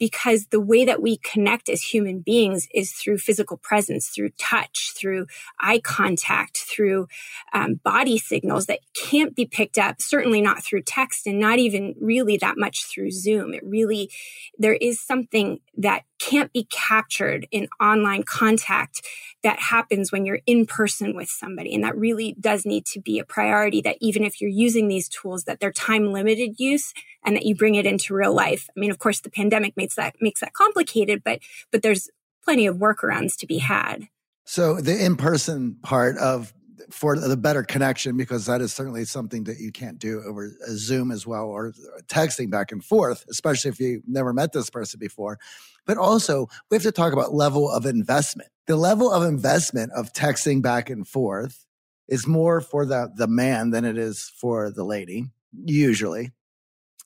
because 0.02 0.48
the 0.48 0.60
way 0.60 0.84
that 0.84 1.00
we 1.00 1.18
connect 1.18 1.70
as 1.70 1.84
human 1.84 2.22
beings 2.22 2.68
is 2.74 2.92
through 2.92 3.20
physical 3.20 3.58
presence, 3.58 4.08
through 4.08 4.30
touch, 4.40 4.94
through 4.98 5.28
eye 5.60 5.78
contact, 5.78 6.58
through 6.58 7.08
um, 7.54 7.76
body 7.84 8.18
signals 8.18 8.66
that 8.66 8.80
can't 8.96 9.36
be 9.36 9.46
picked 9.46 9.78
up, 9.78 10.02
certainly 10.02 10.42
not 10.42 10.64
through 10.64 10.82
text 10.82 11.28
and 11.28 11.40
not 11.40 11.60
even 11.60 11.94
really 12.02 12.36
that 12.36 12.58
much 12.58 12.88
through 12.92 13.12
Zoom. 13.12 13.54
It 13.54 13.62
really, 13.64 14.10
there 14.58 14.74
is 14.74 15.00
something 15.00 15.60
that 15.78 16.02
can't 16.18 16.52
be 16.52 16.68
captured 16.72 17.48
in 17.52 17.68
online 17.80 18.24
contact 18.24 19.02
that 19.44 19.60
happens 19.60 20.12
when 20.12 20.26
you're 20.26 20.42
in 20.46 20.66
person 20.66 21.16
with 21.16 21.30
somebody. 21.30 21.74
And 21.74 21.84
that 21.84 21.98
really 21.98 22.36
does 22.40 22.66
need 22.66 22.86
to 22.88 23.00
be 23.00 23.18
a 23.18 23.26
priority 23.26 23.82
that 23.82 23.98
even 24.00 24.24
if 24.24 24.40
you're 24.40 24.50
using 24.50 24.88
these 24.88 25.10
tools, 25.10 25.46
that 25.46 25.60
they're 25.60 25.72
time 25.72 26.12
limited 26.12 26.60
use 26.60 26.94
and 27.26 27.36
that 27.36 27.46
you 27.46 27.56
bring 27.56 27.76
it 27.76 27.88
into 27.88 28.14
real 28.14 28.34
life. 28.34 28.70
I 28.76 28.80
mean, 28.80 28.92
of 28.92 29.00
course, 29.00 29.20
the 29.20 29.32
pandemic 29.32 29.76
makes 29.92 30.14
that, 30.14 30.22
makes 30.22 30.42
that 30.42 30.54
complicated, 30.54 31.24
but, 31.24 31.40
but 31.72 31.82
there's 31.82 32.10
plenty 32.44 32.66
of 32.66 32.78
workarounds 32.78 33.38
to 33.38 33.48
be 33.48 33.58
had. 33.58 34.08
So 34.46 34.76
the 34.76 35.04
in-person 35.04 35.78
part 35.84 36.18
of 36.18 36.54
for 36.90 37.18
the 37.18 37.38
better 37.38 37.64
connection, 37.64 38.18
because 38.18 38.48
that 38.48 38.60
is 38.60 38.74
certainly 38.74 39.06
something 39.06 39.46
that 39.46 39.60
you 39.60 39.72
can't 39.72 40.00
do 40.00 40.22
over 40.26 40.52
Zoom 40.70 41.12
as 41.12 41.26
well 41.28 41.46
or 41.46 41.74
texting 42.08 42.50
back 42.50 42.72
and 42.72 42.84
forth, 42.84 43.24
especially 43.30 43.70
if 43.70 43.80
you 43.80 44.02
never 44.08 44.34
met 44.34 44.52
this 44.52 44.70
person 44.70 45.00
before. 45.00 45.38
But 45.86 45.98
also, 45.98 46.48
we 46.70 46.76
have 46.76 46.84
to 46.84 46.92
talk 46.92 47.14
about 47.14 47.34
level 47.34 47.70
of 47.70 47.86
investment. 47.86 48.50
The 48.68 48.76
level 48.76 49.12
of 49.12 49.24
investment 49.24 49.92
of 49.94 50.12
texting 50.12 50.62
back 50.62 50.90
and 50.90 51.08
forth 51.08 51.66
is 52.08 52.28
more 52.28 52.62
for 52.62 52.86
the, 52.86 53.12
the 53.16 53.28
man 53.28 53.70
than 53.70 53.86
it 53.86 53.98
is 53.98 54.32
for 54.36 54.70
the 54.70 54.84
lady, 54.84 55.28
usually. 55.54 56.32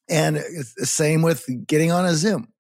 And 0.10 0.38
the 0.38 0.86
same 0.86 1.22
with 1.22 1.46
getting 1.68 1.92
on 1.92 2.06
a 2.06 2.14
Zoom. 2.14 2.54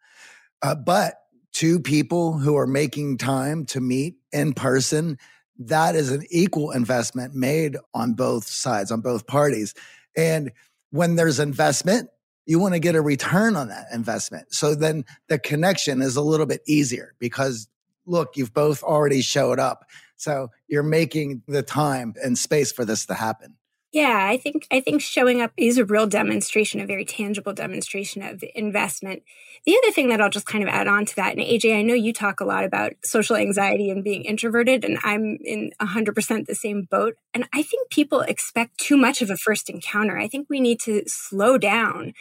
Uh, 0.65 0.73
but 0.73 1.13
two 1.54 1.80
people 1.80 2.39
who 2.39 2.58
are 2.58 2.65
making 2.65 3.19
time 3.19 3.65
to 3.65 3.80
meet 3.80 4.15
in 4.32 4.51
person, 4.51 5.15
that 5.60 5.95
is 5.95 6.10
an 6.10 6.23
equal 6.32 6.71
investment 6.71 7.36
made 7.36 7.78
on 7.93 8.13
both 8.13 8.47
sides, 8.47 8.91
on 8.91 8.99
both 8.99 9.28
parties. 9.28 9.75
And 10.17 10.51
when 10.89 11.17
there's 11.17 11.39
investment, 11.39 12.10
you 12.47 12.58
want 12.58 12.73
to 12.73 12.80
get 12.80 12.95
a 12.95 13.01
return 13.01 13.56
on 13.56 13.67
that 13.67 13.86
investment. 13.93 14.56
So 14.56 14.73
then 14.73 15.06
the 15.30 15.38
connection 15.38 16.01
is 16.01 16.15
a 16.15 16.23
little 16.23 16.47
bit 16.47 16.62
easier 16.67 17.13
because 17.19 17.67
look, 18.08 18.36
you've 18.36 18.54
both 18.54 18.82
already 18.82 19.21
showed 19.21 19.60
up. 19.60 19.86
So 20.15 20.49
you're 20.67 20.82
making 20.82 21.43
the 21.47 21.62
time 21.62 22.15
and 22.23 22.39
space 22.39 22.71
for 22.71 22.86
this 22.86 23.06
to 23.06 23.13
happen. 23.13 23.56
Yeah, 23.95 24.27
I 24.29 24.36
think 24.36 24.67
I 24.71 24.81
think 24.81 25.01
showing 25.01 25.41
up 25.41 25.53
is 25.55 25.77
a 25.77 25.86
real 25.86 26.05
demonstration, 26.05 26.81
a 26.81 26.86
very 26.86 27.05
tangible 27.05 27.53
demonstration 27.53 28.21
of 28.21 28.43
investment. 28.53 29.23
The 29.65 29.77
other 29.77 29.89
thing 29.93 30.10
that 30.10 30.19
I'll 30.19 30.29
just 30.29 30.45
kind 30.45 30.65
of 30.65 30.69
add 30.69 30.89
on 30.89 31.05
to 31.05 31.15
that, 31.15 31.31
and 31.31 31.39
AJ, 31.39 31.79
I 31.79 31.81
know 31.81 31.93
you 31.93 32.12
talk 32.12 32.41
a 32.41 32.45
lot 32.45 32.65
about 32.65 32.91
social 33.05 33.38
anxiety 33.38 33.89
and 33.89 34.03
being 34.03 34.25
introverted, 34.25 34.84
and 34.84 34.97
I'm 35.05 35.38
in 35.45 35.71
100% 35.79 36.45
the 36.45 36.55
same 36.55 36.89
boat. 36.91 37.15
And 37.34 37.47
I 37.53 37.63
think 37.63 37.89
people 37.89 38.19
expect 38.19 38.79
too 38.79 38.97
much 38.97 39.21
of 39.21 39.29
a 39.29 39.38
first 39.38 39.69
encounter. 39.69 40.17
I 40.17 40.27
think 40.27 40.47
we 40.49 40.60
need 40.60 40.81
to 40.81 41.03
slow 41.08 41.58
down. 41.58 42.15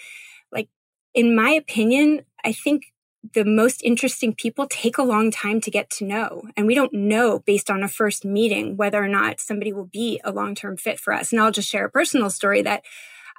Like, 0.52 0.68
in 1.12 1.34
my 1.34 1.50
opinion, 1.50 2.20
I 2.44 2.52
think 2.52 2.84
the 3.32 3.44
most 3.44 3.82
interesting 3.82 4.34
people 4.34 4.66
take 4.68 4.98
a 4.98 5.02
long 5.02 5.30
time 5.30 5.60
to 5.62 5.70
get 5.70 5.88
to 5.90 6.04
know. 6.04 6.42
And 6.56 6.66
we 6.66 6.74
don't 6.74 6.92
know 6.92 7.38
based 7.38 7.70
on 7.70 7.82
a 7.82 7.88
first 7.88 8.24
meeting 8.24 8.76
whether 8.76 9.02
or 9.02 9.08
not 9.08 9.40
somebody 9.40 9.72
will 9.72 9.86
be 9.86 10.20
a 10.24 10.32
long 10.32 10.54
term 10.54 10.76
fit 10.76 11.00
for 11.00 11.12
us. 11.12 11.32
And 11.32 11.40
I'll 11.40 11.50
just 11.50 11.68
share 11.68 11.86
a 11.86 11.90
personal 11.90 12.30
story 12.30 12.62
that 12.62 12.82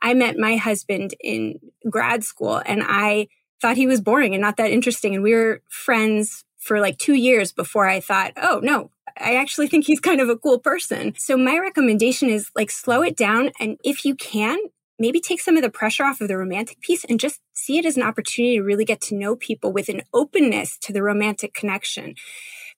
I 0.01 0.13
met 0.13 0.37
my 0.37 0.55
husband 0.55 1.13
in 1.19 1.59
grad 1.89 2.23
school 2.23 2.61
and 2.65 2.83
I 2.83 3.27
thought 3.61 3.77
he 3.77 3.87
was 3.87 4.01
boring 4.01 4.33
and 4.33 4.41
not 4.41 4.57
that 4.57 4.71
interesting. 4.71 5.13
And 5.13 5.23
we 5.23 5.33
were 5.33 5.61
friends 5.69 6.43
for 6.57 6.79
like 6.79 6.97
two 6.97 7.13
years 7.13 7.51
before 7.51 7.87
I 7.87 7.99
thought, 7.99 8.33
oh, 8.37 8.59
no, 8.63 8.91
I 9.17 9.35
actually 9.35 9.67
think 9.67 9.85
he's 9.85 9.99
kind 9.99 10.19
of 10.19 10.29
a 10.29 10.35
cool 10.35 10.59
person. 10.59 11.13
So 11.17 11.37
my 11.37 11.57
recommendation 11.57 12.29
is 12.29 12.49
like 12.55 12.71
slow 12.71 13.01
it 13.01 13.15
down. 13.15 13.51
And 13.59 13.77
if 13.83 14.03
you 14.03 14.15
can, 14.15 14.57
maybe 14.99 15.19
take 15.19 15.41
some 15.41 15.57
of 15.57 15.63
the 15.63 15.69
pressure 15.69 16.03
off 16.03 16.21
of 16.21 16.27
the 16.27 16.37
romantic 16.37 16.79
piece 16.81 17.03
and 17.05 17.19
just 17.19 17.41
see 17.53 17.77
it 17.77 17.85
as 17.85 17.97
an 17.97 18.03
opportunity 18.03 18.57
to 18.57 18.63
really 18.63 18.85
get 18.85 19.01
to 19.01 19.15
know 19.15 19.35
people 19.35 19.71
with 19.71 19.89
an 19.89 20.01
openness 20.13 20.77
to 20.79 20.93
the 20.93 21.03
romantic 21.03 21.53
connection. 21.53 22.15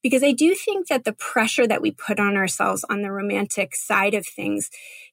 Because 0.03 0.23
I 0.23 0.31
do 0.31 0.53
think 0.53 0.87
that 0.87 1.05
the 1.05 1.13
pressure 1.13 1.67
that 1.67 1.81
we 1.81 1.91
put 1.91 2.19
on 2.19 2.37
ourselves 2.37 2.85
on 2.89 3.01
the 3.01 3.11
romantic 3.11 3.75
side 3.75 4.13
of 4.13 4.27
things 4.27 4.69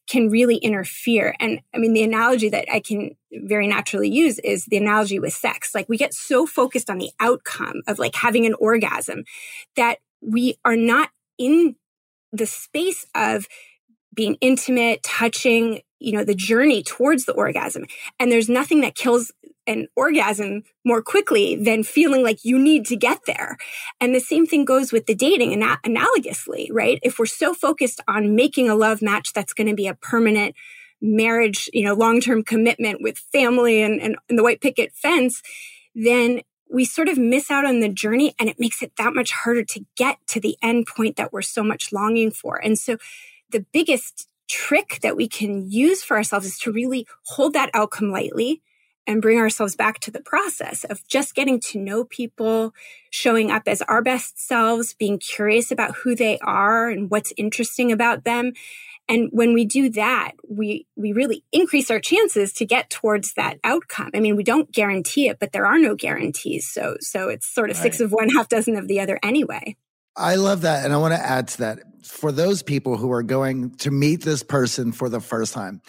can 0.07 0.29
really 0.29 0.57
interfere. 0.57 1.35
And 1.41 1.61
I 1.75 1.79
mean, 1.79 1.95
the 1.95 2.03
analogy 2.03 2.51
that 2.51 2.71
I 2.71 2.81
can 2.81 3.17
very 3.33 3.67
naturally 3.67 4.11
use 4.11 4.39
is 4.41 4.67
the 4.67 4.77
analogy 4.77 5.19
with 5.19 5.33
sex. 5.33 5.75
Like 5.75 5.89
we 5.89 5.97
get 5.97 6.13
so 6.13 6.47
focused 6.47 6.91
on 6.91 6.99
the 6.99 7.11
outcome 7.19 7.83
of 7.87 7.99
like 7.99 8.15
having 8.15 8.45
an 8.45 8.55
orgasm 8.55 9.25
that 9.77 9.99
we 10.21 10.57
are 10.65 10.77
not 10.77 11.11
in 11.39 11.77
the 12.33 12.47
space 12.47 13.07
of 13.15 13.47
being 14.15 14.37
intimate, 14.41 15.03
touching, 15.03 15.81
you 15.99 16.13
know, 16.13 16.25
the 16.25 16.35
journey 16.35 16.83
towards 16.83 17.25
the 17.25 17.33
orgasm. 17.33 17.87
And 18.19 18.31
there's 18.31 18.49
nothing 18.49 18.81
that 18.83 18.95
kills 18.95 19.33
an 19.67 19.87
orgasm 19.97 20.63
more 20.85 21.03
quickly 21.03 21.57
than 21.57 21.83
feeling 21.83 22.23
like 22.23 22.45
you 22.45 22.59
need 22.59 22.85
to 22.87 22.97
get 22.97 23.21
there. 23.27 23.57
And 24.01 24.15
the 24.15 24.21
same 24.21 24.47
thing 24.47 24.65
goes 24.65 24.93
with 24.93 25.07
the 25.07 25.15
dating 25.15 25.53
ana- 25.53 25.81
analogously, 25.85 26.69
right? 26.71 26.99
If 27.03 27.19
we're 27.19 27.27
so 27.27 27.55
focused 27.55 28.01
on 28.07 28.35
making 28.35 28.69
a 28.69 28.75
love 28.75 29.01
match 29.01 29.33
that's 29.33 29.55
going 29.55 29.69
to 29.69 29.75
be 29.75 29.87
a 29.87 29.95
permanent 29.95 30.55
marriage, 31.01 31.69
you 31.73 31.85
know, 31.85 31.95
long-term 31.95 32.45
commitment 32.45 33.01
with 33.03 33.19
family 33.19 33.83
and, 33.83 34.01
and, 34.01 34.17
and 34.29 34.39
the 34.39 34.43
white 34.43 34.61
picket 34.61 34.93
fence, 34.93 35.43
then 35.95 36.43
we 36.71 36.85
sort 36.85 37.09
of 37.09 37.19
miss 37.19 37.51
out 37.51 37.65
on 37.65 37.81
the 37.81 37.89
journey 37.89 38.35
and 38.39 38.49
it 38.49 38.59
makes 38.59 38.83
it 38.83 38.93
that 38.97 39.15
much 39.15 39.31
harder 39.31 39.65
to 39.65 39.85
get 39.97 40.19
to 40.27 40.41
the 40.41 40.57
end 40.63 40.87
point 40.87 41.17
that 41.17 41.33
we're 41.33 41.43
so 41.43 41.63
much 41.63 41.93
longing 41.93 42.31
for. 42.31 42.57
And 42.57 42.79
so 42.79 42.97
the 43.55 43.65
biggest 43.73 44.29
trick 44.49 44.99
that 45.03 45.17
we 45.17 45.29
can 45.29 45.71
use 45.71 46.03
for 46.03 46.17
ourselves 46.17 46.45
is 46.45 46.59
to 46.59 46.73
really 46.73 47.07
hold 47.23 47.53
that 47.53 47.71
outcome 47.73 48.11
lightly 48.11 48.61
and 49.07 49.23
bring 49.23 49.39
ourselves 49.39 49.77
back 49.77 50.01
to 50.01 50.11
the 50.11 50.21
process 50.21 50.83
of 50.85 51.07
just 51.07 51.37
getting 51.37 51.61
to 51.61 51.79
know 51.79 52.05
people, 52.05 52.75
showing 53.11 53.51
up 53.51 53.63
as 53.67 53.81
our 53.83 54.03
best 54.03 54.45
selves, 54.45 54.95
being 54.95 55.19
curious 55.19 55.71
about 55.71 55.95
who 55.97 56.17
they 56.17 56.39
are 56.39 56.89
and 56.89 57.11
what's 57.11 57.33
interesting 57.37 57.93
about 57.93 58.25
them. 58.25 58.53
And 59.09 59.29
when 59.31 59.53
we 59.53 59.65
do 59.67 59.89
that, 59.91 60.33
we, 60.49 60.87
we 60.97 61.13
really 61.13 61.45
increase 61.53 61.91
our 61.91 62.01
chances 62.01 62.53
to 62.55 62.65
get 62.65 62.91
towards 62.91 63.35
that 63.35 63.61
outcome. 63.63 64.11
I 64.15 64.21
mean, 64.21 64.35
we 64.35 64.45
don't 64.45 64.73
guarantee 64.73 65.29
it, 65.29 65.39
but 65.39 65.53
there 65.53 65.67
are 65.67 65.79
no 65.79 65.95
guarantees. 65.95 66.67
So, 66.67 66.97
so 67.01 67.29
it's 67.29 67.47
sort 67.47 67.71
of 67.71 67.77
right. 67.77 67.83
six 67.83 68.01
of 68.01 68.11
one, 68.11 68.29
half 68.35 68.49
dozen 68.49 68.77
of 68.77 68.89
the 68.89 69.01
other 69.01 69.21
anyway. 69.23 69.77
I 70.17 70.37
love 70.37 70.63
that. 70.63 70.85
And 70.85 70.93
I 70.95 70.97
want 70.97 71.15
to 71.15 71.21
add 71.21 71.49
to 71.49 71.59
that 71.59 71.81
for 72.05 72.31
those 72.31 72.63
people 72.63 72.97
who 72.97 73.11
are 73.13 73.23
going 73.23 73.71
to 73.77 73.91
meet 73.91 74.23
this 74.23 74.43
person 74.43 74.93
for 74.93 75.09
the 75.09 75.21
first 75.21 75.53
time, 75.53 75.81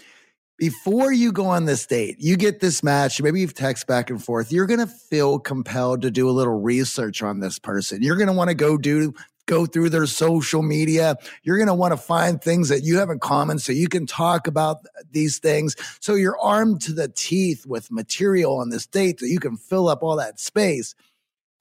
before 0.57 1.11
you 1.11 1.31
go 1.31 1.47
on 1.47 1.65
this 1.65 1.85
date, 1.85 2.15
you 2.19 2.37
get 2.37 2.61
this 2.61 2.81
match, 2.81 3.21
maybe 3.21 3.41
you've 3.41 3.53
text 3.53 3.87
back 3.87 4.09
and 4.09 4.23
forth, 4.23 4.51
you're 4.51 4.65
going 4.65 4.79
to 4.79 4.87
feel 4.87 5.37
compelled 5.37 6.01
to 6.01 6.09
do 6.09 6.29
a 6.29 6.31
little 6.31 6.61
research 6.61 7.21
on 7.21 7.41
this 7.41 7.59
person. 7.59 8.01
You're 8.01 8.15
going 8.15 8.27
to 8.27 8.33
want 8.33 8.49
to 8.49 8.55
go 8.55 8.77
do 8.77 9.13
go 9.47 9.65
through 9.65 9.89
their 9.89 10.07
social 10.07 10.63
media. 10.63 11.15
You're 11.43 11.57
going 11.57 11.67
to 11.67 11.73
want 11.73 11.93
to 11.93 11.97
find 11.97 12.41
things 12.41 12.69
that 12.69 12.83
you 12.83 12.97
have 12.97 13.09
in 13.09 13.19
common 13.19 13.59
so 13.59 13.71
you 13.71 13.87
can 13.87 14.05
talk 14.05 14.47
about 14.47 14.85
these 15.11 15.39
things. 15.39 15.75
So 15.99 16.15
you're 16.15 16.39
armed 16.39 16.81
to 16.81 16.93
the 16.93 17.09
teeth 17.09 17.65
with 17.65 17.91
material 17.91 18.57
on 18.57 18.69
this 18.69 18.87
date 18.87 19.19
that 19.19 19.29
you 19.29 19.39
can 19.39 19.57
fill 19.57 19.87
up 19.87 20.01
all 20.01 20.15
that 20.15 20.39
space. 20.39 20.95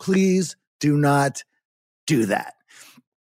Please 0.01 0.57
do 0.81 0.97
not 0.97 1.45
do 2.07 2.27
that 2.27 2.53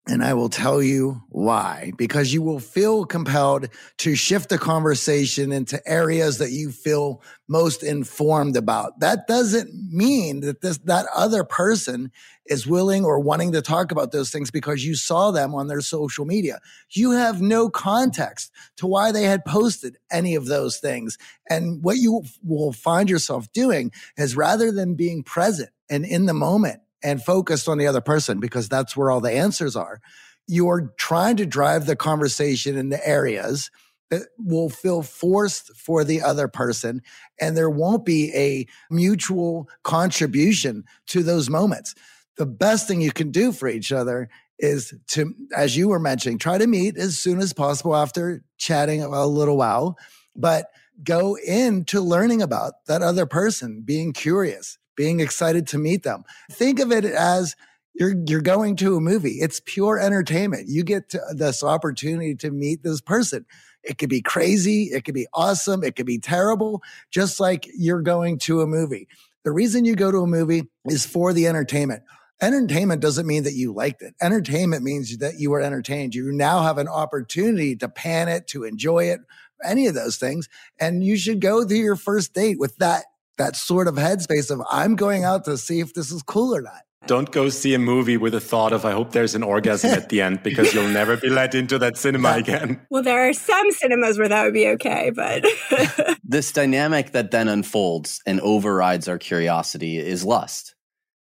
And 0.06 0.22
I 0.22 0.34
will 0.34 0.50
tell 0.50 0.82
you 0.82 1.22
why, 1.30 1.94
because 1.98 2.34
you 2.34 2.42
will 2.42 2.60
feel 2.60 3.06
compelled 3.06 3.70
to 4.00 4.16
shift 4.16 4.50
the 4.50 4.58
conversation 4.58 5.54
into 5.54 5.80
areas 5.90 6.40
that 6.40 6.52
you 6.52 6.72
feel 6.72 7.22
most 7.48 7.82
informed 7.82 8.58
about. 8.58 9.00
That 9.00 9.28
doesn't 9.28 9.70
mean 9.94 10.42
that 10.42 10.60
this, 10.60 10.78
that 10.80 11.06
other 11.16 11.46
person 11.46 12.12
is 12.46 12.68
willing 12.68 13.06
or 13.06 13.18
wanting 13.20 13.54
to 13.54 13.62
talk 13.62 13.94
about 13.94 14.12
those 14.12 14.30
things 14.30 14.52
because 14.52 14.84
you 14.84 14.94
saw 14.96 15.32
them 15.32 15.56
on 15.56 15.68
their 15.68 15.80
social 15.80 16.26
media. 16.26 16.60
You 16.90 17.12
have 17.12 17.42
no 17.42 17.70
context 17.70 18.52
to 18.78 18.88
why 18.88 19.14
they 19.14 19.24
had 19.24 19.46
posted 19.46 19.96
any 20.12 20.36
of 20.36 20.48
those 20.48 20.80
things. 20.80 21.18
And 21.50 21.82
what 21.82 21.96
you 21.98 22.24
will 22.44 22.74
find 22.74 23.10
yourself 23.10 23.50
doing 23.54 23.92
is 24.18 24.36
rather 24.36 24.70
than 24.70 24.96
being 24.96 25.24
present 25.24 25.70
and 25.90 26.04
in 26.04 26.26
the 26.26 26.34
moment 26.34 26.82
and 27.04 27.22
focused 27.22 27.68
on 27.68 27.78
the 27.78 27.86
other 27.86 28.00
person 28.00 28.40
because 28.40 28.68
that's 28.68 28.96
where 28.96 29.10
all 29.10 29.20
the 29.20 29.30
answers 29.30 29.76
are. 29.76 30.00
You're 30.48 30.92
trying 30.96 31.36
to 31.36 31.46
drive 31.46 31.86
the 31.86 31.96
conversation 31.96 32.76
in 32.76 32.88
the 32.88 33.06
areas 33.06 33.70
that 34.10 34.22
will 34.38 34.68
feel 34.68 35.02
forced 35.02 35.76
for 35.76 36.04
the 36.04 36.22
other 36.22 36.48
person 36.48 37.02
and 37.40 37.56
there 37.56 37.70
won't 37.70 38.04
be 38.04 38.32
a 38.34 38.66
mutual 38.90 39.68
contribution 39.82 40.84
to 41.08 41.22
those 41.22 41.48
moments. 41.48 41.94
The 42.36 42.46
best 42.46 42.88
thing 42.88 43.00
you 43.00 43.12
can 43.12 43.30
do 43.30 43.52
for 43.52 43.68
each 43.68 43.92
other 43.92 44.28
is 44.58 44.94
to, 45.08 45.34
as 45.56 45.76
you 45.76 45.88
were 45.88 45.98
mentioning, 45.98 46.38
try 46.38 46.58
to 46.58 46.66
meet 46.66 46.96
as 46.96 47.18
soon 47.18 47.40
as 47.40 47.52
possible 47.52 47.94
after 47.94 48.44
chatting 48.56 49.02
a 49.02 49.26
little 49.26 49.56
while, 49.56 49.96
but 50.36 50.66
go 51.02 51.36
into 51.36 52.00
learning 52.00 52.42
about 52.42 52.74
that 52.86 53.02
other 53.02 53.26
person, 53.26 53.82
being 53.84 54.12
curious, 54.12 54.78
being 54.96 55.20
excited 55.20 55.66
to 55.68 55.78
meet 55.78 56.02
them. 56.02 56.24
Think 56.50 56.80
of 56.80 56.92
it 56.92 57.04
as 57.04 57.56
you're 57.94 58.14
you're 58.26 58.40
going 58.40 58.76
to 58.76 58.96
a 58.96 59.00
movie. 59.00 59.38
It's 59.40 59.60
pure 59.64 59.98
entertainment. 59.98 60.68
You 60.68 60.82
get 60.82 61.10
to, 61.10 61.20
this 61.32 61.62
opportunity 61.62 62.34
to 62.36 62.50
meet 62.50 62.82
this 62.82 63.00
person. 63.00 63.46
It 63.82 63.98
could 63.98 64.08
be 64.08 64.22
crazy, 64.22 64.84
it 64.84 65.04
could 65.04 65.14
be 65.14 65.26
awesome, 65.34 65.84
it 65.84 65.94
could 65.94 66.06
be 66.06 66.18
terrible, 66.18 66.82
just 67.10 67.38
like 67.38 67.68
you're 67.76 68.02
going 68.02 68.38
to 68.40 68.62
a 68.62 68.66
movie. 68.66 69.08
The 69.44 69.52
reason 69.52 69.84
you 69.84 69.94
go 69.94 70.10
to 70.10 70.22
a 70.22 70.26
movie 70.26 70.70
is 70.86 71.04
for 71.04 71.34
the 71.34 71.46
entertainment. 71.46 72.02
Entertainment 72.40 73.02
doesn't 73.02 73.26
mean 73.26 73.44
that 73.44 73.52
you 73.52 73.72
liked 73.72 74.02
it. 74.02 74.14
Entertainment 74.20 74.82
means 74.82 75.16
that 75.18 75.38
you 75.38 75.50
were 75.50 75.60
entertained. 75.60 76.14
You 76.14 76.32
now 76.32 76.62
have 76.62 76.78
an 76.78 76.88
opportunity 76.88 77.76
to 77.76 77.88
pan 77.88 78.28
it, 78.28 78.48
to 78.48 78.64
enjoy 78.64 79.04
it, 79.04 79.20
any 79.62 79.86
of 79.86 79.94
those 79.94 80.16
things. 80.16 80.48
And 80.80 81.04
you 81.04 81.16
should 81.16 81.40
go 81.40 81.66
to 81.66 81.74
your 81.74 81.96
first 81.96 82.32
date 82.32 82.58
with 82.58 82.76
that 82.76 83.04
that 83.38 83.56
sort 83.56 83.88
of 83.88 83.94
headspace 83.94 84.50
of 84.50 84.62
I'm 84.70 84.96
going 84.96 85.24
out 85.24 85.44
to 85.44 85.58
see 85.58 85.80
if 85.80 85.94
this 85.94 86.10
is 86.10 86.22
cool 86.22 86.54
or 86.54 86.62
not. 86.62 86.82
Don't 87.06 87.30
go 87.30 87.50
see 87.50 87.74
a 87.74 87.78
movie 87.78 88.16
with 88.16 88.34
a 88.34 88.40
thought 88.40 88.72
of 88.72 88.86
I 88.86 88.92
hope 88.92 89.12
there's 89.12 89.34
an 89.34 89.42
orgasm 89.42 89.90
at 89.90 90.08
the 90.08 90.22
end 90.22 90.42
because 90.42 90.72
you'll 90.72 90.88
never 91.00 91.18
be 91.18 91.28
let 91.28 91.54
into 91.54 91.78
that 91.78 91.98
cinema 91.98 92.32
again. 92.32 92.80
Well, 92.90 93.02
there 93.02 93.28
are 93.28 93.32
some 93.32 93.72
cinemas 93.72 94.18
where 94.18 94.28
that 94.28 94.44
would 94.44 94.54
be 94.54 94.68
okay, 94.68 95.10
but 95.10 95.44
this 96.24 96.52
dynamic 96.52 97.10
that 97.12 97.30
then 97.30 97.48
unfolds 97.48 98.22
and 98.24 98.40
overrides 98.40 99.08
our 99.08 99.18
curiosity 99.18 99.98
is 99.98 100.24
lust. 100.24 100.74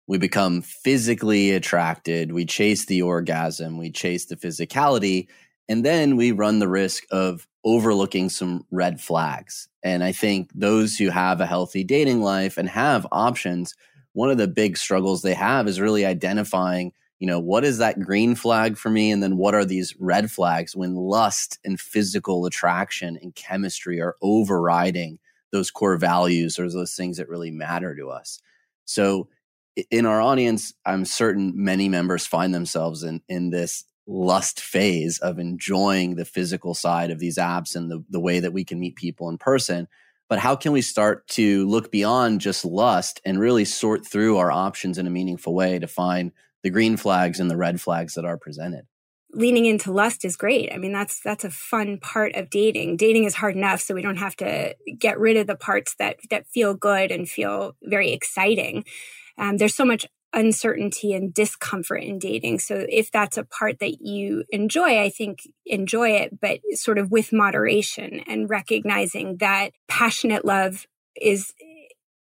We 0.07 0.19
become 0.19 0.61
physically 0.61 1.53
attracted, 1.53 2.33
we 2.33 2.45
chase 2.45 2.85
the 2.85 3.03
orgasm, 3.03 3.79
we 3.79 3.91
chase 3.91 4.27
the 4.27 4.37
physicality, 4.37 5.29
and 5.69 5.85
then 5.85 6.17
we 6.17 6.33
run 6.33 6.59
the 6.59 6.69
risk 6.69 7.05
of 7.11 7.47
overlooking 7.65 8.29
some 8.29 8.67
red 8.71 9.01
flags. 9.01 9.69
And 9.83 10.05
I 10.05 10.13
think 10.13 10.51
those 10.55 10.97
who 10.97 11.09
have 11.09 11.41
a 11.41 11.47
healthy 11.47 11.85
dating 11.85 12.21
life 12.21 12.59
and 12.59 12.69
have 12.69 13.07
options, 13.11 13.75
one 14.13 14.31
of 14.31 14.39
the 14.39 14.49
big 14.49 14.77
struggles 14.77 15.23
they 15.23 15.35
have 15.35 15.67
is 15.67 15.81
really 15.81 16.05
identifying, 16.05 16.93
you 17.19 17.27
know, 17.27 17.41
what 17.41 17.65
is 17.65 17.79
that 17.79 18.01
green 18.01 18.35
flag 18.35 18.77
for 18.77 18.91
me? 18.91 19.11
And 19.11 19.23
then 19.23 19.39
what 19.39 19.55
are 19.55 19.65
these 19.65 19.95
red 19.99 20.31
flags 20.31 20.77
when 20.77 20.95
lust 20.95 21.59
and 21.65 21.81
physical 21.81 22.45
attraction 22.45 23.19
and 23.23 23.35
chemistry 23.35 24.01
are 24.01 24.17
overriding 24.21 25.19
those 25.55 25.71
core 25.71 25.97
values 25.97 26.59
or 26.59 26.69
those 26.69 26.95
things 26.95 27.17
that 27.17 27.29
really 27.29 27.51
matter 27.51 27.95
to 27.95 28.11
us. 28.11 28.41
So 28.85 29.29
in 29.91 30.05
our 30.05 30.21
audience, 30.21 30.75
I'm 30.85 31.05
certain 31.05 31.53
many 31.55 31.89
members 31.89 32.27
find 32.27 32.53
themselves 32.53 33.05
in, 33.05 33.23
in 33.29 33.51
this 33.51 33.85
lust 34.07 34.61
phase 34.61 35.19
of 35.19 35.39
enjoying 35.39 36.17
the 36.17 36.25
physical 36.25 36.75
side 36.75 37.11
of 37.11 37.19
these 37.19 37.39
apps 37.39 37.75
and 37.75 37.91
the, 37.91 38.05
the 38.11 38.21
way 38.21 38.41
that 38.41 38.53
we 38.53 38.65
can 38.65 38.79
meet 38.79 38.97
people 38.97 39.29
in 39.29 39.39
person. 39.39 39.89
But 40.29 40.39
how 40.39 40.57
can 40.57 40.73
we 40.73 40.83
start 40.83 41.27
to 41.29 41.67
look 41.67 41.91
beyond 41.91 42.41
just 42.41 42.65
lust 42.65 43.21
and 43.25 43.39
really 43.39 43.65
sort 43.65 44.07
through 44.07 44.39
our 44.39 44.51
options 44.51 44.99
in 44.99 45.07
a 45.07 45.11
meaningful 45.11 45.55
way 45.55 45.79
to 45.79 45.87
find 45.87 46.33
the 46.63 46.71
green 46.71 46.97
flags 46.97 47.41
and 47.41 47.51
the 47.51 47.57
red 47.57 47.81
flags 47.81 48.15
that 48.15 48.25
are 48.25 48.39
presented? 48.39 48.87
leaning 49.35 49.67
into 49.67 49.93
lust 49.93 50.25
is 50.25 50.37
great. 50.37 50.73
I 50.73 50.79
mean, 50.79 50.93
that's 50.93 51.21
that's 51.21 51.45
a 51.45 51.51
fun 51.51 51.99
part 51.99 52.35
of 52.35 52.51
dating. 52.51 52.97
Dating 52.97 53.25
is 53.25 53.35
hard 53.35 53.57
enough, 53.57 53.81
so 53.81 53.95
we 53.95 54.03
don't 54.03 54.17
have 54.17 54.37
to 54.37 54.75
get 54.99 55.19
rid 55.19 55.37
of 55.37 55.47
the 55.47 55.57
parts 55.57 55.95
that 55.97 56.19
that 56.31 56.47
feel 56.49 56.75
good 56.75 57.11
and 57.11 57.29
feel 57.29 57.77
very 57.83 58.13
exciting. 58.13 58.85
Um, 59.37 59.57
there's 59.57 59.75
so 59.75 59.85
much 59.85 60.07
uncertainty 60.35 61.15
and 61.15 61.33
discomfort 61.33 62.03
in 62.03 62.19
dating. 62.19 62.59
So 62.59 62.85
if 62.89 63.11
that's 63.11 63.39
a 63.39 63.45
part 63.45 63.79
that 63.79 64.03
you 64.03 64.45
enjoy, 64.51 65.01
I 65.01 65.09
think 65.09 65.49
enjoy 65.65 66.11
it, 66.11 66.41
but 66.41 66.61
sort 66.73 66.99
of 66.99 67.11
with 67.11 67.33
moderation 67.33 68.21
and 68.27 68.51
recognizing 68.51 69.39
that 69.39 69.71
passionate 69.89 70.45
love 70.45 70.87
is 71.21 71.55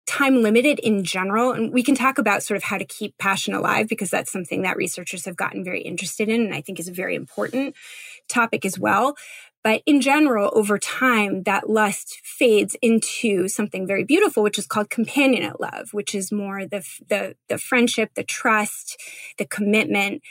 time 0.06 0.42
limited 0.42 0.78
in 0.80 1.02
general. 1.02 1.52
And 1.52 1.72
we 1.72 1.82
can 1.82 1.94
talk 1.94 2.18
about 2.18 2.42
sort 2.42 2.56
of 2.56 2.64
how 2.64 2.78
to 2.78 2.84
keep 2.84 3.16
passion 3.18 3.54
alive 3.54 3.88
because 3.88 4.10
that's 4.10 4.30
something 4.30 4.62
that 4.62 4.76
researchers 4.76 5.24
have 5.24 5.36
gotten 5.36 5.64
very 5.64 5.80
interested 5.80 6.28
in 6.28 6.42
and 6.42 6.54
I 6.54 6.60
think 6.60 6.78
is 6.78 6.88
a 6.88 6.92
very 6.92 7.14
important 7.14 7.74
topic 8.28 8.64
as 8.64 8.78
well. 8.78 9.16
But 9.64 9.82
in 9.86 10.02
general, 10.02 10.52
over 10.54 10.78
time, 10.78 11.44
that 11.44 11.70
lust 11.70 12.20
fades 12.22 12.76
into 12.82 13.48
something 13.48 13.86
very 13.86 14.04
beautiful, 14.04 14.42
which 14.42 14.58
is 14.58 14.66
called 14.66 14.90
companionate 14.90 15.58
love, 15.58 15.88
which 15.92 16.14
is 16.14 16.30
more 16.30 16.66
the, 16.66 16.86
the, 17.08 17.34
the 17.48 17.56
friendship, 17.56 18.10
the 18.14 18.24
trust, 18.24 19.00
the 19.38 19.46
commitment. 19.46 20.22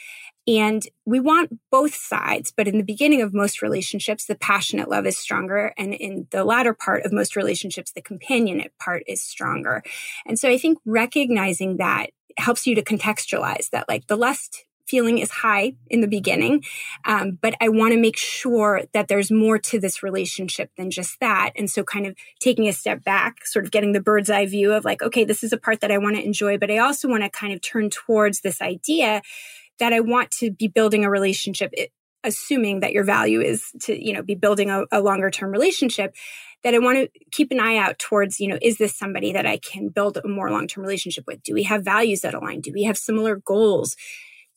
And 0.46 0.84
we 1.06 1.20
want 1.20 1.58
both 1.72 1.96
sides, 1.96 2.54
but 2.56 2.68
in 2.68 2.78
the 2.78 2.84
beginning 2.84 3.22
of 3.22 3.34
most 3.34 3.62
relationships, 3.62 4.26
the 4.26 4.36
passionate 4.36 4.90
love 4.90 5.08
is 5.08 5.18
stronger. 5.18 5.74
And 5.78 5.94
in 5.94 6.28
the 6.32 6.44
latter 6.44 6.74
part 6.74 7.04
of 7.04 7.12
most 7.12 7.36
relationships, 7.36 7.92
the 7.92 8.02
companionate 8.02 8.72
part 8.80 9.04
is 9.08 9.24
stronger. 9.24 9.82
And 10.28 10.38
so 10.38 10.50
I 10.50 10.58
think 10.58 10.78
recognizing 10.86 11.78
that 11.78 12.12
helps 12.38 12.68
you 12.68 12.76
to 12.76 12.84
contextualize 12.84 13.70
that 13.72 13.88
like 13.88 14.08
the 14.08 14.18
lust 14.18 14.66
feeling 14.88 15.18
is 15.18 15.32
high 15.32 15.76
in 15.90 16.02
the 16.02 16.08
beginning. 16.08 16.64
Um, 17.06 17.38
but 17.42 17.56
I 17.62 17.70
want 17.70 17.94
to 17.94 18.00
make 18.00 18.18
sure 18.18 18.84
that 18.94 19.08
there's 19.08 19.32
more 19.32 19.58
to 19.58 19.80
this 19.80 20.04
relationship 20.04 20.72
than 20.78 20.92
just 20.92 21.20
that. 21.20 21.52
And 21.56 21.70
so 21.70 21.84
kind 21.84 22.06
of 22.06 22.16
taking 22.40 22.68
a 22.68 22.74
step 22.74 23.04
back, 23.04 23.46
sort 23.46 23.66
of 23.66 23.72
getting 23.72 23.94
the 23.94 24.02
bird's 24.02 24.30
eye 24.30 24.46
view 24.46 24.74
of 24.74 24.86
like, 24.86 25.02
okay, 25.02 25.24
this 25.24 25.44
is 25.44 25.54
a 25.54 25.58
part 25.58 25.82
that 25.82 25.92
I 25.92 25.98
want 25.98 26.16
to 26.18 26.26
enjoy, 26.26 26.58
but 26.58 26.72
I 26.72 26.80
also 26.80 27.08
want 27.08 27.24
to 27.24 27.30
kind 27.30 27.54
of 27.54 27.62
turn 27.62 27.90
towards 27.90 28.42
this 28.42 28.62
idea 28.62 29.22
that 29.80 29.94
I 29.94 30.02
want 30.02 30.32
to 30.32 30.52
be 30.52 30.68
building 30.68 31.04
a 31.04 31.10
relationship, 31.10 31.72
it, 31.74 31.92
assuming 32.24 32.82
that 32.82 32.94
your 32.94 33.04
value 33.04 33.42
is 33.42 33.72
to, 33.82 34.06
you 34.06 34.14
know, 34.14 34.22
be 34.22 34.36
building 34.36 34.70
a, 34.70 34.84
a 34.92 35.02
longer 35.02 35.30
term 35.30 35.52
relationship 35.52 36.16
that 36.64 36.74
I 36.74 36.80
want 36.80 36.98
to 36.98 37.20
keep 37.32 37.52
an 37.52 37.60
eye 37.60 37.78
out 37.78 38.00
towards, 38.00 38.40
you 38.40 38.48
know, 38.48 38.58
is 38.62 38.78
this 38.78 38.96
somebody 38.96 39.34
that 39.34 39.46
I 39.46 39.58
can 39.58 39.90
build 39.90 40.18
a 40.18 40.28
more 40.28 40.50
long 40.50 40.68
term 40.68 40.84
relationship 40.84 41.26
with? 41.28 41.44
Do 41.44 41.54
we 41.54 41.64
have 41.64 41.84
values 41.84 42.22
that 42.22 42.34
align? 42.34 42.62
Do 42.62 42.72
we 42.74 42.84
have 42.84 42.98
similar 42.98 43.36
goals? 43.36 43.96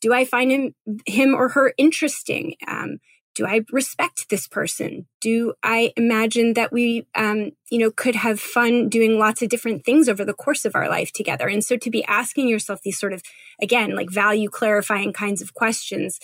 Do 0.00 0.12
I 0.12 0.24
find 0.24 0.50
him, 0.50 0.74
him 1.06 1.34
or 1.34 1.48
her 1.50 1.72
interesting? 1.78 2.54
Um, 2.66 2.98
do 3.36 3.46
I 3.46 3.60
respect 3.70 4.30
this 4.30 4.48
person? 4.48 5.06
Do 5.20 5.52
I 5.62 5.92
imagine 5.96 6.54
that 6.54 6.72
we, 6.72 7.06
um, 7.14 7.50
you 7.70 7.78
know, 7.78 7.90
could 7.90 8.14
have 8.14 8.40
fun 8.40 8.88
doing 8.88 9.18
lots 9.18 9.42
of 9.42 9.50
different 9.50 9.84
things 9.84 10.08
over 10.08 10.24
the 10.24 10.32
course 10.32 10.64
of 10.64 10.74
our 10.74 10.88
life 10.88 11.12
together? 11.12 11.46
And 11.46 11.62
so 11.62 11.76
to 11.76 11.90
be 11.90 12.02
asking 12.06 12.48
yourself 12.48 12.80
these 12.82 12.98
sort 12.98 13.12
of, 13.12 13.22
again, 13.60 13.94
like 13.94 14.10
value 14.10 14.48
clarifying 14.48 15.12
kinds 15.12 15.42
of 15.42 15.52
questions, 15.52 16.18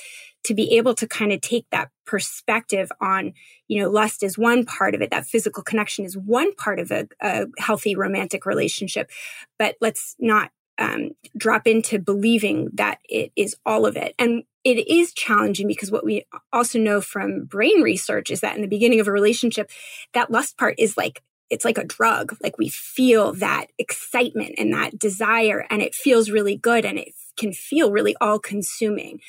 to 0.44 0.54
be 0.54 0.76
able 0.76 0.94
to 0.94 1.06
kind 1.06 1.32
of 1.32 1.40
take 1.40 1.66
that 1.70 1.90
perspective 2.06 2.90
on, 3.00 3.34
you 3.68 3.80
know, 3.80 3.90
lust 3.90 4.22
is 4.22 4.38
one 4.38 4.64
part 4.64 4.94
of 4.94 5.02
it. 5.02 5.10
That 5.10 5.26
physical 5.26 5.62
connection 5.62 6.04
is 6.04 6.16
one 6.16 6.54
part 6.54 6.80
of 6.80 6.90
a, 6.90 7.06
a 7.20 7.46
healthy 7.58 7.94
romantic 7.94 8.46
relationship. 8.46 9.10
But 9.58 9.76
let's 9.80 10.16
not 10.18 10.50
um, 10.78 11.10
drop 11.36 11.66
into 11.66 11.98
believing 11.98 12.70
that 12.74 12.98
it 13.08 13.32
is 13.36 13.56
all 13.64 13.86
of 13.86 13.96
it. 13.96 14.14
And 14.18 14.44
it 14.64 14.88
is 14.88 15.12
challenging 15.12 15.66
because 15.66 15.90
what 15.90 16.04
we 16.04 16.24
also 16.52 16.78
know 16.78 17.00
from 17.00 17.44
brain 17.44 17.82
research 17.82 18.30
is 18.30 18.40
that 18.40 18.54
in 18.54 18.62
the 18.62 18.68
beginning 18.68 19.00
of 19.00 19.08
a 19.08 19.12
relationship, 19.12 19.70
that 20.14 20.30
lust 20.30 20.56
part 20.56 20.76
is 20.78 20.96
like, 20.96 21.22
it's 21.50 21.64
like 21.64 21.78
a 21.78 21.84
drug. 21.84 22.36
Like 22.42 22.58
we 22.58 22.68
feel 22.68 23.34
that 23.34 23.66
excitement 23.78 24.54
and 24.58 24.72
that 24.72 24.98
desire, 24.98 25.66
and 25.68 25.82
it 25.82 25.94
feels 25.94 26.30
really 26.30 26.56
good 26.56 26.84
and 26.84 26.98
it 26.98 27.12
can 27.36 27.52
feel 27.52 27.92
really 27.92 28.16
all 28.20 28.38
consuming. 28.38 29.20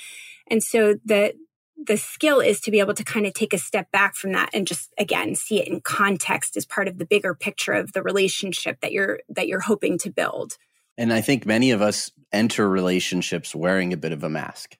And 0.47 0.63
so 0.63 0.95
the, 1.03 1.33
the 1.85 1.97
skill 1.97 2.39
is 2.39 2.61
to 2.61 2.71
be 2.71 2.79
able 2.79 2.93
to 2.93 3.03
kind 3.03 3.25
of 3.25 3.33
take 3.33 3.53
a 3.53 3.57
step 3.57 3.91
back 3.91 4.15
from 4.15 4.31
that 4.33 4.49
and 4.53 4.67
just 4.67 4.93
again 4.97 5.35
see 5.35 5.59
it 5.59 5.67
in 5.67 5.81
context 5.81 6.55
as 6.55 6.65
part 6.65 6.87
of 6.87 6.97
the 6.97 7.05
bigger 7.05 7.33
picture 7.33 7.73
of 7.73 7.91
the 7.93 8.03
relationship 8.03 8.79
that 8.81 8.91
you're 8.91 9.19
that 9.27 9.47
you're 9.47 9.59
hoping 9.59 9.97
to 9.97 10.11
build 10.11 10.57
and 10.97 11.11
I 11.11 11.21
think 11.21 11.45
many 11.45 11.71
of 11.71 11.81
us 11.81 12.11
enter 12.31 12.67
relationships 12.67 13.55
wearing 13.55 13.93
a 13.93 13.97
bit 13.97 14.11
of 14.11 14.23
a 14.23 14.29
mask, 14.29 14.77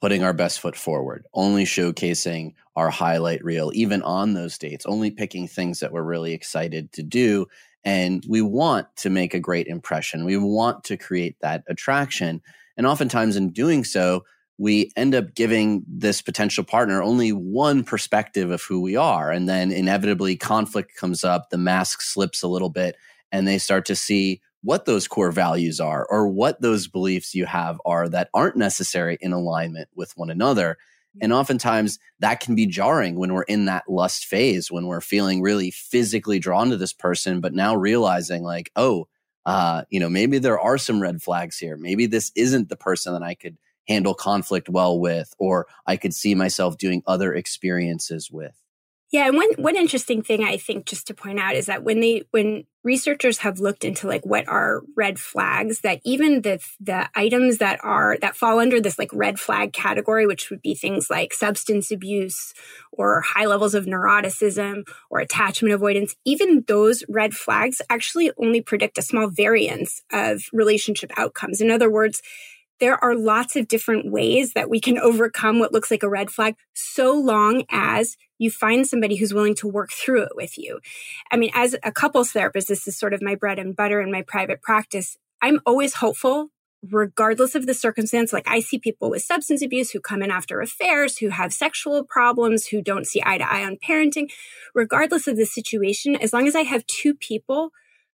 putting 0.00 0.22
our 0.22 0.32
best 0.32 0.60
foot 0.60 0.76
forward, 0.76 1.24
only 1.34 1.64
showcasing 1.64 2.54
our 2.76 2.90
highlight 2.90 3.44
reel, 3.44 3.70
even 3.74 4.02
on 4.02 4.34
those 4.34 4.58
dates, 4.58 4.86
only 4.86 5.10
picking 5.10 5.46
things 5.46 5.80
that 5.80 5.92
we're 5.92 6.02
really 6.02 6.32
excited 6.32 6.92
to 6.92 7.02
do. 7.02 7.46
And 7.84 8.24
we 8.28 8.42
want 8.42 8.86
to 8.98 9.10
make 9.10 9.34
a 9.34 9.40
great 9.40 9.66
impression. 9.66 10.24
We 10.24 10.36
want 10.36 10.84
to 10.84 10.96
create 10.96 11.36
that 11.40 11.64
attraction. 11.68 12.40
And 12.76 12.86
oftentimes, 12.86 13.36
in 13.36 13.50
doing 13.50 13.84
so, 13.84 14.24
we 14.58 14.92
end 14.96 15.14
up 15.14 15.34
giving 15.34 15.82
this 15.88 16.22
potential 16.22 16.62
partner 16.62 17.02
only 17.02 17.30
one 17.30 17.82
perspective 17.82 18.50
of 18.50 18.62
who 18.62 18.80
we 18.80 18.96
are. 18.96 19.30
And 19.30 19.48
then 19.48 19.72
inevitably, 19.72 20.36
conflict 20.36 20.94
comes 20.96 21.24
up, 21.24 21.50
the 21.50 21.58
mask 21.58 22.00
slips 22.00 22.42
a 22.42 22.48
little 22.48 22.70
bit, 22.70 22.96
and 23.32 23.46
they 23.46 23.58
start 23.58 23.86
to 23.86 23.96
see 23.96 24.40
what 24.62 24.84
those 24.84 25.08
core 25.08 25.32
values 25.32 25.80
are 25.80 26.06
or 26.08 26.28
what 26.28 26.60
those 26.60 26.88
beliefs 26.88 27.34
you 27.34 27.46
have 27.46 27.80
are 27.84 28.08
that 28.08 28.30
aren't 28.32 28.56
necessary 28.56 29.18
in 29.20 29.32
alignment 29.32 29.88
with 29.94 30.16
one 30.16 30.30
another. 30.30 30.78
And 31.20 31.32
oftentimes 31.32 31.98
that 32.20 32.40
can 32.40 32.54
be 32.54 32.66
jarring 32.66 33.16
when 33.16 33.34
we're 33.34 33.42
in 33.42 33.66
that 33.66 33.84
lust 33.88 34.24
phase, 34.24 34.70
when 34.70 34.86
we're 34.86 35.02
feeling 35.02 35.42
really 35.42 35.70
physically 35.70 36.38
drawn 36.38 36.70
to 36.70 36.76
this 36.76 36.94
person, 36.94 37.40
but 37.40 37.52
now 37.52 37.76
realizing, 37.76 38.42
like, 38.42 38.70
oh, 38.76 39.08
uh, 39.44 39.82
you 39.90 40.00
know, 40.00 40.08
maybe 40.08 40.38
there 40.38 40.58
are 40.58 40.78
some 40.78 41.02
red 41.02 41.20
flags 41.20 41.58
here. 41.58 41.76
Maybe 41.76 42.06
this 42.06 42.32
isn't 42.34 42.68
the 42.68 42.76
person 42.76 43.12
that 43.12 43.22
I 43.22 43.34
could 43.34 43.58
handle 43.88 44.14
conflict 44.14 44.68
well 44.68 44.98
with, 44.98 45.34
or 45.38 45.66
I 45.86 45.96
could 45.96 46.14
see 46.14 46.34
myself 46.34 46.78
doing 46.78 47.02
other 47.06 47.34
experiences 47.34 48.30
with. 48.30 48.61
Yeah, 49.12 49.26
and 49.26 49.36
one 49.36 49.50
one 49.58 49.76
interesting 49.76 50.22
thing 50.22 50.42
I 50.42 50.56
think 50.56 50.86
just 50.86 51.06
to 51.08 51.14
point 51.14 51.38
out 51.38 51.54
is 51.54 51.66
that 51.66 51.84
when 51.84 52.00
they 52.00 52.22
when 52.30 52.64
researchers 52.82 53.38
have 53.38 53.60
looked 53.60 53.84
into 53.84 54.06
like 54.06 54.24
what 54.24 54.48
are 54.48 54.80
red 54.96 55.18
flags, 55.18 55.80
that 55.80 56.00
even 56.02 56.40
the 56.40 56.58
the 56.80 57.10
items 57.14 57.58
that 57.58 57.78
are 57.84 58.16
that 58.22 58.36
fall 58.36 58.58
under 58.58 58.80
this 58.80 58.98
like 58.98 59.10
red 59.12 59.38
flag 59.38 59.74
category, 59.74 60.26
which 60.26 60.48
would 60.48 60.62
be 60.62 60.74
things 60.74 61.08
like 61.10 61.34
substance 61.34 61.90
abuse 61.90 62.54
or 62.90 63.20
high 63.20 63.44
levels 63.44 63.74
of 63.74 63.84
neuroticism 63.84 64.84
or 65.10 65.20
attachment 65.20 65.74
avoidance, 65.74 66.16
even 66.24 66.64
those 66.66 67.04
red 67.06 67.34
flags 67.34 67.82
actually 67.90 68.30
only 68.38 68.62
predict 68.62 68.96
a 68.96 69.02
small 69.02 69.28
variance 69.28 70.00
of 70.10 70.40
relationship 70.54 71.12
outcomes. 71.18 71.60
In 71.60 71.70
other 71.70 71.90
words, 71.90 72.22
there 72.82 73.02
are 73.02 73.14
lots 73.14 73.54
of 73.54 73.68
different 73.68 74.10
ways 74.10 74.54
that 74.54 74.68
we 74.68 74.80
can 74.80 74.98
overcome 74.98 75.60
what 75.60 75.72
looks 75.72 75.88
like 75.88 76.02
a 76.02 76.08
red 76.08 76.32
flag 76.32 76.56
so 76.74 77.14
long 77.14 77.62
as 77.70 78.16
you 78.40 78.50
find 78.50 78.88
somebody 78.88 79.14
who's 79.14 79.32
willing 79.32 79.54
to 79.54 79.68
work 79.68 79.92
through 79.92 80.22
it 80.22 80.32
with 80.34 80.58
you. 80.58 80.80
I 81.30 81.36
mean, 81.36 81.52
as 81.54 81.76
a 81.84 81.92
couples 81.92 82.32
therapist, 82.32 82.66
this 82.66 82.88
is 82.88 82.98
sort 82.98 83.14
of 83.14 83.22
my 83.22 83.36
bread 83.36 83.60
and 83.60 83.76
butter 83.76 84.00
in 84.00 84.10
my 84.10 84.22
private 84.22 84.62
practice. 84.62 85.16
I'm 85.40 85.60
always 85.64 85.94
hopeful 85.94 86.48
regardless 86.90 87.54
of 87.54 87.66
the 87.66 87.74
circumstance. 87.74 88.32
Like 88.32 88.48
I 88.48 88.58
see 88.58 88.80
people 88.80 89.10
with 89.10 89.22
substance 89.22 89.62
abuse 89.62 89.92
who 89.92 90.00
come 90.00 90.20
in 90.20 90.32
after 90.32 90.60
affairs, 90.60 91.18
who 91.18 91.28
have 91.28 91.52
sexual 91.52 92.02
problems, 92.02 92.66
who 92.66 92.82
don't 92.82 93.06
see 93.06 93.22
eye 93.24 93.38
to 93.38 93.48
eye 93.48 93.64
on 93.64 93.76
parenting. 93.76 94.28
Regardless 94.74 95.28
of 95.28 95.36
the 95.36 95.46
situation, 95.46 96.16
as 96.16 96.32
long 96.32 96.48
as 96.48 96.56
I 96.56 96.62
have 96.62 96.84
two 96.88 97.14
people 97.14 97.70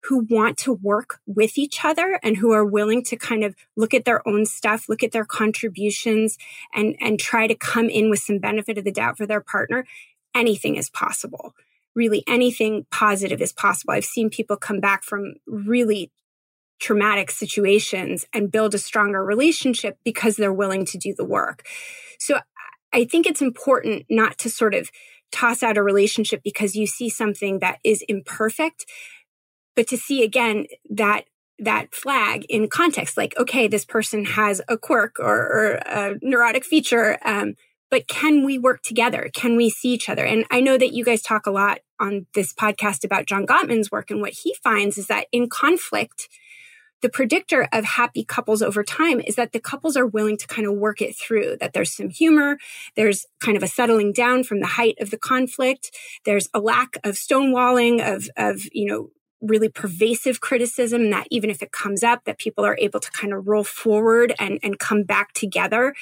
who 0.04 0.26
want 0.28 0.58
to 0.58 0.72
work 0.72 1.20
with 1.26 1.56
each 1.56 1.84
other 1.84 2.20
and 2.22 2.36
who 2.36 2.52
are 2.52 2.64
willing 2.64 3.02
to 3.02 3.16
kind 3.16 3.42
of 3.42 3.54
look 3.76 3.94
at 3.94 4.04
their 4.04 4.26
own 4.28 4.44
stuff, 4.44 4.88
look 4.88 5.02
at 5.02 5.12
their 5.12 5.24
contributions 5.24 6.36
and, 6.74 6.94
and 7.00 7.18
try 7.18 7.46
to 7.46 7.54
come 7.54 7.88
in 7.88 8.10
with 8.10 8.18
some 8.18 8.38
benefit 8.38 8.76
of 8.76 8.84
the 8.84 8.92
doubt 8.92 9.16
for 9.16 9.26
their 9.26 9.40
partner, 9.40 9.86
anything 10.34 10.76
is 10.76 10.90
possible. 10.90 11.54
Really 11.94 12.22
anything 12.26 12.86
positive 12.90 13.40
is 13.40 13.52
possible. 13.52 13.94
I've 13.94 14.04
seen 14.04 14.28
people 14.28 14.56
come 14.56 14.80
back 14.80 15.04
from 15.04 15.34
really 15.46 16.10
traumatic 16.80 17.30
situations 17.30 18.26
and 18.32 18.52
build 18.52 18.74
a 18.74 18.78
stronger 18.78 19.24
relationship 19.24 19.96
because 20.04 20.36
they're 20.36 20.52
willing 20.52 20.84
to 20.86 20.98
do 20.98 21.14
the 21.16 21.24
work. 21.24 21.64
So 22.18 22.40
I 22.92 23.04
think 23.04 23.26
it's 23.26 23.40
important 23.40 24.06
not 24.10 24.38
to 24.38 24.50
sort 24.50 24.74
of 24.74 24.90
toss 25.32 25.62
out 25.62 25.76
a 25.76 25.82
relationship 25.82 26.42
because 26.44 26.76
you 26.76 26.86
see 26.86 27.08
something 27.08 27.58
that 27.58 27.78
is 27.82 28.04
imperfect, 28.08 28.86
but 29.76 29.88
to 29.88 29.96
see 29.96 30.22
again 30.22 30.66
that 30.90 31.24
that 31.58 31.94
flag 31.94 32.44
in 32.48 32.68
context, 32.68 33.16
like, 33.16 33.34
okay, 33.38 33.68
this 33.68 33.84
person 33.84 34.24
has 34.24 34.60
a 34.68 34.76
quirk 34.76 35.16
or, 35.20 35.36
or 35.36 35.72
a 35.86 36.14
neurotic 36.20 36.64
feature, 36.64 37.16
um, 37.24 37.54
but 37.90 38.08
can 38.08 38.44
we 38.44 38.58
work 38.58 38.82
together? 38.82 39.30
Can 39.32 39.56
we 39.56 39.70
see 39.70 39.90
each 39.90 40.08
other? 40.08 40.24
And 40.24 40.44
I 40.50 40.60
know 40.60 40.76
that 40.76 40.92
you 40.92 41.04
guys 41.04 41.22
talk 41.22 41.46
a 41.46 41.52
lot 41.52 41.78
on 42.00 42.26
this 42.34 42.52
podcast 42.52 43.04
about 43.04 43.26
John 43.26 43.46
Gottman's 43.46 43.90
work, 43.90 44.10
and 44.10 44.20
what 44.20 44.32
he 44.32 44.56
finds 44.64 44.98
is 44.98 45.06
that 45.06 45.28
in 45.30 45.48
conflict, 45.48 46.28
the 47.02 47.08
predictor 47.10 47.68
of 47.70 47.84
happy 47.84 48.24
couples 48.24 48.62
over 48.62 48.82
time 48.82 49.20
is 49.20 49.36
that 49.36 49.52
the 49.52 49.60
couples 49.60 49.96
are 49.96 50.06
willing 50.06 50.38
to 50.38 50.46
kind 50.46 50.66
of 50.66 50.74
work 50.74 51.02
it 51.02 51.14
through, 51.14 51.56
that 51.60 51.74
there's 51.74 51.94
some 51.94 52.08
humor, 52.08 52.56
there's 52.96 53.26
kind 53.40 53.56
of 53.56 53.62
a 53.62 53.68
settling 53.68 54.12
down 54.12 54.42
from 54.42 54.60
the 54.60 54.66
height 54.66 54.96
of 55.00 55.10
the 55.10 55.18
conflict, 55.18 55.90
there's 56.24 56.48
a 56.54 56.60
lack 56.60 56.96
of 57.04 57.14
stonewalling, 57.14 58.02
of, 58.02 58.28
of, 58.36 58.62
you 58.72 58.86
know, 58.86 59.10
really 59.44 59.68
pervasive 59.68 60.40
criticism 60.40 61.10
that 61.10 61.26
even 61.30 61.50
if 61.50 61.62
it 61.62 61.72
comes 61.72 62.02
up 62.02 62.24
that 62.24 62.38
people 62.38 62.64
are 62.64 62.76
able 62.80 63.00
to 63.00 63.10
kind 63.10 63.32
of 63.32 63.46
roll 63.46 63.64
forward 63.64 64.34
and, 64.38 64.58
and 64.62 64.78
come 64.78 65.02
back 65.02 65.32
together. 65.32 65.94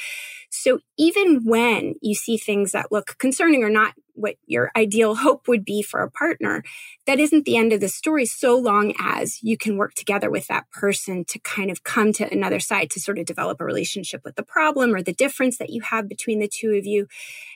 So 0.51 0.81
even 0.99 1.45
when 1.45 1.95
you 2.03 2.15
see 2.15 2.37
things 2.37 2.73
that 2.73 2.93
look 2.93 3.17
concerning 3.19 3.65
or 3.65 3.71
not 3.71 3.95
what 4.15 4.37
your 4.47 4.71
ideal 4.77 5.15
hope 5.15 5.49
would 5.49 5.65
be 5.65 5.83
for 5.83 6.03
a 6.03 6.11
partner 6.11 6.63
that 7.07 7.19
isn't 7.19 7.45
the 7.45 7.57
end 7.57 7.73
of 7.73 7.81
the 7.81 7.89
story 7.89 8.27
so 8.27 8.57
long 8.59 8.93
as 8.99 9.43
you 9.43 9.57
can 9.57 9.79
work 9.79 9.95
together 9.95 10.31
with 10.31 10.47
that 10.49 10.71
person 10.71 11.25
to 11.25 11.39
kind 11.41 11.71
of 11.71 11.83
come 11.83 12.13
to 12.13 12.31
another 12.31 12.61
side 12.61 12.91
to 12.91 13.01
sort 13.01 13.19
of 13.19 13.25
develop 13.25 13.61
a 13.61 13.65
relationship 13.65 14.23
with 14.25 14.37
the 14.37 14.43
problem 14.43 14.95
or 14.95 15.03
the 15.03 15.15
difference 15.15 15.57
that 15.59 15.71
you 15.71 15.81
have 15.81 16.09
between 16.09 16.39
the 16.39 16.49
two 16.49 16.73
of 16.73 16.85
you 16.85 17.07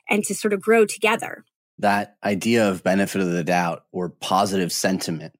and 0.09 0.25
to 0.25 0.35
sort 0.35 0.55
of 0.55 0.61
grow 0.61 0.87
together. 0.87 1.45
That 1.79 2.17
idea 2.25 2.71
of 2.71 2.83
benefit 2.83 3.21
of 3.21 3.31
the 3.31 3.45
doubt 3.45 3.85
or 3.93 4.09
positive 4.09 4.73
sentiment 4.73 5.35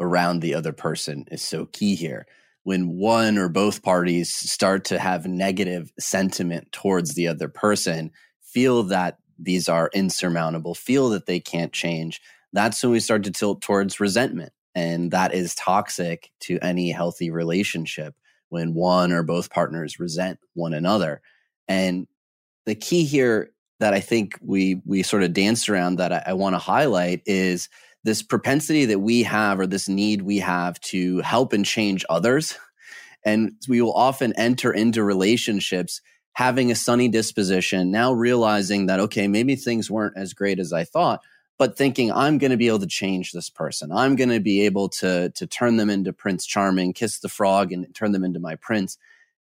around 0.00 0.40
the 0.40 0.54
other 0.54 0.72
person 0.72 1.26
is 1.30 1.42
so 1.42 1.66
key 1.66 1.94
here. 1.94 2.26
When 2.62 2.98
one 2.98 3.38
or 3.38 3.48
both 3.48 3.82
parties 3.82 4.32
start 4.34 4.84
to 4.86 4.98
have 4.98 5.26
negative 5.26 5.92
sentiment 5.98 6.72
towards 6.72 7.14
the 7.14 7.28
other 7.28 7.48
person, 7.48 8.10
feel 8.42 8.82
that 8.84 9.18
these 9.38 9.68
are 9.68 9.90
insurmountable, 9.94 10.74
feel 10.74 11.10
that 11.10 11.26
they 11.26 11.40
can't 11.40 11.72
change, 11.72 12.20
that's 12.52 12.82
when 12.82 12.92
we 12.92 13.00
start 13.00 13.24
to 13.24 13.30
tilt 13.30 13.62
towards 13.62 14.00
resentment. 14.00 14.52
And 14.74 15.10
that 15.10 15.34
is 15.34 15.54
toxic 15.54 16.30
to 16.40 16.58
any 16.62 16.90
healthy 16.90 17.30
relationship 17.30 18.14
when 18.48 18.74
one 18.74 19.12
or 19.12 19.22
both 19.22 19.50
partners 19.50 19.98
resent 19.98 20.38
one 20.54 20.74
another. 20.74 21.22
And 21.68 22.06
the 22.66 22.74
key 22.74 23.04
here 23.04 23.52
that 23.78 23.94
I 23.94 24.00
think 24.00 24.38
we 24.42 24.82
we 24.84 25.02
sort 25.02 25.22
of 25.22 25.32
danced 25.32 25.68
around 25.68 25.96
that 25.96 26.12
I, 26.12 26.22
I 26.26 26.32
want 26.34 26.54
to 26.54 26.58
highlight 26.58 27.22
is 27.26 27.68
this 28.04 28.22
propensity 28.22 28.86
that 28.86 29.00
we 29.00 29.22
have 29.24 29.60
or 29.60 29.66
this 29.66 29.88
need 29.88 30.22
we 30.22 30.38
have 30.38 30.80
to 30.80 31.18
help 31.20 31.52
and 31.52 31.64
change 31.64 32.04
others. 32.08 32.56
And 33.24 33.52
we 33.68 33.82
will 33.82 33.92
often 33.92 34.32
enter 34.36 34.72
into 34.72 35.02
relationships 35.04 36.00
having 36.32 36.70
a 36.70 36.74
sunny 36.74 37.08
disposition, 37.08 37.90
now 37.90 38.12
realizing 38.12 38.86
that, 38.86 39.00
okay, 39.00 39.28
maybe 39.28 39.56
things 39.56 39.90
weren't 39.90 40.16
as 40.16 40.32
great 40.32 40.58
as 40.58 40.72
I 40.72 40.84
thought, 40.84 41.20
but 41.58 41.76
thinking 41.76 42.10
I'm 42.10 42.38
going 42.38 42.52
to 42.52 42.56
be 42.56 42.68
able 42.68 42.78
to 42.78 42.86
change 42.86 43.32
this 43.32 43.50
person. 43.50 43.92
I'm 43.92 44.16
going 44.16 44.30
to 44.30 44.40
be 44.40 44.62
able 44.62 44.88
to, 45.00 45.30
to 45.30 45.46
turn 45.46 45.76
them 45.76 45.90
into 45.90 46.14
Prince 46.14 46.46
Charming, 46.46 46.94
kiss 46.94 47.18
the 47.18 47.28
frog 47.28 47.72
and 47.72 47.94
turn 47.94 48.12
them 48.12 48.24
into 48.24 48.40
my 48.40 48.54
prince. 48.54 48.96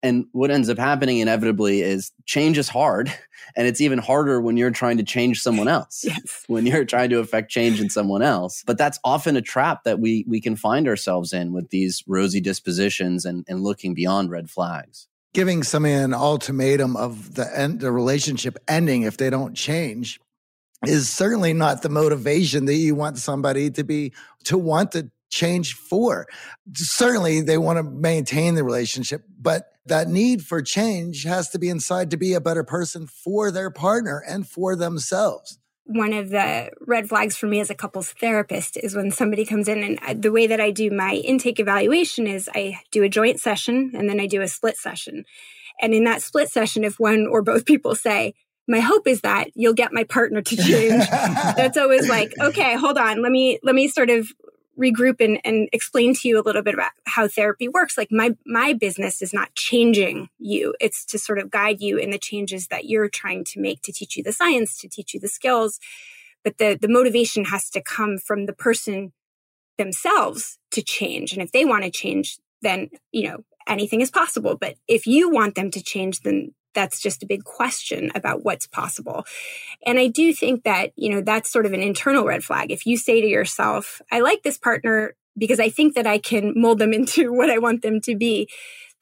And 0.03 0.25
what 0.33 0.51
ends 0.51 0.69
up 0.69 0.77
happening 0.77 1.19
inevitably 1.19 1.81
is 1.81 2.11
change 2.25 2.57
is 2.57 2.69
hard. 2.69 3.11
And 3.55 3.67
it's 3.67 3.81
even 3.81 3.99
harder 3.99 4.41
when 4.41 4.57
you're 4.57 4.71
trying 4.71 4.97
to 4.97 5.03
change 5.03 5.41
someone 5.41 5.67
else, 5.67 6.01
yes. 6.07 6.43
when 6.47 6.65
you're 6.65 6.85
trying 6.85 7.09
to 7.11 7.19
affect 7.19 7.51
change 7.51 7.79
in 7.79 7.89
someone 7.89 8.23
else. 8.23 8.63
But 8.65 8.79
that's 8.79 8.97
often 9.03 9.35
a 9.35 9.41
trap 9.41 9.83
that 9.83 9.99
we, 9.99 10.25
we 10.27 10.41
can 10.41 10.55
find 10.55 10.87
ourselves 10.87 11.33
in 11.33 11.53
with 11.53 11.69
these 11.69 12.03
rosy 12.07 12.41
dispositions 12.41 13.25
and, 13.25 13.45
and 13.47 13.61
looking 13.61 13.93
beyond 13.93 14.31
red 14.31 14.49
flags. 14.49 15.07
Giving 15.33 15.61
somebody 15.61 15.93
an 15.93 16.15
ultimatum 16.15 16.95
of 16.95 17.35
the 17.35 17.47
end, 17.55 17.81
the 17.81 17.91
relationship 17.91 18.57
ending 18.67 19.03
if 19.03 19.17
they 19.17 19.29
don't 19.29 19.55
change 19.55 20.19
is 20.87 21.09
certainly 21.09 21.53
not 21.53 21.81
the 21.81 21.89
motivation 21.89 22.65
that 22.65 22.75
you 22.75 22.95
want 22.95 23.17
somebody 23.17 23.69
to 23.71 23.83
be 23.83 24.13
to 24.45 24.57
want 24.57 24.93
to 24.93 25.11
change 25.29 25.75
for. 25.75 26.27
Certainly 26.73 27.41
they 27.41 27.57
want 27.57 27.77
to 27.77 27.83
maintain 27.83 28.55
the 28.55 28.63
relationship, 28.63 29.23
but 29.39 29.72
that 29.85 30.07
need 30.07 30.43
for 30.43 30.61
change 30.61 31.23
has 31.23 31.49
to 31.49 31.59
be 31.59 31.69
inside 31.69 32.11
to 32.11 32.17
be 32.17 32.33
a 32.33 32.41
better 32.41 32.63
person 32.63 33.07
for 33.07 33.51
their 33.51 33.69
partner 33.69 34.23
and 34.27 34.47
for 34.47 34.75
themselves. 34.75 35.59
One 35.85 36.13
of 36.13 36.29
the 36.29 36.71
red 36.87 37.09
flags 37.09 37.35
for 37.35 37.47
me 37.47 37.59
as 37.59 37.69
a 37.69 37.75
couples 37.75 38.13
therapist 38.13 38.77
is 38.77 38.95
when 38.95 39.11
somebody 39.11 39.45
comes 39.45 39.67
in 39.67 39.83
and 39.83 39.99
uh, 40.01 40.13
the 40.17 40.31
way 40.31 40.47
that 40.47 40.61
I 40.61 40.71
do 40.71 40.89
my 40.89 41.15
intake 41.15 41.59
evaluation 41.59 42.25
is 42.25 42.49
I 42.55 42.79
do 42.91 43.03
a 43.03 43.09
joint 43.09 43.41
session 43.41 43.91
and 43.93 44.09
then 44.09 44.21
I 44.21 44.27
do 44.27 44.41
a 44.41 44.47
split 44.47 44.77
session. 44.77 45.25
And 45.81 45.93
in 45.93 46.05
that 46.05 46.21
split 46.21 46.49
session, 46.49 46.85
if 46.85 46.99
one 46.99 47.27
or 47.27 47.41
both 47.41 47.65
people 47.65 47.95
say, 47.95 48.33
my 48.65 48.79
hope 48.79 49.07
is 49.07 49.21
that 49.21 49.49
you'll 49.55 49.73
get 49.73 49.91
my 49.91 50.05
partner 50.05 50.41
to 50.41 50.55
change. 50.55 51.05
That's 51.09 51.77
always 51.77 52.07
like, 52.07 52.31
okay, 52.39 52.75
hold 52.75 52.97
on. 52.97 53.21
Let 53.21 53.31
me, 53.31 53.59
let 53.61 53.75
me 53.75 53.89
sort 53.89 54.09
of 54.09 54.31
regroup 54.79 55.23
and, 55.23 55.39
and 55.43 55.69
explain 55.71 56.13
to 56.15 56.27
you 56.27 56.39
a 56.39 56.43
little 56.43 56.61
bit 56.61 56.73
about 56.73 56.91
how 57.05 57.27
therapy 57.27 57.67
works. 57.67 57.97
Like 57.97 58.11
my 58.11 58.35
my 58.45 58.73
business 58.73 59.21
is 59.21 59.33
not 59.33 59.53
changing 59.55 60.29
you. 60.39 60.73
It's 60.79 61.05
to 61.05 61.19
sort 61.19 61.39
of 61.39 61.51
guide 61.51 61.81
you 61.81 61.97
in 61.97 62.09
the 62.09 62.17
changes 62.17 62.67
that 62.67 62.85
you're 62.85 63.09
trying 63.09 63.43
to 63.45 63.59
make 63.59 63.81
to 63.83 63.91
teach 63.91 64.17
you 64.17 64.23
the 64.23 64.33
science, 64.33 64.77
to 64.79 64.89
teach 64.89 65.13
you 65.13 65.19
the 65.19 65.27
skills. 65.27 65.79
But 66.43 66.57
the 66.57 66.77
the 66.79 66.87
motivation 66.87 67.45
has 67.45 67.69
to 67.71 67.81
come 67.81 68.17
from 68.17 68.45
the 68.45 68.53
person 68.53 69.13
themselves 69.77 70.57
to 70.71 70.81
change. 70.81 71.33
And 71.33 71.41
if 71.41 71.51
they 71.51 71.65
want 71.65 71.83
to 71.83 71.91
change, 71.91 72.39
then, 72.61 72.89
you 73.11 73.29
know, 73.29 73.43
anything 73.67 74.01
is 74.01 74.11
possible. 74.11 74.57
But 74.57 74.75
if 74.87 75.07
you 75.07 75.29
want 75.29 75.55
them 75.55 75.71
to 75.71 75.81
change, 75.81 76.21
then 76.21 76.53
that's 76.73 76.99
just 76.99 77.23
a 77.23 77.27
big 77.27 77.43
question 77.43 78.11
about 78.15 78.43
what's 78.43 78.67
possible. 78.67 79.25
And 79.85 79.99
I 79.99 80.07
do 80.07 80.33
think 80.33 80.63
that, 80.63 80.91
you 80.95 81.09
know, 81.09 81.21
that's 81.21 81.51
sort 81.51 81.65
of 81.65 81.73
an 81.73 81.81
internal 81.81 82.25
red 82.25 82.43
flag. 82.43 82.71
If 82.71 82.85
you 82.85 82.97
say 82.97 83.21
to 83.21 83.27
yourself, 83.27 84.01
I 84.11 84.19
like 84.19 84.43
this 84.43 84.57
partner 84.57 85.15
because 85.37 85.59
I 85.59 85.69
think 85.69 85.95
that 85.95 86.07
I 86.07 86.17
can 86.17 86.53
mold 86.55 86.79
them 86.79 86.93
into 86.93 87.33
what 87.33 87.49
I 87.49 87.57
want 87.57 87.81
them 87.81 88.01
to 88.01 88.15
be, 88.15 88.49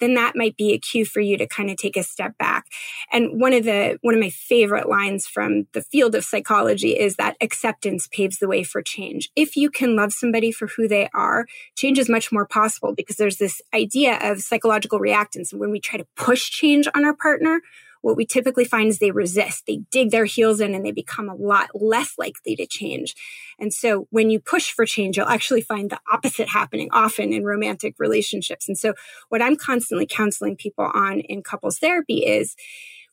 then 0.01 0.15
that 0.15 0.35
might 0.35 0.57
be 0.57 0.73
a 0.73 0.79
cue 0.79 1.05
for 1.05 1.21
you 1.21 1.37
to 1.37 1.47
kind 1.47 1.69
of 1.69 1.77
take 1.77 1.95
a 1.95 2.03
step 2.03 2.37
back. 2.37 2.65
And 3.11 3.39
one 3.39 3.53
of 3.53 3.63
the 3.63 3.97
one 4.01 4.13
of 4.13 4.19
my 4.19 4.29
favorite 4.29 4.89
lines 4.89 5.27
from 5.27 5.67
the 5.73 5.81
field 5.81 6.15
of 6.15 6.25
psychology 6.25 6.99
is 6.99 7.15
that 7.15 7.37
acceptance 7.39 8.09
paves 8.11 8.39
the 8.39 8.47
way 8.47 8.63
for 8.63 8.81
change. 8.81 9.29
If 9.35 9.55
you 9.55 9.69
can 9.69 9.95
love 9.95 10.11
somebody 10.11 10.51
for 10.51 10.67
who 10.67 10.87
they 10.87 11.07
are, 11.13 11.45
change 11.77 11.99
is 11.99 12.09
much 12.09 12.31
more 12.31 12.45
possible 12.45 12.93
because 12.95 13.15
there's 13.15 13.37
this 13.37 13.61
idea 13.73 14.17
of 14.21 14.41
psychological 14.41 14.99
reactance. 14.99 15.53
When 15.53 15.71
we 15.71 15.79
try 15.79 15.97
to 15.97 16.07
push 16.15 16.49
change 16.49 16.87
on 16.95 17.05
our 17.05 17.15
partner, 17.15 17.61
what 18.01 18.17
we 18.17 18.25
typically 18.25 18.65
find 18.65 18.89
is 18.89 18.99
they 18.99 19.11
resist, 19.11 19.65
they 19.65 19.81
dig 19.91 20.11
their 20.11 20.25
heels 20.25 20.59
in 20.59 20.73
and 20.73 20.85
they 20.85 20.91
become 20.91 21.29
a 21.29 21.35
lot 21.35 21.69
less 21.73 22.13
likely 22.17 22.55
to 22.55 22.65
change. 22.65 23.15
And 23.59 23.73
so 23.73 24.07
when 24.09 24.29
you 24.29 24.39
push 24.39 24.71
for 24.71 24.85
change, 24.85 25.17
you'll 25.17 25.27
actually 25.27 25.61
find 25.61 25.89
the 25.89 25.99
opposite 26.11 26.49
happening 26.49 26.89
often 26.91 27.31
in 27.31 27.43
romantic 27.43 27.95
relationships. 27.99 28.67
And 28.67 28.77
so 28.77 28.93
what 29.29 29.41
I'm 29.41 29.55
constantly 29.55 30.07
counseling 30.07 30.55
people 30.55 30.89
on 30.93 31.19
in 31.21 31.43
couples 31.43 31.77
therapy 31.77 32.25
is 32.25 32.55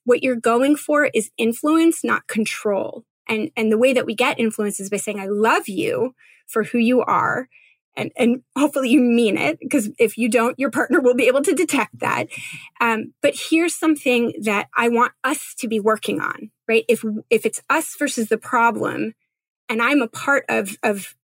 what 0.05 0.23
you're 0.23 0.37
going 0.37 0.77
for 0.77 1.11
is 1.13 1.31
influence, 1.37 2.03
not 2.03 2.27
control. 2.27 3.05
And, 3.29 3.51
and 3.57 3.71
the 3.71 3.79
way 3.79 3.93
that 3.93 4.07
we 4.07 4.15
get 4.15 4.41
influence 4.41 4.81
is 4.81 4.89
by 4.89 4.97
saying, 4.97 5.21
I 5.21 5.27
love 5.27 5.69
you 5.69 6.15
for 6.47 6.65
who 6.65 6.79
you 6.79 7.03
are 7.03 7.49
and, 7.99 8.13
and 8.17 8.43
hopefully 8.57 8.91
you 8.91 9.01
mean 9.01 9.37
it 9.37 9.59
because 9.59 9.91
if 9.99 10.17
you 10.17 10.29
don't, 10.29 10.59
your 10.59 10.71
partner 10.71 11.01
will 11.01 11.17
be 11.17 11.27
able 11.27 11.43
to 11.43 11.55
detect 11.55 11.99
that. 11.99 12.29
Um, 12.81 13.13
but 13.21 13.35
here's 13.51 13.75
something 13.75 14.35
that 14.43 14.69
I 14.77 14.89
want 14.89 15.13
us 15.25 15.55
to 15.59 15.69
be 15.69 15.81
working 15.81 16.21
on, 16.21 16.53
right? 16.69 16.85
If, 16.89 17.05
if 17.29 17.45
it's 17.45 17.61
us 17.69 17.97
versus 17.99 18.29
the 18.29 18.39
problem 18.39 19.15
and 19.69 19.83
I'm 19.83 20.01
a 20.01 20.09
part 20.09 20.45
of, 20.49 20.77
of, 20.85 21.17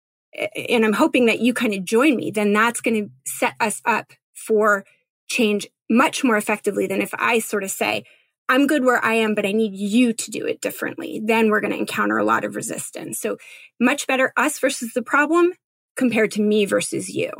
and 0.55 0.83
I'm 0.83 0.93
hoping 0.93 1.27
that 1.27 1.39
you 1.39 1.53
kind 1.53 1.75
of 1.75 1.85
join 1.85 2.15
me, 2.15 2.31
then 2.31 2.53
that's 2.53 2.81
going 2.81 3.05
to 3.05 3.11
set 3.31 3.53
us 3.59 3.79
up 3.85 4.13
for 4.33 4.83
change 5.29 5.67
much 5.89 6.23
more 6.23 6.37
effectively 6.37 6.87
than 6.87 7.03
if 7.03 7.13
I 7.13 7.37
sort 7.37 7.63
of 7.63 7.69
say, 7.69 8.03
I'm 8.49 8.65
good 8.65 8.83
where 8.83 9.03
I 9.03 9.13
am, 9.13 9.35
but 9.35 9.45
I 9.45 9.51
need 9.51 9.75
you 9.75 10.11
to 10.11 10.31
do 10.31 10.45
it 10.45 10.59
differently. 10.59 11.21
Then 11.23 11.49
we're 11.49 11.61
going 11.61 11.71
to 11.71 11.79
encounter 11.79 12.17
a 12.17 12.25
lot 12.25 12.43
of 12.43 12.55
resistance. 12.55 13.19
So 13.19 13.37
much 13.79 14.07
better 14.07 14.33
us 14.35 14.57
versus 14.57 14.93
the 14.93 15.03
problem 15.03 15.53
compared 15.95 16.31
to 16.31 16.41
me 16.41 16.65
versus 16.65 17.09
you. 17.09 17.31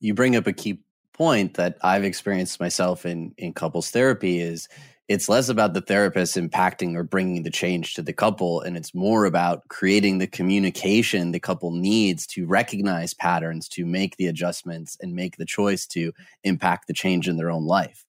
You 0.00 0.14
bring 0.14 0.36
up 0.36 0.46
a 0.46 0.52
key 0.52 0.82
point 1.12 1.54
that 1.54 1.76
I've 1.82 2.04
experienced 2.04 2.60
myself 2.60 3.04
in 3.06 3.34
in 3.36 3.52
couples 3.52 3.90
therapy 3.90 4.40
is 4.40 4.68
it's 5.08 5.28
less 5.28 5.48
about 5.48 5.74
the 5.74 5.80
therapist 5.80 6.36
impacting 6.36 6.94
or 6.94 7.02
bringing 7.02 7.42
the 7.42 7.50
change 7.50 7.94
to 7.94 8.02
the 8.02 8.12
couple 8.12 8.60
and 8.60 8.76
it's 8.76 8.94
more 8.94 9.26
about 9.26 9.68
creating 9.68 10.18
the 10.18 10.26
communication 10.26 11.32
the 11.32 11.40
couple 11.40 11.70
needs 11.70 12.26
to 12.26 12.46
recognize 12.46 13.12
patterns 13.12 13.68
to 13.68 13.84
make 13.84 14.16
the 14.16 14.26
adjustments 14.26 14.96
and 15.00 15.14
make 15.14 15.36
the 15.36 15.44
choice 15.44 15.86
to 15.86 16.12
impact 16.44 16.86
the 16.86 16.94
change 16.94 17.28
in 17.28 17.36
their 17.36 17.50
own 17.50 17.66
life 17.66 18.06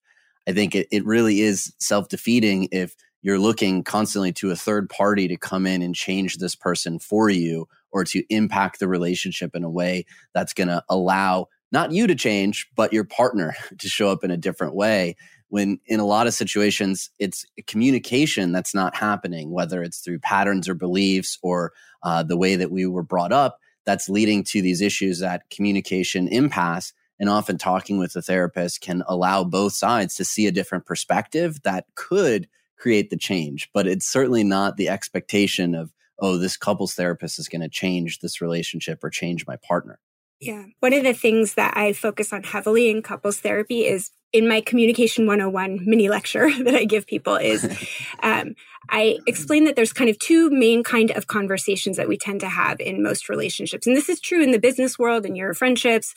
i 0.48 0.54
think 0.54 0.76
it, 0.76 0.88
it 0.92 1.06
really 1.06 1.42
is 1.42 1.74
self-defeating 1.80 2.70
if 2.72 2.96
you're 3.22 3.40
looking 3.40 3.84
constantly 3.84 4.32
to 4.32 4.52
a 4.52 4.56
third 4.56 4.90
party 4.90 5.28
to 5.28 5.38
come 5.38 5.66
in 5.66 5.82
and 5.82 5.96
change 5.96 6.38
this 6.38 6.56
person 6.56 7.00
for 7.00 7.30
you 7.30 7.68
or 7.94 8.04
to 8.04 8.24
impact 8.30 8.80
the 8.80 8.88
relationship 8.88 9.56
in 9.56 9.64
a 9.64 9.70
way 9.70 10.06
that's 10.34 10.54
going 10.54 10.68
to 10.68 10.84
allow 10.90 11.48
not 11.72 11.92
you 11.92 12.06
to 12.08 12.16
change, 12.16 12.68
but 12.76 12.94
your 12.94 13.04
partner 13.04 13.56
to 13.78 13.88
show 13.88 14.10
up 14.10 14.24
in 14.24 14.32
a 14.32 14.38
different 14.38 14.76
way. 14.76 15.16
When 15.50 15.80
in 15.86 16.00
a 16.00 16.06
lot 16.06 16.28
of 16.28 16.34
situations, 16.34 17.12
it's 17.20 17.46
communication 17.68 18.52
that's 18.52 18.74
not 18.74 18.96
happening, 18.96 19.52
whether 19.52 19.84
it's 19.84 20.00
through 20.00 20.20
patterns 20.20 20.68
or 20.68 20.74
beliefs 20.74 21.38
or 21.44 21.74
uh, 22.02 22.24
the 22.24 22.38
way 22.38 22.56
that 22.56 22.72
we 22.72 22.88
were 22.88 23.04
brought 23.04 23.32
up, 23.32 23.60
that's 23.86 24.10
leading 24.10 24.44
to 24.46 24.62
these 24.62 24.82
issues 24.82 25.20
that 25.20 25.50
communication 25.50 26.28
impasse. 26.28 26.94
And 27.20 27.30
often 27.30 27.58
talking 27.58 28.00
with 28.00 28.16
a 28.16 28.22
therapist 28.22 28.82
can 28.82 29.04
allow 29.08 29.44
both 29.44 29.74
sides 29.74 30.16
to 30.16 30.26
see 30.26 30.48
a 30.48 30.52
different 30.52 30.86
perspective 30.86 31.62
that 31.64 31.86
could 31.96 32.48
create 32.78 33.12
the 33.12 33.18
change. 33.18 33.70
But 33.74 33.88
it's 33.88 34.08
certainly 34.08 34.44
not 34.44 34.76
the 34.78 34.90
expectation 34.90 35.76
of 35.76 35.92
oh, 36.20 36.38
this 36.38 36.58
couples 36.58 36.94
therapist 36.94 37.40
is 37.40 37.48
going 37.48 37.62
to 37.62 37.70
change 37.70 38.20
this 38.20 38.42
relationship 38.42 39.04
or 39.04 39.10
change 39.10 39.46
my 39.48 39.58
partner. 39.58 40.00
Yeah. 40.40 40.66
One 40.82 40.94
of 40.94 41.04
the 41.04 41.14
things 41.14 41.54
that 41.54 41.78
I 41.78 41.94
focus 41.94 42.34
on 42.34 42.44
heavily 42.44 42.90
in 42.90 43.02
couples 43.02 43.40
therapy 43.40 43.86
is 43.86 44.12
in 44.34 44.48
my 44.48 44.60
communication 44.62 45.26
101 45.26 45.80
mini 45.86 46.10
lecture 46.10 46.52
that 46.64 46.76
I 46.76 46.84
give 46.86 47.08
people 47.08 47.36
is 47.36 47.64
um, 48.24 48.56
I 48.90 49.20
explain 49.26 49.64
that 49.66 49.76
there's 49.76 49.94
kind 49.94 50.10
of 50.10 50.20
two 50.20 50.50
main 50.50 50.84
kind 50.84 51.12
of 51.12 51.28
conversations 51.28 51.96
that 51.98 52.10
we 52.10 52.18
tend 52.18 52.42
to 52.42 52.50
have 52.50 52.80
in 52.82 53.02
most 53.02 53.30
relationships. 53.30 53.88
And 53.88 53.96
this 53.96 54.10
is 54.10 54.20
true 54.20 54.44
in 54.44 54.52
the 54.52 54.60
business 54.60 55.00
world 55.00 55.26
and 55.26 55.38
your 55.38 55.54
friendships, 55.54 56.14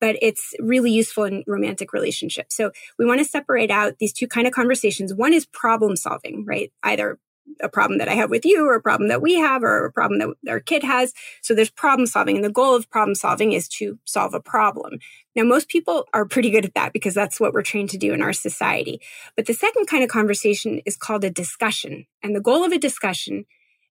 but 0.00 0.16
it's 0.22 0.54
really 0.60 0.92
useful 0.92 1.24
in 1.24 1.42
romantic 1.46 1.92
relationships. 1.92 2.54
So 2.54 2.70
we 2.98 3.06
want 3.06 3.18
to 3.18 3.24
separate 3.24 3.70
out 3.70 3.98
these 3.98 4.12
two 4.12 4.28
kind 4.28 4.46
of 4.46 4.52
conversations. 4.52 5.12
One 5.12 5.32
is 5.32 5.46
problem 5.46 5.96
solving, 5.96 6.44
right? 6.46 6.72
Either 6.84 7.18
a 7.60 7.68
problem 7.68 7.98
that 7.98 8.08
I 8.08 8.14
have 8.14 8.30
with 8.30 8.44
you 8.44 8.66
or 8.66 8.74
a 8.74 8.82
problem 8.82 9.08
that 9.08 9.22
we 9.22 9.34
have 9.34 9.62
or 9.62 9.84
a 9.84 9.92
problem 9.92 10.18
that 10.18 10.50
our 10.50 10.60
kid 10.60 10.82
has. 10.82 11.12
So 11.42 11.54
there's 11.54 11.70
problem 11.70 12.06
solving. 12.06 12.36
And 12.36 12.44
the 12.44 12.50
goal 12.50 12.74
of 12.74 12.90
problem 12.90 13.14
solving 13.14 13.52
is 13.52 13.68
to 13.68 13.98
solve 14.04 14.34
a 14.34 14.40
problem. 14.40 14.98
Now, 15.36 15.44
most 15.44 15.68
people 15.68 16.06
are 16.12 16.26
pretty 16.26 16.50
good 16.50 16.64
at 16.64 16.74
that 16.74 16.92
because 16.92 17.14
that's 17.14 17.40
what 17.40 17.52
we're 17.52 17.62
trained 17.62 17.90
to 17.90 17.98
do 17.98 18.12
in 18.12 18.22
our 18.22 18.32
society. 18.32 19.00
But 19.36 19.46
the 19.46 19.54
second 19.54 19.86
kind 19.86 20.02
of 20.02 20.10
conversation 20.10 20.80
is 20.86 20.96
called 20.96 21.24
a 21.24 21.30
discussion. 21.30 22.06
And 22.22 22.34
the 22.34 22.40
goal 22.40 22.64
of 22.64 22.72
a 22.72 22.78
discussion 22.78 23.44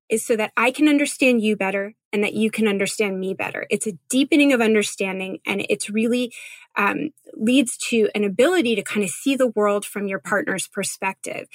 is 0.09 0.24
so 0.24 0.36
that 0.36 0.53
I 0.57 0.70
can 0.70 0.88
understand 0.88 1.40
you 1.40 1.57
better 1.57 1.94
and 2.12 2.22
that 2.22 2.34
you 2.34 2.50
can 2.50 2.68
understand 2.68 3.18
me 3.18 3.32
better. 3.32 3.66
It's 3.70 3.86
a 3.86 3.98
deepening 4.11 4.53
of 4.53 4.61
understanding 4.61 5.38
and 5.46 5.64
it's 5.70 5.88
really 5.88 6.32
um, 6.76 7.11
leads 7.34 7.76
to 7.88 8.09
an 8.14 8.22
ability 8.22 8.74
to 8.76 8.82
kind 8.82 9.03
of 9.03 9.11
see 9.11 9.34
the 9.36 9.48
world 9.48 9.84
from 9.86 10.07
your 10.07 10.18
partner's 10.18 10.68
perspective. 10.68 11.48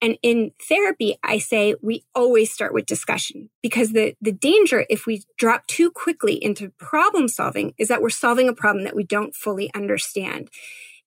And 0.00 0.18
in 0.22 0.52
therapy, 0.60 1.16
I 1.22 1.38
say 1.38 1.76
we 1.80 2.04
always 2.14 2.52
start 2.52 2.74
with 2.74 2.86
discussion 2.86 3.48
because 3.62 3.92
the, 3.92 4.14
the 4.20 4.32
danger 4.32 4.84
if 4.90 5.06
we 5.06 5.22
drop 5.38 5.66
too 5.66 5.90
quickly 5.90 6.34
into 6.34 6.70
problem 6.78 7.28
solving 7.28 7.74
is 7.78 7.88
that 7.88 8.02
we're 8.02 8.10
solving 8.10 8.48
a 8.48 8.54
problem 8.54 8.84
that 8.84 8.96
we 8.96 9.04
don't 9.04 9.34
fully 9.34 9.72
understand. 9.74 10.50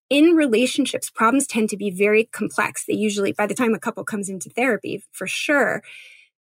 In 0.09 0.35
relationships, 0.35 1.09
problems 1.09 1.47
tend 1.47 1.69
to 1.69 1.77
be 1.77 1.91
very 1.91 2.23
complex. 2.23 2.85
They 2.85 2.93
usually, 2.93 3.33
by 3.33 3.45
the 3.45 3.53
time 3.53 3.73
a 3.73 3.79
couple 3.79 4.03
comes 4.05 4.29
into 4.29 4.49
therapy, 4.49 5.03
for 5.11 5.27
sure, 5.27 5.83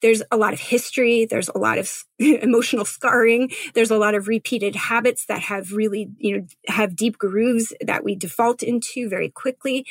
there's 0.01 0.22
a 0.30 0.36
lot 0.36 0.53
of 0.53 0.61
history. 0.61 1.24
There's 1.24 1.49
a 1.49 1.59
lot 1.59 1.78
of 1.78 2.05
emotional 2.18 2.84
scarring. 2.84 3.51
There's 3.74 3.90
a 3.90 3.99
lot 3.99 4.14
of 4.14 4.28
repeated 4.28 4.76
habits 4.76 5.26
that 5.26 5.42
have 5.42 5.72
really, 5.72 6.11
you 6.18 6.38
know, 6.38 6.46
have 6.68 6.96
deep 6.96 7.18
grooves 7.18 7.72
that 7.80 8.05
we 8.05 8.14
default 8.14 8.62
into 8.62 9.09
very 9.09 9.30
quickly. 9.30 9.86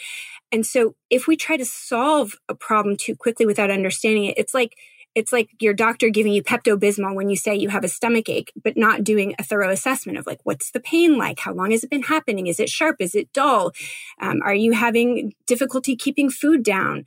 And 0.51 0.65
so 0.65 0.95
if 1.09 1.27
we 1.27 1.35
try 1.35 1.57
to 1.57 1.65
solve 1.65 2.35
a 2.47 2.55
problem 2.55 2.95
too 2.97 3.15
quickly 3.15 3.45
without 3.45 3.71
understanding 3.71 4.25
it, 4.25 4.37
it's 4.37 4.53
like, 4.53 4.77
it's 5.15 5.33
like 5.33 5.49
your 5.59 5.73
doctor 5.73 6.09
giving 6.09 6.31
you 6.31 6.43
Pepto 6.43 6.77
Bismol 6.77 7.15
when 7.15 7.27
you 7.27 7.35
say 7.35 7.55
you 7.55 7.69
have 7.69 7.83
a 7.83 7.89
stomach 7.89 8.29
ache, 8.29 8.51
but 8.63 8.77
not 8.77 9.03
doing 9.03 9.33
a 9.39 9.43
thorough 9.43 9.71
assessment 9.71 10.19
of 10.19 10.27
like, 10.27 10.39
what's 10.43 10.69
the 10.69 10.79
pain 10.79 11.17
like? 11.17 11.39
How 11.39 11.53
long 11.53 11.71
has 11.71 11.83
it 11.83 11.89
been 11.89 12.03
happening? 12.03 12.45
Is 12.45 12.59
it 12.59 12.69
sharp? 12.69 12.97
Is 12.99 13.15
it 13.15 13.33
dull? 13.33 13.71
Um, 14.21 14.41
are 14.43 14.53
you 14.53 14.73
having 14.73 15.33
difficulty 15.47 15.95
keeping 15.95 16.29
food 16.29 16.61
down? 16.61 17.05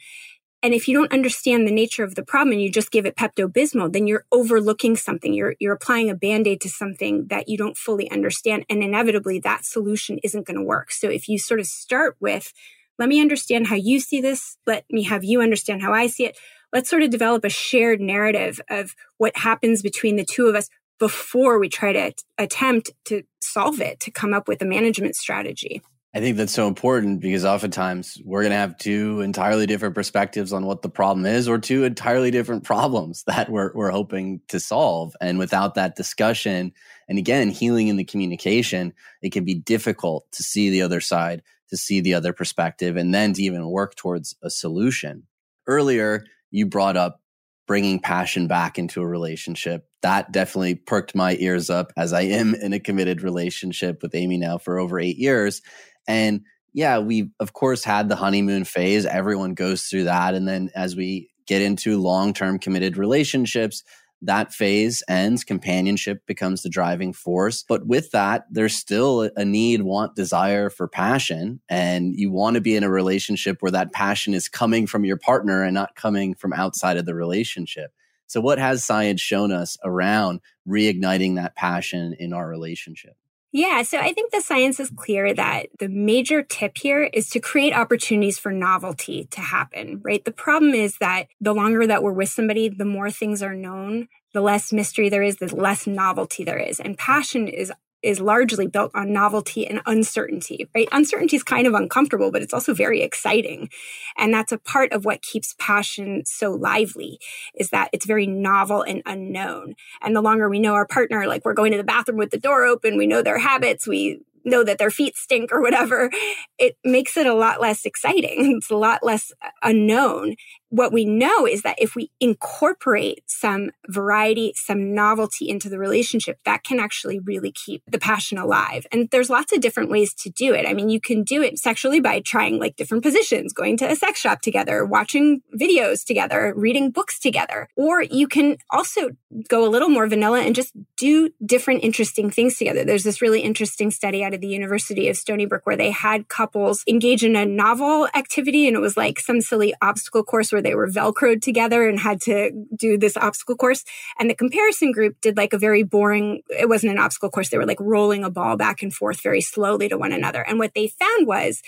And 0.63 0.75
if 0.75 0.89
you 0.89 0.95
don't 0.95 1.13
understand 1.13 1.67
the 1.67 1.73
nature 1.73 2.05
of 2.05 2.15
the 2.15 2.23
problem 2.23 2.53
and 2.53 2.61
you 2.61 2.71
just 2.71 2.91
give 2.91 3.07
it 3.07 3.17
Pepto 3.17 3.51
Bismol, 3.51 3.93
then 3.93 4.07
you're 4.07 4.27
overlooking 4.31 4.95
something. 4.95 5.33
You're, 5.33 5.55
you're 5.59 5.73
applying 5.73 6.11
a 6.11 6.15
band 6.15 6.47
aid 6.47 6.61
to 6.63 6.69
something 6.69 7.29
that 7.29 7.49
you 7.49 7.57
don't 7.57 7.79
fully 7.79 8.11
understand. 8.11 8.67
And 8.69 8.83
inevitably 8.83 9.41
that 9.41 9.65
solution 9.65 10.19
isn't 10.23 10.47
going 10.47 10.59
to 10.59 10.63
work. 10.63 10.91
So 10.93 11.09
if 11.09 11.29
you 11.29 11.39
sort 11.39 11.61
of 11.61 11.67
start 11.67 12.17
with, 12.21 12.53
let 12.99 13.09
me 13.09 13.21
understand 13.23 13.69
how 13.69 13.77
you 13.77 14.01
see 14.01 14.21
this. 14.21 14.59
Let 14.67 14.85
me 14.91 15.05
have 15.05 15.25
you 15.25 15.41
understand 15.41 15.81
how 15.81 15.95
I 15.95 16.07
see 16.09 16.27
it. 16.27 16.37
Let's 16.73 16.91
sort 16.91 17.03
of 17.03 17.11
develop 17.11 17.45
a 17.45 17.51
shared 17.51 18.01
narrative 18.01 18.61
of 18.69 18.95
what 19.17 19.37
happens 19.39 19.81
between 19.81 20.17
the 20.17 20.25
two 20.25 20.47
of 20.47 20.55
us 20.55 20.69
before 20.99 21.59
we 21.59 21.71
try 21.71 21.95
to 21.95 22.13
attempt 22.37 22.91
to 23.07 23.23
solve 23.41 23.81
it, 23.81 23.99
to 24.01 24.11
come 24.11 24.35
up 24.35 24.47
with 24.47 24.61
a 24.61 24.67
management 24.67 25.17
strategy. 25.17 25.81
I 26.13 26.19
think 26.19 26.37
that's 26.37 26.53
so 26.53 26.67
important 26.67 27.21
because 27.21 27.45
oftentimes 27.45 28.21
we're 28.25 28.43
going 28.43 28.51
to 28.51 28.57
have 28.57 28.77
two 28.79 29.21
entirely 29.21 29.67
different 29.67 29.95
perspectives 29.95 30.53
on 30.53 30.67
what 30.67 30.83
the 30.83 30.89
problem 30.89 31.25
is 31.25 31.47
or 31.49 31.59
two 31.59 31.85
entirely 31.85 32.33
different 32.33 32.65
problems 32.65 33.23
that 33.29 33.49
we're, 33.49 33.73
we're 33.75 33.91
hoping 33.91 34.41
to 34.49 34.59
solve. 34.59 35.15
And 35.21 35.39
without 35.39 35.77
that 35.77 35.95
discussion, 35.95 36.73
and 37.09 37.19
again, 37.19 37.49
healing 37.49 37.87
in 37.87 37.97
the 37.97 38.05
communication, 38.05 38.93
it 39.23 39.31
can 39.31 39.45
be 39.45 39.55
difficult 39.55 40.27
to 40.33 40.43
see 40.43 40.69
the 40.69 40.83
other 40.83 41.01
side, 41.01 41.43
to 41.69 41.77
see 41.77 42.01
the 42.01 42.15
other 42.15 42.33
perspective, 42.33 42.97
and 42.97 43.15
then 43.15 43.33
to 43.35 43.43
even 43.43 43.71
work 43.71 43.95
towards 43.95 44.35
a 44.43 44.51
solution. 44.51 45.23
Earlier, 45.69 46.25
you 46.51 46.67
brought 46.67 46.97
up 46.97 47.21
bringing 47.69 48.01
passion 48.01 48.49
back 48.49 48.81
into 48.81 49.01
a 49.01 49.07
relationship. 49.07 49.87
That 50.03 50.33
definitely 50.33 50.75
perked 50.75 51.15
my 51.15 51.37
ears 51.39 51.71
up 51.71 51.93
as 51.97 52.13
I 52.13 52.23
am 52.23 52.57
in 52.57 52.73
a 52.73 52.81
committed 52.81 53.23
relationship 53.23 54.03
with 54.03 54.13
Amy 54.17 54.39
now 54.39 54.59
for 54.59 54.81
over 54.81 54.99
eight 54.99 55.19
years. 55.19 55.63
And 56.07 56.43
yeah, 56.73 56.99
we 56.99 57.31
of 57.41 57.53
course 57.53 57.85
had 57.85 58.09
the 58.09 58.17
honeymoon 58.17 58.65
phase. 58.65 59.07
Everyone 59.07 59.55
goes 59.55 59.85
through 59.85 60.05
that. 60.05 60.35
And 60.35 60.47
then 60.47 60.71
as 60.75 60.95
we 60.97 61.31
get 61.47 61.63
into 61.63 62.01
long 62.01 62.33
term 62.33 62.59
committed 62.59 62.97
relationships, 62.97 63.83
that 64.23 64.53
phase 64.53 65.03
ends, 65.09 65.45
companionship 65.45 66.27
becomes 66.27 66.63
the 66.63 66.69
driving 66.69 67.13
force. 67.13 67.65
But 67.67 67.87
with 67.87 68.11
that, 68.11 68.45
there's 68.51 68.77
still 68.77 69.31
a 69.35 69.45
need, 69.45 69.83
want, 69.83 70.15
desire 70.15 70.69
for 70.69 70.87
passion. 70.87 71.61
And 71.69 72.15
you 72.15 72.31
want 72.31 72.55
to 72.55 72.61
be 72.61 72.77
in 72.77 72.85
a 72.85 72.91
relationship 72.91 73.59
where 73.61 73.73
that 73.73 73.93
passion 73.93 74.35
is 74.35 74.49
coming 74.49 74.87
from 74.87 75.05
your 75.05 75.17
partner 75.17 75.63
and 75.63 75.75
not 75.75 75.97
coming 75.97 76.35
from 76.35 76.53
outside 76.53 76.99
of 76.99 77.07
the 77.07 77.15
relationship. 77.15 77.93
So, 78.27 78.41
what 78.41 78.59
has 78.59 78.85
science 78.85 79.21
shown 79.21 79.53
us 79.53 79.79
around 79.83 80.41
reigniting 80.69 81.37
that 81.37 81.57
passion 81.57 82.15
in 82.19 82.33
our 82.33 82.47
relationship? 82.47 83.17
Yeah, 83.53 83.83
so 83.83 83.99
I 83.99 84.13
think 84.13 84.31
the 84.31 84.41
science 84.41 84.79
is 84.79 84.93
clear 84.95 85.35
that 85.35 85.67
the 85.81 85.89
major 85.89 86.43
tip 86.43 86.79
here 86.79 87.03
is 87.03 87.29
to 87.31 87.41
create 87.41 87.75
opportunities 87.75 88.39
for 88.39 88.53
novelty 88.53 89.25
to 89.33 89.41
happen, 89.41 90.01
right? 90.05 90.25
The 90.25 90.31
problem 90.31 90.73
is 90.73 90.99
that 90.99 91.27
the 91.41 91.53
longer 91.53 91.85
that 91.85 92.03
we're 92.03 92.13
with 92.13 92.29
somebody, 92.29 92.69
the 92.69 92.85
more 92.85 93.11
things 93.11 93.43
are 93.43 93.57
known, 93.57 94.07
the 94.33 94.41
less 94.41 94.73
mystery 94.73 95.09
there 95.09 95.25
is, 95.25 95.37
the 95.37 95.55
less 95.55 95.85
novelty 95.85 96.45
there 96.45 96.59
is. 96.59 96.79
And 96.79 96.97
passion 96.97 97.49
is 97.49 97.73
is 98.03 98.21
largely 98.21 98.67
built 98.67 98.91
on 98.95 99.13
novelty 99.13 99.67
and 99.67 99.81
uncertainty, 99.87 100.69
right? 100.75 100.89
Uncertainty 100.93 101.37
is 101.37 101.43
kind 101.43 101.67
of 101.67 101.75
uncomfortable, 101.75 102.31
but 102.31 102.43
it's 102.43 102.55
also 102.55 102.75
very 102.75 103.03
exciting. 103.03 103.69
And 104.17 104.33
that's 104.33 104.53
a 104.53 104.59
part 104.59 104.93
of 104.93 105.05
what 105.05 105.23
keeps 105.23 105.55
passion 105.59 106.25
so 106.25 106.53
lively 106.53 107.19
is 107.55 107.71
that 107.71 107.91
it's 107.93 108.07
very 108.07 108.27
novel 108.27 108.83
and 108.83 109.03
unknown. 109.07 109.75
And 110.03 110.17
the 110.17 110.23
longer 110.23 110.49
we 110.49 110.61
know 110.61 110.75
our 110.75 110.87
partner, 110.87 111.27
like 111.27 111.45
we're 111.45 111.55
going 111.55 111.73
to 111.73 111.79
the 111.79 111.85
bathroom 111.85 112.19
with 112.19 112.31
the 112.31 112.39
door 112.39 112.65
open, 112.65 112.97
we 112.97 113.07
know 113.07 113.23
their 113.23 113.39
habits, 113.39 113.87
we 113.87 114.21
know 114.45 114.65
that 114.65 114.79
their 114.79 114.91
feet 114.91 115.17
stink 115.17 115.53
or 115.53 115.61
whatever, 115.61 116.11
it 116.59 116.77
makes 116.85 117.17
it 117.17 117.27
a 117.27 117.35
lot 117.35 117.61
less 117.61 117.85
exciting. 117.85 118.57
It's 118.61 118.71
a 118.71 118.77
lot 118.77 119.03
less 119.03 119.33
uh, 119.43 119.49
unknown 119.63 120.37
what 120.71 120.93
we 120.93 121.05
know 121.05 121.47
is 121.47 121.63
that 121.63 121.77
if 121.79 121.95
we 121.95 122.11
incorporate 122.21 123.23
some 123.27 123.71
variety, 123.89 124.53
some 124.57 124.95
novelty 124.95 125.49
into 125.49 125.69
the 125.69 125.79
relationship, 125.79 126.39
that 126.45 126.63
can 126.63 126.79
actually 126.79 127.19
really 127.19 127.53
keep 127.53 127.83
the 127.87 127.99
passion 127.99 128.39
alive. 128.39 128.87
And 128.93 129.09
there's 129.11 129.29
lots 129.29 129.53
of 129.53 129.61
different 129.61 129.91
ways 129.91 130.15
to 130.15 130.31
do 130.31 130.55
it. 130.55 130.67
I 130.67 130.73
mean, 130.73 130.89
you 130.89 131.01
can 131.01 131.25
do 131.25 131.43
it 131.43 131.59
sexually 131.59 132.01
by 132.01 132.21
trying 132.21 132.59
like 132.59 132.77
different 132.77 133.03
positions, 133.03 133.53
going 133.53 133.77
to 133.79 133.91
a 133.91 133.97
sex 133.97 134.21
shop 134.21 134.41
together, 134.41 134.85
watching 134.85 135.43
videos 135.61 136.05
together, 136.05 136.55
reading 136.57 136.91
books 136.91 137.19
together. 137.19 137.69
Or 137.77 138.03
you 138.03 138.29
can 138.29 138.57
also 138.71 139.11
go 139.49 139.67
a 139.67 139.69
little 139.69 139.89
more 139.89 140.07
vanilla 140.07 140.41
and 140.41 140.55
just 140.55 140.73
do 140.97 141.31
different 141.45 141.83
interesting 141.83 142.31
things 142.31 142.57
together. 142.57 142.85
There's 142.85 143.05
this 143.05 143.21
really 143.21 143.41
interesting 143.41 143.91
study 143.91 144.23
out 144.23 144.35
of 144.35 144.41
the 144.41 144.49
University 144.49 145.09
of 145.09 145.17
Stony 145.17 145.47
Brook 145.47 145.63
where 145.67 145.77
they 145.77 145.91
had 145.91 146.29
couples 146.29 146.85
engage 146.87 147.25
in 147.25 147.35
a 147.35 147.45
novel 147.45 148.09
activity 148.15 148.69
and 148.69 148.77
it 148.77 148.81
was 148.81 148.97
like 148.97 149.19
some 149.19 149.41
silly 149.41 149.75
obstacle 149.83 150.23
course 150.23 150.53
where 150.53 150.60
where 150.61 150.71
they 150.71 150.75
were 150.75 150.89
Velcroed 150.89 151.43
together 151.43 151.89
and 151.89 151.99
had 151.99 152.21
to 152.23 152.51
do 152.77 152.99
this 152.99 153.17
obstacle 153.17 153.57
course. 153.57 153.85
And 154.19 154.29
the 154.29 154.35
comparison 154.35 154.93
group 154.93 155.17
did 155.21 155.37
like 155.37 155.53
a 155.53 155.59
very 155.59 155.83
boring, 155.83 156.43
it 156.51 156.69
wasn't 156.69 156.93
an 156.93 156.99
obstacle 156.99 157.31
course. 157.31 157.49
They 157.49 157.59
were 157.59 157.67
like 157.67 157.81
rolling 157.81 158.25
a 158.25 158.31
ball 158.31 158.57
back 158.57 158.83
and 158.83 158.93
forth 158.93 159.23
very 159.23 159.41
slowly 159.41 159.89
to 159.89 159.97
one 159.97 160.13
another. 160.13 160.43
And 160.43 160.59
what 160.59 160.75
they 160.75 160.89
found 160.89 161.27
was 161.27 161.63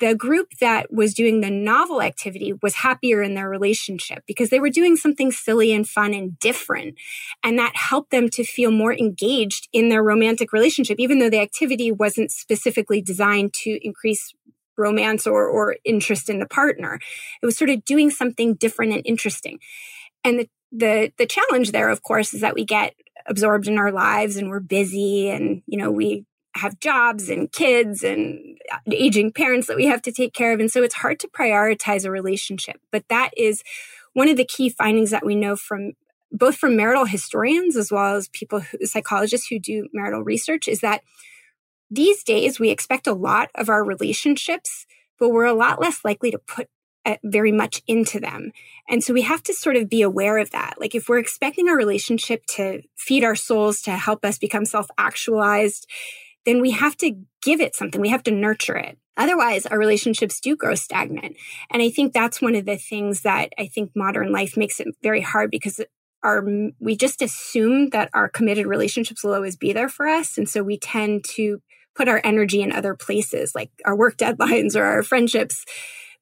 the 0.00 0.14
group 0.16 0.48
that 0.60 0.92
was 0.92 1.14
doing 1.14 1.40
the 1.40 1.50
novel 1.50 2.02
activity 2.02 2.52
was 2.62 2.74
happier 2.74 3.22
in 3.22 3.34
their 3.34 3.48
relationship 3.48 4.24
because 4.26 4.50
they 4.50 4.58
were 4.58 4.68
doing 4.68 4.96
something 4.96 5.30
silly 5.30 5.72
and 5.72 5.88
fun 5.88 6.12
and 6.12 6.36
different. 6.40 6.96
And 7.44 7.56
that 7.58 7.76
helped 7.76 8.10
them 8.10 8.28
to 8.30 8.42
feel 8.42 8.72
more 8.72 8.92
engaged 8.92 9.68
in 9.72 9.90
their 9.90 10.02
romantic 10.02 10.52
relationship, 10.52 10.98
even 10.98 11.20
though 11.20 11.30
the 11.30 11.40
activity 11.40 11.92
wasn't 11.92 12.32
specifically 12.32 13.00
designed 13.00 13.54
to 13.62 13.78
increase 13.86 14.34
romance 14.76 15.26
or, 15.26 15.46
or 15.46 15.76
interest 15.84 16.28
in 16.28 16.38
the 16.38 16.46
partner. 16.46 16.98
It 17.42 17.46
was 17.46 17.56
sort 17.56 17.70
of 17.70 17.84
doing 17.84 18.10
something 18.10 18.54
different 18.54 18.92
and 18.92 19.02
interesting. 19.04 19.58
And 20.24 20.40
the, 20.40 20.48
the, 20.72 21.12
the 21.18 21.26
challenge 21.26 21.72
there, 21.72 21.88
of 21.88 22.02
course, 22.02 22.34
is 22.34 22.40
that 22.40 22.54
we 22.54 22.64
get 22.64 22.94
absorbed 23.26 23.68
in 23.68 23.78
our 23.78 23.92
lives 23.92 24.36
and 24.36 24.48
we're 24.50 24.60
busy 24.60 25.28
and, 25.28 25.62
you 25.66 25.78
know, 25.78 25.90
we 25.90 26.24
have 26.56 26.78
jobs 26.80 27.28
and 27.28 27.50
kids 27.50 28.04
and 28.04 28.58
uh, 28.72 28.78
aging 28.90 29.32
parents 29.32 29.66
that 29.66 29.76
we 29.76 29.86
have 29.86 30.02
to 30.02 30.12
take 30.12 30.32
care 30.32 30.52
of. 30.52 30.60
And 30.60 30.70
so 30.70 30.82
it's 30.82 30.94
hard 30.94 31.18
to 31.20 31.28
prioritize 31.28 32.04
a 32.04 32.10
relationship. 32.10 32.80
But 32.92 33.04
that 33.08 33.30
is 33.36 33.62
one 34.12 34.28
of 34.28 34.36
the 34.36 34.44
key 34.44 34.68
findings 34.68 35.10
that 35.10 35.26
we 35.26 35.34
know 35.34 35.56
from 35.56 35.92
both 36.30 36.56
from 36.56 36.76
marital 36.76 37.04
historians 37.04 37.76
as 37.76 37.92
well 37.92 38.16
as 38.16 38.28
people 38.28 38.60
who, 38.60 38.78
psychologists 38.86 39.46
who 39.48 39.58
do 39.58 39.88
marital 39.92 40.22
research 40.22 40.66
is 40.66 40.80
that 40.80 41.02
these 41.90 42.22
days, 42.22 42.58
we 42.58 42.70
expect 42.70 43.06
a 43.06 43.12
lot 43.12 43.50
of 43.54 43.68
our 43.68 43.84
relationships, 43.84 44.86
but 45.18 45.30
we're 45.30 45.44
a 45.44 45.54
lot 45.54 45.80
less 45.80 46.04
likely 46.04 46.30
to 46.30 46.38
put 46.38 46.68
uh, 47.06 47.16
very 47.22 47.52
much 47.52 47.82
into 47.86 48.18
them. 48.18 48.50
And 48.88 49.04
so 49.04 49.12
we 49.12 49.22
have 49.22 49.42
to 49.44 49.54
sort 49.54 49.76
of 49.76 49.90
be 49.90 50.02
aware 50.02 50.38
of 50.38 50.50
that. 50.52 50.74
Like 50.78 50.94
if 50.94 51.08
we're 51.08 51.18
expecting 51.18 51.68
our 51.68 51.76
relationship 51.76 52.46
to 52.46 52.82
feed 52.96 53.24
our 53.24 53.36
souls, 53.36 53.82
to 53.82 53.92
help 53.92 54.24
us 54.24 54.38
become 54.38 54.64
self 54.64 54.86
actualized, 54.96 55.86
then 56.46 56.60
we 56.60 56.70
have 56.72 56.96
to 56.98 57.16
give 57.42 57.60
it 57.60 57.74
something. 57.74 58.00
We 58.00 58.08
have 58.08 58.22
to 58.24 58.30
nurture 58.30 58.76
it. 58.76 58.98
Otherwise, 59.16 59.64
our 59.66 59.78
relationships 59.78 60.40
do 60.40 60.56
grow 60.56 60.74
stagnant. 60.74 61.36
And 61.70 61.82
I 61.82 61.88
think 61.88 62.12
that's 62.12 62.42
one 62.42 62.56
of 62.56 62.64
the 62.64 62.76
things 62.76 63.22
that 63.22 63.52
I 63.58 63.66
think 63.66 63.92
modern 63.94 64.32
life 64.32 64.56
makes 64.56 64.80
it 64.80 64.88
very 65.02 65.20
hard 65.20 65.50
because 65.50 65.80
our 66.24 66.44
we 66.80 66.96
just 66.96 67.22
assume 67.22 67.90
that 67.90 68.10
our 68.14 68.28
committed 68.28 68.66
relationships 68.66 69.22
will 69.22 69.34
always 69.34 69.56
be 69.56 69.72
there 69.72 69.88
for 69.88 70.08
us. 70.08 70.36
And 70.38 70.48
so 70.48 70.62
we 70.62 70.78
tend 70.78 71.24
to 71.36 71.60
put 71.94 72.08
our 72.08 72.20
energy 72.24 72.62
in 72.62 72.72
other 72.72 72.94
places 72.94 73.54
like 73.54 73.70
our 73.84 73.94
work 73.94 74.16
deadlines 74.18 74.74
or 74.74 74.84
our 74.84 75.02
friendships 75.02 75.64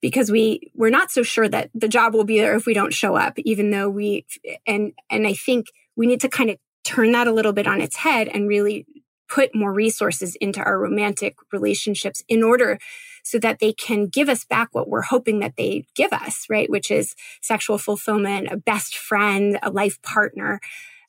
because 0.00 0.30
we 0.30 0.72
we're 0.74 0.90
not 0.90 1.10
so 1.10 1.22
sure 1.22 1.48
that 1.48 1.70
the 1.74 1.88
job 1.88 2.12
will 2.12 2.24
be 2.24 2.38
there 2.38 2.56
if 2.56 2.66
we 2.66 2.74
don't 2.74 2.92
show 2.92 3.14
up 3.16 3.38
even 3.38 3.70
though 3.70 3.88
we 3.88 4.26
and 4.66 4.92
and 5.08 5.26
I 5.26 5.34
think 5.34 5.66
we 5.96 6.06
need 6.06 6.20
to 6.22 6.28
kind 6.28 6.50
of 6.50 6.56
turn 6.84 7.12
that 7.12 7.28
a 7.28 7.32
little 7.32 7.52
bit 7.52 7.68
on 7.68 7.80
its 7.80 7.96
head 7.96 8.28
and 8.28 8.48
really 8.48 8.84
put 9.32 9.54
more 9.54 9.72
resources 9.72 10.36
into 10.40 10.60
our 10.60 10.78
romantic 10.78 11.36
relationships 11.52 12.22
in 12.28 12.42
order 12.42 12.78
so 13.24 13.38
that 13.38 13.60
they 13.60 13.72
can 13.72 14.06
give 14.06 14.28
us 14.28 14.44
back 14.44 14.68
what 14.72 14.88
we're 14.88 15.00
hoping 15.02 15.38
that 15.38 15.56
they 15.56 15.86
give 15.94 16.12
us, 16.12 16.46
right? 16.50 16.68
Which 16.68 16.90
is 16.90 17.14
sexual 17.40 17.78
fulfillment, 17.78 18.48
a 18.50 18.56
best 18.56 18.96
friend, 18.96 19.58
a 19.62 19.70
life 19.70 20.02
partner. 20.02 20.60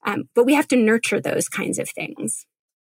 Um, 0.05 0.29
but 0.35 0.45
we 0.45 0.53
have 0.53 0.67
to 0.69 0.77
nurture 0.77 1.19
those 1.19 1.49
kinds 1.49 1.79
of 1.79 1.89
things. 1.89 2.45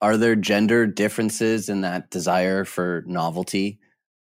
Are 0.02 0.18
there 0.18 0.36
gender 0.36 0.88
differences 0.88 1.70
in 1.70 1.82
that 1.82 2.10
desire 2.10 2.66
for 2.66 3.04
novelty? 3.06 3.80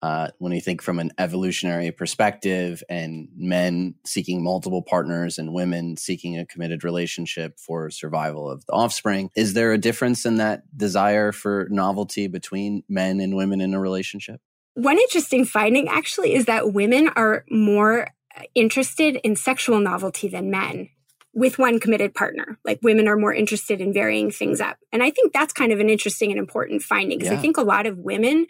Uh, 0.04 0.28
when 0.36 0.52
you 0.52 0.60
think 0.60 0.82
from 0.82 0.98
an 0.98 1.10
evolutionary 1.16 1.90
perspective 1.90 2.82
and 2.90 3.26
men 3.34 3.94
seeking 4.04 4.44
multiple 4.44 4.82
partners 4.82 5.38
and 5.38 5.54
women 5.54 5.96
seeking 5.96 6.38
a 6.38 6.44
committed 6.44 6.84
relationship 6.84 7.58
for 7.58 7.88
survival 7.88 8.50
of 8.50 8.66
the 8.66 8.72
offspring, 8.74 9.30
is 9.34 9.54
there 9.54 9.72
a 9.72 9.78
difference 9.78 10.26
in 10.26 10.36
that 10.36 10.62
desire 10.76 11.32
for 11.32 11.68
novelty 11.70 12.26
between 12.26 12.82
men 12.86 13.18
and 13.18 13.34
women 13.34 13.62
in 13.62 13.72
a 13.72 13.80
relationship? 13.80 14.42
One 14.74 14.98
interesting 14.98 15.46
finding 15.46 15.88
actually 15.88 16.34
is 16.34 16.44
that 16.44 16.74
women 16.74 17.08
are 17.16 17.46
more 17.50 18.08
interested 18.54 19.16
in 19.24 19.36
sexual 19.36 19.80
novelty 19.80 20.28
than 20.28 20.50
men 20.50 20.90
with 21.32 21.58
one 21.58 21.80
committed 21.80 22.14
partner. 22.14 22.58
Like 22.62 22.78
women 22.82 23.08
are 23.08 23.16
more 23.16 23.32
interested 23.32 23.80
in 23.80 23.94
varying 23.94 24.30
things 24.30 24.60
up. 24.60 24.76
And 24.92 25.02
I 25.02 25.08
think 25.08 25.32
that's 25.32 25.54
kind 25.54 25.72
of 25.72 25.80
an 25.80 25.88
interesting 25.88 26.30
and 26.30 26.38
important 26.38 26.82
finding 26.82 27.16
because 27.16 27.32
yeah. 27.32 27.38
I 27.38 27.40
think 27.40 27.56
a 27.56 27.62
lot 27.62 27.86
of 27.86 27.96
women 27.96 28.46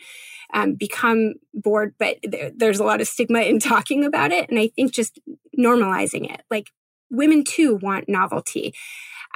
um, 0.55 0.75
become 0.75 1.35
bored, 1.53 1.95
but 1.99 2.17
there, 2.23 2.51
there's 2.57 2.79
a 2.79 2.85
lot 2.85 3.01
of 3.01 3.09
stigma 3.09 3.41
in 3.41 3.59
talking 3.61 4.05
about 4.05 4.33
it. 4.33 4.49
And 4.49 4.59
I 4.59 4.69
think 4.69 4.93
just 4.93 5.19
normalizing 5.59 6.33
it, 6.33 6.43
like 6.51 6.71
women 7.11 7.45
too 7.45 7.75
want 7.75 8.09
novelty. 8.09 8.75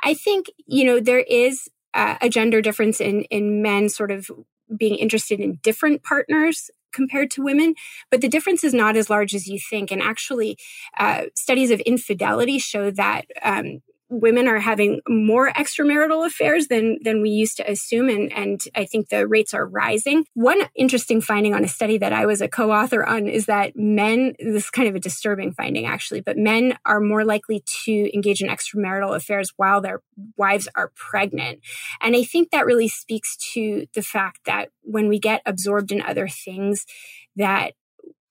I 0.02 0.14
think, 0.14 0.46
you 0.66 0.84
know, 0.84 1.00
there 1.00 1.20
is 1.20 1.68
a 1.94 2.28
gender 2.28 2.62
difference 2.62 3.00
in, 3.00 3.22
in 3.24 3.60
men 3.60 3.88
sort 3.88 4.12
of 4.12 4.30
being 4.76 4.94
interested 4.94 5.40
in 5.40 5.58
different 5.62 6.04
partners 6.04 6.70
compared 6.92 7.30
to 7.32 7.42
women, 7.42 7.74
but 8.10 8.20
the 8.20 8.28
difference 8.28 8.62
is 8.62 8.72
not 8.72 8.96
as 8.96 9.10
large 9.10 9.34
as 9.34 9.48
you 9.48 9.58
think. 9.58 9.90
And 9.90 10.00
actually, 10.00 10.58
uh, 10.96 11.24
studies 11.34 11.70
of 11.70 11.80
infidelity 11.80 12.58
show 12.58 12.90
that 12.92 13.26
um, 13.42 13.80
women 14.10 14.48
are 14.48 14.58
having 14.58 15.00
more 15.08 15.50
extramarital 15.50 16.26
affairs 16.26 16.68
than 16.68 16.98
than 17.02 17.20
we 17.20 17.30
used 17.30 17.56
to 17.58 17.70
assume 17.70 18.08
and 18.08 18.32
and 18.32 18.60
I 18.74 18.84
think 18.84 19.08
the 19.08 19.26
rates 19.26 19.54
are 19.54 19.66
rising. 19.66 20.24
One 20.34 20.62
interesting 20.74 21.20
finding 21.20 21.54
on 21.54 21.64
a 21.64 21.68
study 21.68 21.98
that 21.98 22.12
I 22.12 22.26
was 22.26 22.40
a 22.40 22.48
co-author 22.48 23.04
on 23.04 23.28
is 23.28 23.46
that 23.46 23.76
men 23.76 24.34
this 24.38 24.64
is 24.64 24.70
kind 24.70 24.88
of 24.88 24.94
a 24.94 25.00
disturbing 25.00 25.52
finding 25.52 25.86
actually, 25.86 26.20
but 26.20 26.38
men 26.38 26.78
are 26.84 27.00
more 27.00 27.24
likely 27.24 27.62
to 27.84 28.14
engage 28.14 28.42
in 28.42 28.48
extramarital 28.48 29.14
affairs 29.14 29.52
while 29.56 29.80
their 29.80 30.02
wives 30.36 30.68
are 30.74 30.92
pregnant. 30.94 31.60
And 32.00 32.16
I 32.16 32.24
think 32.24 32.50
that 32.50 32.66
really 32.66 32.88
speaks 32.88 33.36
to 33.54 33.86
the 33.94 34.02
fact 34.02 34.40
that 34.46 34.70
when 34.82 35.08
we 35.08 35.18
get 35.18 35.42
absorbed 35.44 35.92
in 35.92 36.02
other 36.02 36.28
things 36.28 36.86
that 37.36 37.74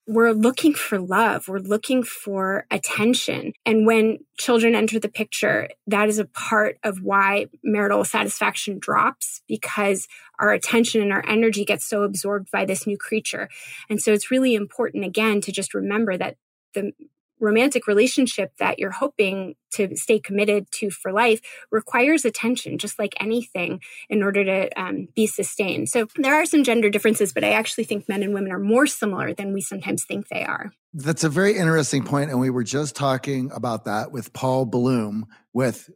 we're 0.08 0.32
looking 0.32 0.72
for 0.72 0.98
love. 0.98 1.48
We're 1.48 1.58
looking 1.58 2.02
for 2.02 2.64
attention. 2.70 3.52
And 3.66 3.86
when 3.86 4.20
children 4.38 4.74
enter 4.74 4.98
the 4.98 5.10
picture, 5.10 5.68
that 5.86 6.08
is 6.08 6.18
a 6.18 6.24
part 6.24 6.78
of 6.82 7.02
why 7.02 7.48
marital 7.62 8.04
satisfaction 8.04 8.78
drops 8.78 9.42
because 9.46 10.08
our 10.38 10.50
attention 10.50 11.02
and 11.02 11.12
our 11.12 11.22
energy 11.28 11.62
gets 11.62 11.86
so 11.86 12.04
absorbed 12.04 12.50
by 12.50 12.64
this 12.64 12.86
new 12.86 12.96
creature. 12.96 13.50
And 13.90 14.00
so 14.00 14.14
it's 14.14 14.30
really 14.30 14.54
important, 14.54 15.04
again, 15.04 15.42
to 15.42 15.52
just 15.52 15.74
remember 15.74 16.16
that 16.16 16.36
the 16.72 16.92
romantic 17.40 17.86
relationship 17.86 18.52
that 18.58 18.78
you're 18.78 18.90
hoping 18.90 19.54
to 19.72 19.96
stay 19.96 20.18
committed 20.18 20.70
to 20.72 20.90
for 20.90 21.12
life 21.12 21.40
requires 21.70 22.24
attention, 22.24 22.78
just 22.78 22.98
like 22.98 23.14
anything, 23.20 23.80
in 24.08 24.22
order 24.22 24.44
to 24.44 24.80
um, 24.80 25.08
be 25.14 25.26
sustained. 25.26 25.88
So 25.88 26.08
there 26.16 26.34
are 26.34 26.46
some 26.46 26.64
gender 26.64 26.90
differences, 26.90 27.32
but 27.32 27.44
I 27.44 27.50
actually 27.50 27.84
think 27.84 28.08
men 28.08 28.22
and 28.22 28.34
women 28.34 28.52
are 28.52 28.58
more 28.58 28.86
similar 28.86 29.34
than 29.34 29.52
we 29.52 29.60
sometimes 29.60 30.04
think 30.04 30.28
they 30.28 30.44
are. 30.44 30.72
That's 30.94 31.24
a 31.24 31.28
very 31.28 31.56
interesting 31.56 32.04
point, 32.04 32.30
and 32.30 32.40
we 32.40 32.50
were 32.50 32.64
just 32.64 32.96
talking 32.96 33.50
about 33.52 33.84
that 33.84 34.10
with 34.10 34.32
Paul 34.32 34.64
Bloom 34.64 35.26
with 35.52 35.90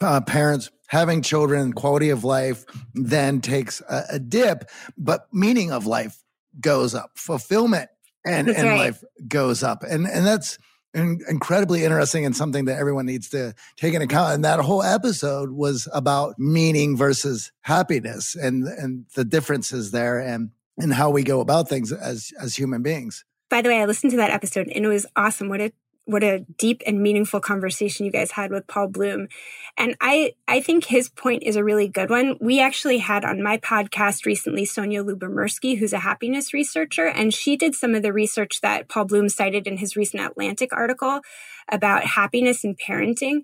uh, 0.00 0.20
parents 0.20 0.70
having 0.88 1.22
children, 1.22 1.72
quality 1.72 2.10
of 2.10 2.24
life 2.24 2.64
then 2.94 3.40
takes 3.40 3.80
a, 3.88 4.04
a 4.12 4.18
dip, 4.18 4.68
but 4.96 5.26
meaning 5.32 5.72
of 5.72 5.86
life 5.86 6.22
goes 6.60 6.94
up, 6.94 7.10
fulfillment 7.14 7.90
and, 8.26 8.48
and 8.48 8.68
right. 8.68 8.78
life 8.78 9.04
goes 9.28 9.62
up. 9.62 9.82
And, 9.82 10.06
and 10.06 10.26
that's 10.26 10.58
in, 10.94 11.20
incredibly 11.28 11.84
interesting 11.84 12.24
and 12.24 12.34
something 12.34 12.64
that 12.66 12.78
everyone 12.78 13.06
needs 13.06 13.28
to 13.30 13.54
take 13.76 13.94
into 13.94 14.04
account. 14.04 14.34
And 14.34 14.44
that 14.44 14.60
whole 14.60 14.82
episode 14.82 15.50
was 15.50 15.88
about 15.92 16.38
meaning 16.38 16.96
versus 16.96 17.52
happiness 17.62 18.34
and, 18.34 18.66
and 18.66 19.06
the 19.14 19.24
differences 19.24 19.90
there 19.90 20.18
and, 20.18 20.50
and 20.78 20.92
how 20.92 21.10
we 21.10 21.22
go 21.22 21.40
about 21.40 21.68
things 21.68 21.92
as, 21.92 22.32
as 22.40 22.56
human 22.56 22.82
beings. 22.82 23.24
By 23.48 23.62
the 23.62 23.68
way, 23.68 23.80
I 23.80 23.84
listened 23.84 24.10
to 24.10 24.16
that 24.16 24.30
episode 24.30 24.68
and 24.68 24.84
it 24.84 24.88
was 24.88 25.06
awesome. 25.14 25.48
What 25.48 25.60
a 25.60 25.72
what 26.06 26.22
a 26.22 26.46
deep 26.56 26.82
and 26.86 27.02
meaningful 27.02 27.40
conversation 27.40 28.06
you 28.06 28.12
guys 28.12 28.30
had 28.30 28.50
with 28.50 28.66
Paul 28.66 28.88
Bloom. 28.88 29.26
And 29.76 29.96
I, 30.00 30.34
I 30.48 30.60
think 30.60 30.84
his 30.84 31.08
point 31.08 31.42
is 31.42 31.56
a 31.56 31.64
really 31.64 31.88
good 31.88 32.10
one. 32.10 32.36
We 32.40 32.60
actually 32.60 32.98
had 32.98 33.24
on 33.24 33.42
my 33.42 33.58
podcast 33.58 34.24
recently 34.24 34.62
Sonja 34.62 35.04
Lyubomirsky, 35.04 35.76
who's 35.76 35.92
a 35.92 35.98
happiness 35.98 36.54
researcher, 36.54 37.06
and 37.06 37.34
she 37.34 37.56
did 37.56 37.74
some 37.74 37.94
of 37.94 38.02
the 38.02 38.12
research 38.12 38.60
that 38.60 38.88
Paul 38.88 39.06
Bloom 39.06 39.28
cited 39.28 39.66
in 39.66 39.78
his 39.78 39.96
recent 39.96 40.22
Atlantic 40.22 40.72
article 40.72 41.20
about 41.68 42.04
happiness 42.04 42.62
and 42.62 42.78
parenting. 42.78 43.40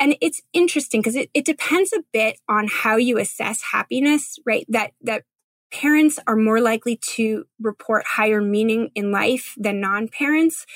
And 0.00 0.16
it's 0.20 0.42
interesting 0.52 1.00
because 1.00 1.16
it, 1.16 1.30
it 1.32 1.44
depends 1.44 1.92
a 1.92 2.02
bit 2.12 2.40
on 2.48 2.66
how 2.68 2.96
you 2.96 3.18
assess 3.18 3.62
happiness, 3.70 4.38
right? 4.44 4.66
That, 4.68 4.92
that 5.02 5.22
parents 5.70 6.18
are 6.26 6.36
more 6.36 6.60
likely 6.60 6.96
to 6.96 7.44
report 7.60 8.04
higher 8.04 8.40
meaning 8.40 8.90
in 8.96 9.12
life 9.12 9.54
than 9.56 9.80
non-parents. 9.80 10.66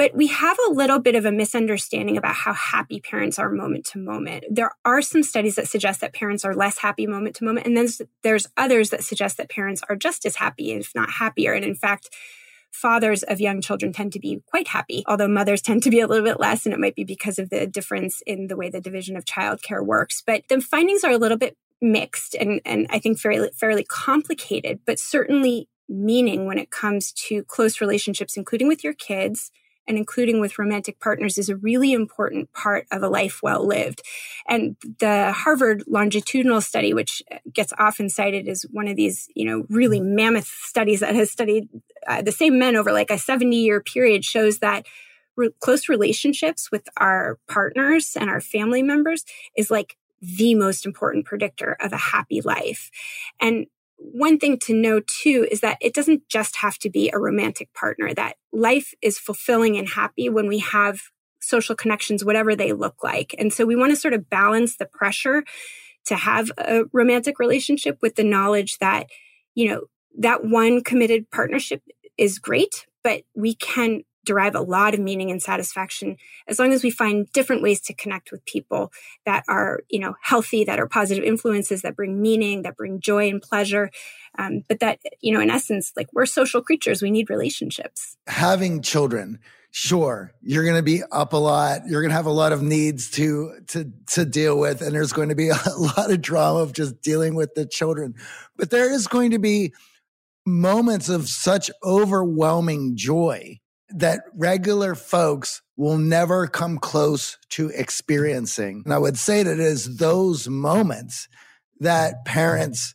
But 0.00 0.14
we 0.14 0.28
have 0.28 0.56
a 0.66 0.72
little 0.72 0.98
bit 0.98 1.14
of 1.14 1.26
a 1.26 1.30
misunderstanding 1.30 2.16
about 2.16 2.34
how 2.34 2.54
happy 2.54 3.00
parents 3.00 3.38
are 3.38 3.50
moment 3.50 3.84
to 3.88 3.98
moment. 3.98 4.44
There 4.48 4.70
are 4.82 5.02
some 5.02 5.22
studies 5.22 5.56
that 5.56 5.68
suggest 5.68 6.00
that 6.00 6.14
parents 6.14 6.42
are 6.42 6.54
less 6.54 6.78
happy 6.78 7.06
moment 7.06 7.36
to 7.36 7.44
moment. 7.44 7.66
And 7.66 7.76
then 7.76 7.86
there's 8.22 8.46
others 8.56 8.88
that 8.88 9.04
suggest 9.04 9.36
that 9.36 9.50
parents 9.50 9.82
are 9.90 9.96
just 9.96 10.24
as 10.24 10.36
happy, 10.36 10.72
if 10.72 10.94
not 10.94 11.10
happier. 11.10 11.52
And 11.52 11.66
in 11.66 11.74
fact, 11.74 12.08
fathers 12.70 13.22
of 13.24 13.42
young 13.42 13.60
children 13.60 13.92
tend 13.92 14.14
to 14.14 14.18
be 14.18 14.40
quite 14.46 14.68
happy, 14.68 15.04
although 15.06 15.28
mothers 15.28 15.60
tend 15.60 15.82
to 15.82 15.90
be 15.90 16.00
a 16.00 16.06
little 16.06 16.24
bit 16.24 16.40
less. 16.40 16.64
And 16.64 16.72
it 16.72 16.80
might 16.80 16.96
be 16.96 17.04
because 17.04 17.38
of 17.38 17.50
the 17.50 17.66
difference 17.66 18.22
in 18.26 18.46
the 18.46 18.56
way 18.56 18.70
the 18.70 18.80
division 18.80 19.18
of 19.18 19.26
childcare 19.26 19.84
works. 19.84 20.22
But 20.26 20.44
the 20.48 20.62
findings 20.62 21.04
are 21.04 21.12
a 21.12 21.18
little 21.18 21.36
bit 21.36 21.58
mixed 21.82 22.34
and, 22.36 22.62
and 22.64 22.86
I 22.88 23.00
think 23.00 23.18
fairly, 23.18 23.50
fairly 23.54 23.84
complicated, 23.84 24.80
but 24.86 24.98
certainly 24.98 25.68
meaning 25.90 26.46
when 26.46 26.56
it 26.56 26.70
comes 26.70 27.12
to 27.28 27.44
close 27.44 27.82
relationships, 27.82 28.38
including 28.38 28.66
with 28.66 28.82
your 28.82 28.94
kids 28.94 29.50
and 29.90 29.98
including 29.98 30.38
with 30.38 30.56
romantic 30.56 31.00
partners 31.00 31.36
is 31.36 31.48
a 31.48 31.56
really 31.56 31.92
important 31.92 32.52
part 32.52 32.86
of 32.92 33.02
a 33.02 33.08
life 33.08 33.42
well 33.42 33.66
lived. 33.66 34.02
And 34.46 34.76
the 35.00 35.32
Harvard 35.32 35.82
longitudinal 35.88 36.60
study, 36.60 36.94
which 36.94 37.24
gets 37.52 37.72
often 37.76 38.08
cited 38.08 38.46
as 38.46 38.62
one 38.70 38.86
of 38.86 38.94
these, 38.94 39.28
you 39.34 39.44
know, 39.44 39.66
really 39.68 40.00
mammoth 40.00 40.46
studies 40.46 41.00
that 41.00 41.16
has 41.16 41.28
studied 41.28 41.68
uh, 42.06 42.22
the 42.22 42.30
same 42.30 42.56
men 42.56 42.76
over 42.76 42.92
like 42.92 43.10
a 43.10 43.18
70 43.18 43.56
year 43.56 43.80
period, 43.80 44.24
shows 44.24 44.60
that 44.60 44.86
re- 45.34 45.50
close 45.58 45.88
relationships 45.88 46.70
with 46.70 46.88
our 46.96 47.40
partners 47.48 48.16
and 48.18 48.30
our 48.30 48.40
family 48.40 48.84
members 48.84 49.24
is 49.56 49.72
like 49.72 49.96
the 50.22 50.54
most 50.54 50.86
important 50.86 51.24
predictor 51.26 51.76
of 51.80 51.92
a 51.92 51.96
happy 51.96 52.40
life. 52.42 52.92
And 53.40 53.66
one 54.00 54.38
thing 54.38 54.58
to 54.58 54.74
know 54.74 55.00
too 55.00 55.46
is 55.50 55.60
that 55.60 55.78
it 55.80 55.94
doesn't 55.94 56.28
just 56.28 56.56
have 56.56 56.78
to 56.78 56.90
be 56.90 57.10
a 57.10 57.18
romantic 57.18 57.72
partner, 57.74 58.14
that 58.14 58.36
life 58.52 58.94
is 59.02 59.18
fulfilling 59.18 59.76
and 59.76 59.88
happy 59.90 60.28
when 60.28 60.48
we 60.48 60.58
have 60.58 61.00
social 61.40 61.74
connections, 61.74 62.24
whatever 62.24 62.56
they 62.56 62.72
look 62.72 63.02
like. 63.02 63.34
And 63.38 63.52
so 63.52 63.64
we 63.66 63.76
want 63.76 63.92
to 63.92 63.96
sort 63.96 64.14
of 64.14 64.28
balance 64.30 64.76
the 64.76 64.86
pressure 64.86 65.44
to 66.06 66.16
have 66.16 66.50
a 66.58 66.84
romantic 66.92 67.38
relationship 67.38 67.98
with 68.00 68.16
the 68.16 68.24
knowledge 68.24 68.78
that, 68.78 69.06
you 69.54 69.68
know, 69.68 69.82
that 70.18 70.44
one 70.44 70.82
committed 70.82 71.30
partnership 71.30 71.82
is 72.16 72.38
great, 72.38 72.86
but 73.04 73.22
we 73.34 73.54
can 73.54 74.02
derive 74.24 74.54
a 74.54 74.60
lot 74.60 74.94
of 74.94 75.00
meaning 75.00 75.30
and 75.30 75.42
satisfaction 75.42 76.16
as 76.46 76.58
long 76.58 76.72
as 76.72 76.82
we 76.82 76.90
find 76.90 77.30
different 77.32 77.62
ways 77.62 77.80
to 77.80 77.94
connect 77.94 78.30
with 78.30 78.44
people 78.44 78.92
that 79.24 79.44
are 79.48 79.80
you 79.88 79.98
know 79.98 80.14
healthy 80.22 80.64
that 80.64 80.78
are 80.78 80.86
positive 80.86 81.24
influences 81.24 81.82
that 81.82 81.96
bring 81.96 82.20
meaning 82.20 82.62
that 82.62 82.76
bring 82.76 83.00
joy 83.00 83.28
and 83.28 83.42
pleasure. 83.42 83.90
Um, 84.38 84.64
but 84.68 84.80
that 84.80 85.00
you 85.20 85.32
know 85.32 85.40
in 85.40 85.50
essence 85.50 85.92
like 85.96 86.08
we're 86.12 86.26
social 86.26 86.62
creatures. 86.62 87.02
We 87.02 87.10
need 87.10 87.30
relationships. 87.30 88.16
Having 88.26 88.82
children 88.82 89.38
sure 89.72 90.32
you're 90.42 90.64
going 90.64 90.76
to 90.76 90.82
be 90.82 91.02
up 91.12 91.32
a 91.32 91.36
lot. 91.36 91.82
You're 91.86 92.02
going 92.02 92.10
to 92.10 92.16
have 92.16 92.26
a 92.26 92.30
lot 92.30 92.52
of 92.52 92.62
needs 92.62 93.10
to 93.12 93.60
to 93.68 93.90
to 94.08 94.24
deal 94.24 94.58
with 94.58 94.82
and 94.82 94.94
there's 94.94 95.12
going 95.12 95.28
to 95.28 95.34
be 95.34 95.48
a 95.48 95.76
lot 95.76 96.10
of 96.10 96.20
drama 96.20 96.60
of 96.60 96.72
just 96.72 97.00
dealing 97.02 97.34
with 97.34 97.54
the 97.54 97.66
children. 97.66 98.14
But 98.56 98.70
there 98.70 98.92
is 98.92 99.06
going 99.06 99.30
to 99.30 99.38
be 99.38 99.72
moments 100.46 101.08
of 101.08 101.28
such 101.28 101.70
overwhelming 101.84 102.96
joy 102.96 103.59
that 103.94 104.24
regular 104.34 104.94
folks 104.94 105.62
will 105.76 105.98
never 105.98 106.46
come 106.46 106.78
close 106.78 107.38
to 107.50 107.70
experiencing. 107.70 108.82
And 108.84 108.94
I 108.94 108.98
would 108.98 109.18
say 109.18 109.42
that 109.42 109.52
it 109.52 109.60
is 109.60 109.96
those 109.96 110.48
moments 110.48 111.28
that 111.80 112.24
parents 112.24 112.94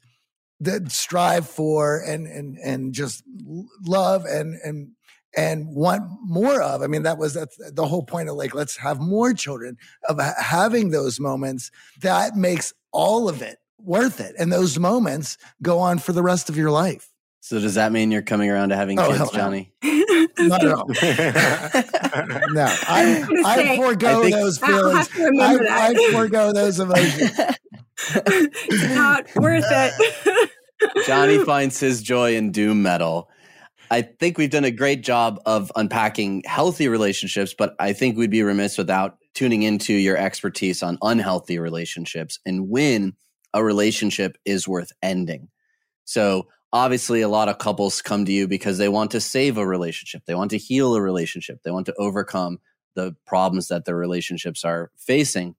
that 0.59 0.91
strive 0.91 1.49
for 1.49 1.97
and 1.99 2.27
and 2.27 2.57
and 2.63 2.93
just 2.93 3.23
love 3.85 4.25
and 4.25 4.55
and 4.63 4.91
and 5.35 5.67
want 5.75 6.03
more 6.23 6.61
of. 6.61 6.81
I 6.81 6.87
mean, 6.87 7.03
that 7.03 7.17
was 7.17 7.33
the 7.33 7.85
whole 7.85 8.03
point 8.03 8.29
of 8.29 8.35
like 8.35 8.55
let's 8.55 8.77
have 8.77 8.99
more 8.99 9.33
children 9.33 9.77
of 10.07 10.19
having 10.19 10.91
those 10.91 11.19
moments. 11.19 11.71
That 12.01 12.35
makes 12.35 12.73
all 12.91 13.27
of 13.27 13.41
it 13.41 13.57
worth 13.79 14.19
it, 14.19 14.35
and 14.39 14.51
those 14.51 14.79
moments 14.79 15.37
go 15.61 15.79
on 15.79 15.99
for 15.99 16.13
the 16.13 16.23
rest 16.23 16.49
of 16.49 16.57
your 16.57 16.71
life. 16.71 17.09
So 17.41 17.59
does 17.59 17.75
that 17.75 17.91
mean 17.91 18.11
you're 18.11 18.23
coming 18.23 18.49
around 18.49 18.69
to 18.69 18.75
having 18.75 18.99
oh, 18.99 19.07
kids, 19.07 19.31
Johnny? 19.31 19.71
Not 20.39 20.63
at 20.63 20.71
all. 20.71 20.87
no, 20.87 22.65
I, 22.87 23.25
I 23.45 23.77
forego 23.77 24.23
I 24.23 24.31
those 24.31 24.57
feelings. 24.57 25.09
I, 25.39 25.57
I, 25.69 26.11
forego 26.11 26.53
those 26.53 26.79
emotions. 26.79 27.31
it's 28.15 28.95
not 28.95 29.25
worth 29.35 29.65
it. 29.67 30.51
Johnny 31.05 31.43
finds 31.43 31.79
his 31.79 32.01
joy 32.01 32.35
in 32.35 32.51
doom 32.51 32.81
metal. 32.81 33.29
I 33.91 34.01
think 34.01 34.37
we've 34.37 34.49
done 34.49 34.65
a 34.65 34.71
great 34.71 35.03
job 35.03 35.39
of 35.45 35.71
unpacking 35.75 36.43
healthy 36.45 36.87
relationships, 36.87 37.53
but 37.57 37.75
I 37.79 37.93
think 37.93 38.17
we'd 38.17 38.31
be 38.31 38.43
remiss 38.43 38.77
without 38.77 39.17
tuning 39.33 39.63
into 39.63 39.93
your 39.93 40.17
expertise 40.17 40.81
on 40.81 40.97
unhealthy 41.01 41.59
relationships 41.59 42.39
and 42.45 42.69
when 42.69 43.13
a 43.53 43.63
relationship 43.63 44.37
is 44.45 44.67
worth 44.67 44.91
ending. 45.01 45.49
So, 46.05 46.47
obviously 46.75 47.21
a 47.21 47.29
lot 47.29 47.47
of 47.47 47.57
couples 47.57 48.01
come 48.01 48.25
to 48.25 48.33
you 48.33 48.49
because 48.49 48.77
they 48.77 48.89
want 48.89 49.11
to 49.11 49.21
save 49.21 49.57
a 49.57 49.65
relationship. 49.65 50.23
They 50.25 50.35
want 50.35 50.51
to 50.51 50.57
heal 50.57 50.93
a 50.93 51.01
relationship. 51.01 51.63
They 51.63 51.71
want 51.71 51.85
to 51.85 51.95
overcome 51.97 52.59
the 52.95 53.15
problems 53.25 53.69
that 53.69 53.85
their 53.85 53.95
relationships 53.95 54.65
are 54.65 54.91
facing. 54.97 55.55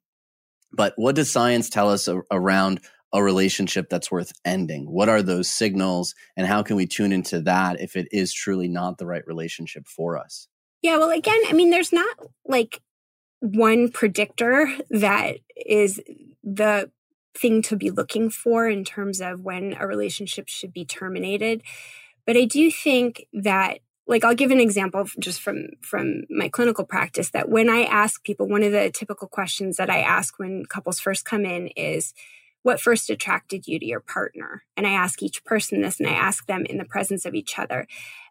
But 0.73 0.93
what 0.97 1.15
does 1.15 1.33
science 1.33 1.71
tell 1.71 1.91
us 1.91 2.07
around 2.31 2.81
a 3.15 3.23
relationship 3.23 3.89
that's 3.89 4.11
worth 4.11 4.35
ending? 4.45 4.91
What 4.91 5.09
are 5.09 5.23
those 5.23 5.49
signals 5.49 6.15
and 6.37 6.47
how 6.47 6.63
can 6.63 6.77
we 6.77 6.87
tune 6.87 7.13
into 7.13 7.41
that 7.43 7.81
if 7.81 7.97
it 7.97 8.09
is 8.13 8.35
truly 8.35 8.69
not 8.69 8.99
the 8.99 9.07
right 9.07 9.27
relationship 9.27 9.87
for 9.89 10.19
us? 10.19 10.49
Yeah 10.83 10.99
well 10.99 11.11
again 11.11 11.41
i 11.49 11.53
mean 11.53 11.71
there's 11.71 11.93
not 11.93 12.17
like 12.45 12.81
one 13.41 13.89
predictor 13.89 14.69
that 14.91 15.39
is 15.57 16.01
the 16.45 16.91
thing 17.37 17.63
to 17.63 17.77
be 17.77 17.91
looking 17.91 18.31
for 18.31 18.69
in 18.69 18.85
terms 18.85 19.21
of 19.21 19.41
when 19.41 19.75
a 19.79 19.87
relationship 19.87 20.49
should 20.49 20.73
be 20.73 20.85
terminated. 20.85 21.63
But 22.27 22.37
I 22.37 22.45
do 22.45 22.71
think 22.71 23.27
that 23.33 23.79
like 24.09 24.25
I'll 24.25 24.35
give 24.35 24.51
an 24.51 24.61
example 24.61 25.05
just 25.19 25.41
from 25.41 25.69
from 25.83 26.25
my 26.31 26.49
clinical 26.49 26.85
practice 26.85 27.31
that 27.31 27.49
when 27.49 27.69
I 27.69 27.83
ask 27.83 28.23
people 28.23 28.49
one 28.49 28.63
of 28.63 28.73
the 28.73 28.91
typical 28.91 29.29
questions 29.29 29.77
that 29.77 29.91
I 29.91 30.01
ask 30.01 30.39
when 30.39 30.65
couples 30.67 31.01
first 31.01 31.25
come 31.25 31.45
in 31.45 31.69
is 31.69 32.15
what 32.63 32.81
first 32.81 33.11
attracted 33.11 33.69
you 33.69 33.79
to 33.79 33.87
your 33.87 34.01
partner? 34.01 34.65
And 34.77 34.87
I 34.87 34.91
ask 34.91 35.23
each 35.23 35.45
person 35.45 35.83
this 35.83 36.01
and 36.01 36.09
I 36.09 36.15
ask 36.15 36.47
them 36.47 36.67
in 36.67 36.79
the 36.79 36.85
presence 36.85 37.25
of 37.25 37.35
each 37.35 37.59
other. 37.59 37.87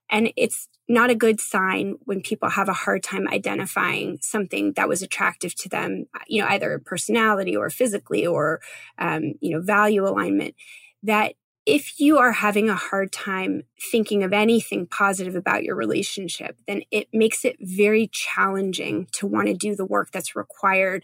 And 0.10 0.32
it's 0.36 0.68
not 0.88 1.10
a 1.10 1.16
good 1.16 1.42
sign 1.42 1.96
when 2.04 2.22
people 2.22 2.50
have 2.50 2.70
a 2.70 2.74
hard 2.74 3.02
time 3.02 3.28
identifying 3.28 4.20
something 4.22 4.74
that 4.74 4.88
was 4.88 5.02
attractive 5.02 5.56
to 5.56 5.70
them, 5.70 6.06
you 6.28 6.42
know, 6.42 6.48
either 6.48 6.80
personality 6.86 7.56
or 7.56 7.70
physically 7.70 8.26
or, 8.26 8.62
um, 9.00 9.34
you 9.42 9.52
know, 9.52 9.62
value 9.62 10.08
alignment. 10.08 10.56
That 11.02 11.34
if 11.66 12.00
you 12.00 12.20
are 12.20 12.32
having 12.32 12.70
a 12.70 12.76
hard 12.76 13.12
time 13.12 13.64
thinking 13.92 14.24
of 14.24 14.34
anything 14.34 14.86
positive 14.86 15.36
about 15.36 15.64
your 15.64 15.76
relationship, 15.76 16.58
then 16.68 16.84
it 16.92 17.08
makes 17.12 17.44
it 17.44 17.58
very 17.60 18.08
challenging 18.12 19.08
to 19.14 19.26
want 19.26 19.48
to 19.48 19.54
do 19.54 19.76
the 19.76 19.86
work 19.86 20.12
that's 20.12 20.36
required 20.36 21.04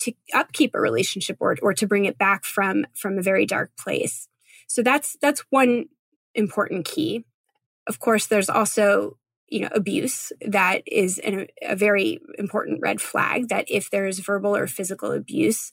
to 0.00 0.12
upkeep 0.34 0.74
a 0.74 0.80
relationship 0.80 1.36
or, 1.40 1.56
or 1.62 1.72
to 1.72 1.86
bring 1.86 2.04
it 2.04 2.18
back 2.18 2.44
from 2.44 2.84
from 2.94 3.18
a 3.18 3.22
very 3.22 3.46
dark 3.46 3.70
place. 3.76 4.28
So 4.66 4.82
that's 4.82 5.16
that's 5.22 5.44
one 5.50 5.86
important 6.34 6.84
key. 6.84 7.24
Of 7.86 7.98
course, 7.98 8.26
there's 8.26 8.50
also 8.50 9.18
you 9.48 9.60
know 9.60 9.68
abuse 9.72 10.32
that 10.40 10.82
is 10.86 11.18
an, 11.18 11.46
a 11.62 11.76
very 11.76 12.20
important 12.38 12.80
red 12.80 13.00
flag 13.00 13.48
that 13.48 13.66
if 13.68 13.90
there 13.90 14.06
is 14.06 14.18
verbal 14.18 14.56
or 14.56 14.66
physical 14.66 15.12
abuse 15.12 15.70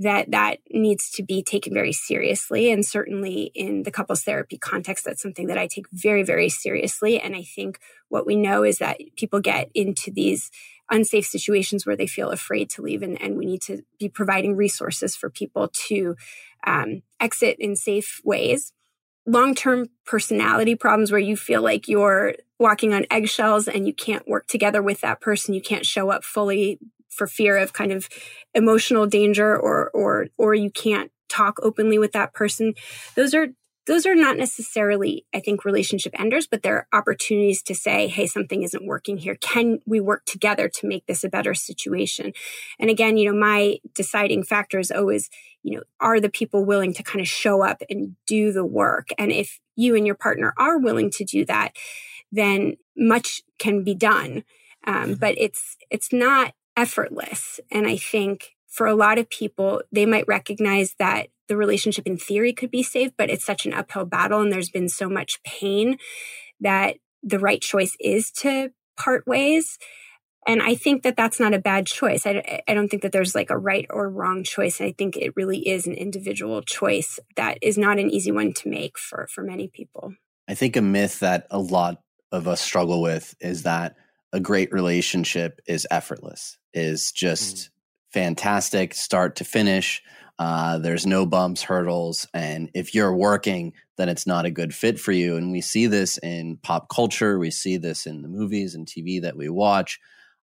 that 0.00 0.30
that 0.30 0.58
needs 0.70 1.10
to 1.10 1.22
be 1.24 1.42
taken 1.42 1.74
very 1.74 1.92
seriously. 1.92 2.70
And 2.70 2.86
certainly 2.86 3.50
in 3.54 3.82
the 3.82 3.90
couples 3.90 4.22
therapy 4.22 4.56
context 4.56 5.04
that's 5.04 5.20
something 5.20 5.48
that 5.48 5.58
i 5.58 5.66
take 5.66 5.86
very 5.92 6.22
very 6.22 6.48
seriously. 6.48 7.20
And 7.20 7.34
i 7.34 7.42
think 7.42 7.80
what 8.08 8.26
we 8.26 8.36
know 8.36 8.62
is 8.62 8.78
that 8.78 8.98
people 9.16 9.40
get 9.40 9.70
into 9.74 10.10
these 10.10 10.50
unsafe 10.90 11.26
situations 11.26 11.84
where 11.84 11.96
they 11.96 12.06
feel 12.06 12.30
afraid 12.30 12.70
to 12.70 12.82
leave 12.82 13.02
and, 13.02 13.20
and 13.20 13.36
we 13.36 13.44
need 13.44 13.60
to 13.62 13.82
be 13.98 14.08
providing 14.08 14.56
resources 14.56 15.14
for 15.14 15.28
people 15.28 15.68
to 15.88 16.16
um, 16.66 17.02
exit 17.20 17.56
in 17.58 17.76
safe 17.76 18.22
ways 18.24 18.72
long 19.28 19.54
term 19.54 19.88
personality 20.06 20.74
problems 20.74 21.12
where 21.12 21.20
you 21.20 21.36
feel 21.36 21.62
like 21.62 21.86
you're 21.86 22.34
walking 22.58 22.94
on 22.94 23.06
eggshells 23.10 23.68
and 23.68 23.86
you 23.86 23.92
can't 23.92 24.26
work 24.26 24.46
together 24.46 24.82
with 24.82 25.00
that 25.02 25.20
person. 25.20 25.54
You 25.54 25.60
can't 25.60 25.86
show 25.86 26.10
up 26.10 26.24
fully 26.24 26.78
for 27.10 27.26
fear 27.26 27.56
of 27.56 27.72
kind 27.72 27.92
of 27.92 28.08
emotional 28.54 29.06
danger 29.06 29.56
or 29.56 29.90
or 29.90 30.28
or 30.38 30.54
you 30.54 30.70
can't 30.70 31.12
talk 31.28 31.58
openly 31.62 31.98
with 31.98 32.12
that 32.12 32.32
person. 32.32 32.74
Those 33.14 33.34
are 33.34 33.48
those 33.88 34.04
are 34.04 34.14
not 34.14 34.36
necessarily, 34.36 35.24
I 35.34 35.40
think, 35.40 35.64
relationship 35.64 36.14
enders, 36.20 36.46
but 36.46 36.62
they're 36.62 36.86
opportunities 36.92 37.62
to 37.62 37.74
say, 37.74 38.06
hey, 38.06 38.26
something 38.26 38.62
isn't 38.62 38.86
working 38.86 39.16
here. 39.16 39.34
Can 39.36 39.78
we 39.86 39.98
work 39.98 40.26
together 40.26 40.68
to 40.68 40.86
make 40.86 41.06
this 41.06 41.24
a 41.24 41.28
better 41.30 41.54
situation? 41.54 42.34
And 42.78 42.90
again, 42.90 43.16
you 43.16 43.32
know, 43.32 43.38
my 43.38 43.78
deciding 43.94 44.42
factor 44.42 44.78
is 44.78 44.90
always, 44.90 45.30
you 45.62 45.76
know, 45.76 45.82
are 46.00 46.20
the 46.20 46.28
people 46.28 46.66
willing 46.66 46.92
to 46.92 47.02
kind 47.02 47.22
of 47.22 47.28
show 47.28 47.62
up 47.62 47.82
and 47.88 48.14
do 48.26 48.52
the 48.52 48.64
work? 48.64 49.08
And 49.16 49.32
if 49.32 49.58
you 49.74 49.96
and 49.96 50.04
your 50.04 50.16
partner 50.16 50.52
are 50.58 50.78
willing 50.78 51.10
to 51.12 51.24
do 51.24 51.46
that, 51.46 51.74
then 52.30 52.76
much 52.94 53.42
can 53.58 53.84
be 53.84 53.94
done. 53.94 54.44
Um, 54.86 54.94
mm-hmm. 54.94 55.12
but 55.14 55.34
it's 55.38 55.78
it's 55.90 56.12
not 56.12 56.52
effortless. 56.76 57.58
And 57.70 57.86
I 57.86 57.96
think 57.96 58.54
for 58.66 58.86
a 58.86 58.94
lot 58.94 59.18
of 59.18 59.30
people, 59.30 59.82
they 59.90 60.04
might 60.04 60.28
recognize 60.28 60.94
that 60.98 61.28
the 61.48 61.56
relationship 61.56 62.06
in 62.06 62.16
theory 62.16 62.52
could 62.52 62.70
be 62.70 62.82
saved, 62.82 63.14
but 63.16 63.30
it's 63.30 63.44
such 63.44 63.66
an 63.66 63.74
uphill 63.74 64.04
battle 64.04 64.40
and 64.40 64.52
there's 64.52 64.70
been 64.70 64.88
so 64.88 65.08
much 65.08 65.42
pain 65.42 65.98
that 66.60 66.96
the 67.22 67.38
right 67.38 67.60
choice 67.60 67.96
is 68.00 68.30
to 68.30 68.70
part 68.96 69.26
ways. 69.26 69.78
And 70.46 70.62
I 70.62 70.74
think 70.74 71.02
that 71.02 71.16
that's 71.16 71.38
not 71.38 71.52
a 71.52 71.58
bad 71.58 71.86
choice. 71.86 72.26
I, 72.26 72.62
I 72.66 72.74
don't 72.74 72.88
think 72.88 73.02
that 73.02 73.12
there's 73.12 73.34
like 73.34 73.50
a 73.50 73.58
right 73.58 73.86
or 73.90 74.08
wrong 74.08 74.44
choice. 74.44 74.80
I 74.80 74.92
think 74.92 75.16
it 75.16 75.34
really 75.36 75.68
is 75.68 75.86
an 75.86 75.94
individual 75.94 76.62
choice 76.62 77.18
that 77.36 77.58
is 77.60 77.76
not 77.76 77.98
an 77.98 78.10
easy 78.10 78.32
one 78.32 78.54
to 78.54 78.68
make 78.68 78.98
for, 78.98 79.26
for 79.30 79.42
many 79.42 79.68
people. 79.68 80.14
I 80.48 80.54
think 80.54 80.76
a 80.76 80.82
myth 80.82 81.20
that 81.20 81.46
a 81.50 81.58
lot 81.58 82.00
of 82.32 82.48
us 82.48 82.60
struggle 82.60 83.02
with 83.02 83.34
is 83.40 83.64
that 83.64 83.96
a 84.32 84.40
great 84.40 84.72
relationship 84.72 85.60
is 85.66 85.86
effortless, 85.90 86.58
is 86.72 87.12
just 87.12 87.56
mm. 87.56 87.68
fantastic 88.12 88.94
start 88.94 89.36
to 89.36 89.44
finish. 89.44 90.02
Uh, 90.38 90.78
there's 90.78 91.06
no 91.06 91.26
bumps, 91.26 91.62
hurdles. 91.62 92.28
And 92.32 92.70
if 92.74 92.94
you're 92.94 93.14
working, 93.14 93.72
then 93.96 94.08
it's 94.08 94.26
not 94.26 94.44
a 94.44 94.50
good 94.50 94.74
fit 94.74 95.00
for 95.00 95.12
you. 95.12 95.36
And 95.36 95.50
we 95.50 95.60
see 95.60 95.86
this 95.86 96.18
in 96.18 96.58
pop 96.58 96.88
culture. 96.88 97.38
We 97.38 97.50
see 97.50 97.76
this 97.76 98.06
in 98.06 98.22
the 98.22 98.28
movies 98.28 98.74
and 98.74 98.86
TV 98.86 99.20
that 99.22 99.36
we 99.36 99.48
watch. 99.48 99.98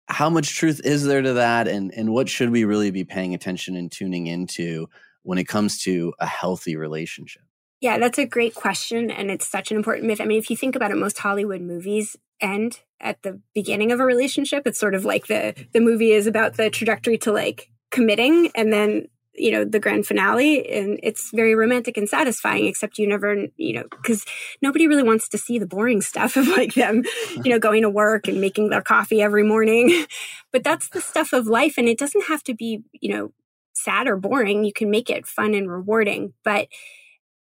How 0.06 0.30
much 0.30 0.56
truth 0.56 0.80
is 0.84 1.04
there 1.04 1.22
to 1.22 1.34
that? 1.34 1.66
And, 1.66 1.92
and 1.94 2.12
what 2.12 2.28
should 2.28 2.50
we 2.50 2.64
really 2.64 2.90
be 2.90 3.04
paying 3.04 3.34
attention 3.34 3.76
and 3.76 3.90
tuning 3.90 4.26
into 4.26 4.88
when 5.22 5.38
it 5.38 5.48
comes 5.48 5.82
to 5.82 6.14
a 6.20 6.26
healthy 6.26 6.76
relationship? 6.76 7.42
Yeah, 7.80 7.98
that's 7.98 8.18
a 8.18 8.26
great 8.26 8.54
question. 8.54 9.10
And 9.10 9.30
it's 9.30 9.46
such 9.46 9.70
an 9.70 9.76
important 9.76 10.06
myth. 10.06 10.20
I 10.20 10.24
mean, 10.24 10.38
if 10.38 10.50
you 10.50 10.56
think 10.56 10.76
about 10.76 10.90
it, 10.90 10.96
most 10.96 11.18
Hollywood 11.18 11.62
movies 11.62 12.16
end 12.40 12.80
at 13.00 13.22
the 13.22 13.40
beginning 13.54 13.92
of 13.92 14.00
a 14.00 14.04
relationship. 14.04 14.66
It's 14.66 14.78
sort 14.78 14.94
of 14.94 15.04
like 15.04 15.26
the 15.26 15.54
the 15.72 15.80
movie 15.80 16.12
is 16.12 16.26
about 16.26 16.56
the 16.56 16.70
trajectory 16.70 17.18
to 17.18 17.32
like 17.32 17.70
committing 17.90 18.50
and 18.54 18.72
then 18.72 19.08
you 19.34 19.50
know 19.50 19.64
the 19.64 19.78
grand 19.78 20.06
finale 20.06 20.68
and 20.70 20.98
it's 21.02 21.30
very 21.32 21.54
romantic 21.54 21.96
and 21.96 22.08
satisfying 22.08 22.66
except 22.66 22.98
you 22.98 23.06
never 23.06 23.46
you 23.56 23.72
know 23.72 23.84
because 23.90 24.24
nobody 24.60 24.86
really 24.86 25.02
wants 25.02 25.28
to 25.28 25.38
see 25.38 25.58
the 25.58 25.66
boring 25.66 26.00
stuff 26.00 26.36
of 26.36 26.48
like 26.48 26.74
them 26.74 27.02
you 27.44 27.50
know 27.50 27.58
going 27.58 27.82
to 27.82 27.90
work 27.90 28.28
and 28.28 28.40
making 28.40 28.70
their 28.70 28.82
coffee 28.82 29.22
every 29.22 29.42
morning 29.42 30.04
but 30.52 30.64
that's 30.64 30.88
the 30.90 31.00
stuff 31.00 31.32
of 31.32 31.46
life 31.46 31.74
and 31.78 31.88
it 31.88 31.98
doesn't 31.98 32.26
have 32.26 32.42
to 32.42 32.54
be 32.54 32.82
you 32.92 33.12
know 33.14 33.32
sad 33.72 34.08
or 34.08 34.16
boring 34.16 34.64
you 34.64 34.72
can 34.72 34.90
make 34.90 35.08
it 35.08 35.26
fun 35.26 35.54
and 35.54 35.70
rewarding 35.70 36.32
but 36.44 36.68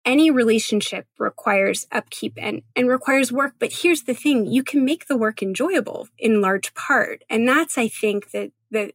any 0.05 0.29
relationship 0.29 1.07
requires 1.17 1.87
upkeep 1.91 2.33
and, 2.37 2.61
and 2.75 2.89
requires 2.89 3.31
work. 3.31 3.53
But 3.59 3.71
here's 3.71 4.03
the 4.03 4.13
thing 4.13 4.45
you 4.45 4.63
can 4.63 4.83
make 4.83 5.07
the 5.07 5.17
work 5.17 5.41
enjoyable 5.41 6.07
in 6.17 6.41
large 6.41 6.73
part. 6.73 7.23
And 7.29 7.47
that's, 7.47 7.77
I 7.77 7.87
think, 7.87 8.31
that 8.31 8.51
the, 8.69 8.91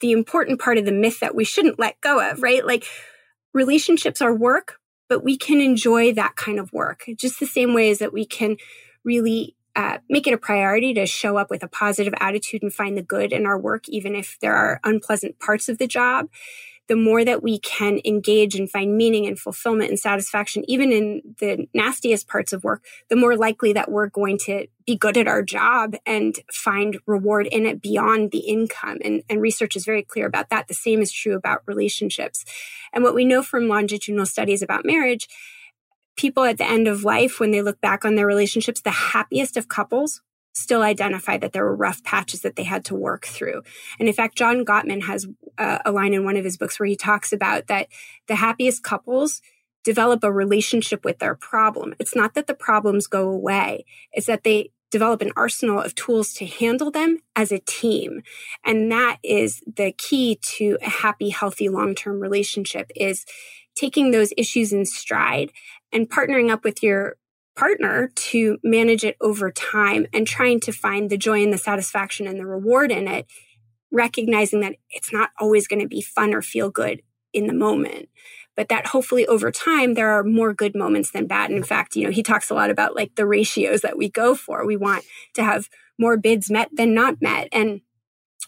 the 0.00 0.12
important 0.12 0.60
part 0.60 0.78
of 0.78 0.84
the 0.84 0.92
myth 0.92 1.20
that 1.20 1.34
we 1.34 1.44
shouldn't 1.44 1.78
let 1.78 2.00
go 2.00 2.20
of, 2.30 2.42
right? 2.42 2.64
Like 2.64 2.84
relationships 3.52 4.20
are 4.20 4.34
work, 4.34 4.78
but 5.08 5.24
we 5.24 5.36
can 5.36 5.60
enjoy 5.60 6.12
that 6.14 6.36
kind 6.36 6.58
of 6.58 6.72
work 6.72 7.04
just 7.16 7.40
the 7.40 7.46
same 7.46 7.74
way 7.74 7.90
as 7.90 7.98
that 7.98 8.12
we 8.12 8.24
can 8.24 8.56
really 9.04 9.56
uh, 9.76 9.98
make 10.08 10.26
it 10.26 10.34
a 10.34 10.38
priority 10.38 10.92
to 10.94 11.06
show 11.06 11.36
up 11.36 11.50
with 11.50 11.62
a 11.62 11.68
positive 11.68 12.14
attitude 12.18 12.62
and 12.62 12.74
find 12.74 12.96
the 12.96 13.02
good 13.02 13.32
in 13.32 13.46
our 13.46 13.58
work, 13.58 13.88
even 13.88 14.14
if 14.14 14.36
there 14.40 14.54
are 14.54 14.80
unpleasant 14.84 15.38
parts 15.38 15.68
of 15.68 15.78
the 15.78 15.86
job 15.86 16.26
the 16.90 16.96
more 16.96 17.24
that 17.24 17.40
we 17.40 17.56
can 17.60 18.00
engage 18.04 18.56
and 18.56 18.68
find 18.68 18.96
meaning 18.96 19.24
and 19.24 19.38
fulfillment 19.38 19.90
and 19.90 19.98
satisfaction, 19.98 20.64
even 20.66 20.90
in 20.90 21.22
the 21.38 21.68
nastiest 21.72 22.26
parts 22.26 22.52
of 22.52 22.64
work, 22.64 22.84
the 23.08 23.14
more 23.14 23.36
likely 23.36 23.72
that 23.72 23.92
we're 23.92 24.08
going 24.08 24.36
to 24.36 24.66
be 24.86 24.96
good 24.96 25.16
at 25.16 25.28
our 25.28 25.40
job 25.40 25.94
and 26.04 26.40
find 26.52 26.98
reward 27.06 27.46
in 27.46 27.64
it 27.64 27.80
beyond 27.80 28.32
the 28.32 28.40
income. 28.40 28.98
And, 29.04 29.22
and 29.30 29.40
research 29.40 29.76
is 29.76 29.84
very 29.84 30.02
clear 30.02 30.26
about 30.26 30.50
that. 30.50 30.66
The 30.66 30.74
same 30.74 31.00
is 31.00 31.12
true 31.12 31.36
about 31.36 31.62
relationships. 31.66 32.44
And 32.92 33.04
what 33.04 33.14
we 33.14 33.24
know 33.24 33.44
from 33.44 33.68
longitudinal 33.68 34.26
studies 34.26 34.60
about 34.60 34.84
marriage, 34.84 35.28
people 36.16 36.42
at 36.42 36.58
the 36.58 36.68
end 36.68 36.88
of 36.88 37.04
life, 37.04 37.38
when 37.38 37.52
they 37.52 37.62
look 37.62 37.80
back 37.80 38.04
on 38.04 38.16
their 38.16 38.26
relationships, 38.26 38.80
the 38.80 38.90
happiest 38.90 39.56
of 39.56 39.68
couples 39.68 40.22
still 40.52 40.82
identify 40.82 41.36
that 41.38 41.52
there 41.52 41.64
were 41.64 41.76
rough 41.76 42.02
patches 42.02 42.40
that 42.42 42.56
they 42.56 42.64
had 42.64 42.84
to 42.86 42.94
work 42.94 43.26
through. 43.26 43.62
And 43.98 44.08
in 44.08 44.14
fact, 44.14 44.36
John 44.36 44.64
Gottman 44.64 45.02
has 45.02 45.26
uh, 45.58 45.78
a 45.84 45.92
line 45.92 46.14
in 46.14 46.24
one 46.24 46.36
of 46.36 46.44
his 46.44 46.56
books 46.56 46.78
where 46.78 46.88
he 46.88 46.96
talks 46.96 47.32
about 47.32 47.68
that 47.68 47.88
the 48.26 48.36
happiest 48.36 48.82
couples 48.82 49.40
develop 49.84 50.22
a 50.24 50.32
relationship 50.32 51.04
with 51.04 51.18
their 51.18 51.34
problem. 51.34 51.94
It's 51.98 52.14
not 52.14 52.34
that 52.34 52.46
the 52.46 52.54
problems 52.54 53.06
go 53.06 53.28
away, 53.28 53.84
it's 54.12 54.26
that 54.26 54.44
they 54.44 54.70
develop 54.90 55.22
an 55.22 55.32
arsenal 55.36 55.80
of 55.80 55.94
tools 55.94 56.32
to 56.34 56.44
handle 56.44 56.90
them 56.90 57.18
as 57.36 57.52
a 57.52 57.60
team. 57.60 58.22
And 58.64 58.90
that 58.90 59.18
is 59.22 59.62
the 59.64 59.92
key 59.92 60.40
to 60.56 60.78
a 60.82 60.90
happy, 60.90 61.28
healthy, 61.28 61.68
long-term 61.68 62.20
relationship 62.20 62.90
is 62.96 63.24
taking 63.76 64.10
those 64.10 64.32
issues 64.36 64.72
in 64.72 64.84
stride 64.84 65.52
and 65.92 66.10
partnering 66.10 66.50
up 66.50 66.64
with 66.64 66.82
your 66.82 67.16
partner 67.60 68.10
to 68.14 68.58
manage 68.64 69.04
it 69.04 69.16
over 69.20 69.50
time 69.50 70.06
and 70.14 70.26
trying 70.26 70.60
to 70.60 70.72
find 70.72 71.10
the 71.10 71.18
joy 71.18 71.42
and 71.42 71.52
the 71.52 71.58
satisfaction 71.58 72.26
and 72.26 72.40
the 72.40 72.46
reward 72.46 72.90
in 72.90 73.06
it, 73.06 73.26
recognizing 73.92 74.60
that 74.60 74.76
it's 74.88 75.12
not 75.12 75.28
always 75.38 75.68
going 75.68 75.80
to 75.82 75.88
be 75.88 76.00
fun 76.00 76.32
or 76.32 76.40
feel 76.40 76.70
good 76.70 77.02
in 77.34 77.46
the 77.46 77.52
moment. 77.52 78.08
But 78.56 78.70
that 78.70 78.86
hopefully 78.88 79.26
over 79.26 79.50
time, 79.50 79.92
there 79.92 80.10
are 80.10 80.24
more 80.24 80.54
good 80.54 80.74
moments 80.74 81.10
than 81.10 81.26
bad. 81.26 81.50
And 81.50 81.58
in 81.58 81.62
fact, 81.62 81.96
you 81.96 82.04
know, 82.04 82.10
he 82.10 82.22
talks 82.22 82.48
a 82.48 82.54
lot 82.54 82.70
about 82.70 82.96
like 82.96 83.14
the 83.14 83.26
ratios 83.26 83.82
that 83.82 83.98
we 83.98 84.08
go 84.08 84.34
for. 84.34 84.64
We 84.64 84.78
want 84.78 85.04
to 85.34 85.44
have 85.44 85.68
more 85.98 86.16
bids 86.16 86.50
met 86.50 86.70
than 86.72 86.94
not 86.94 87.20
met. 87.20 87.48
And 87.52 87.82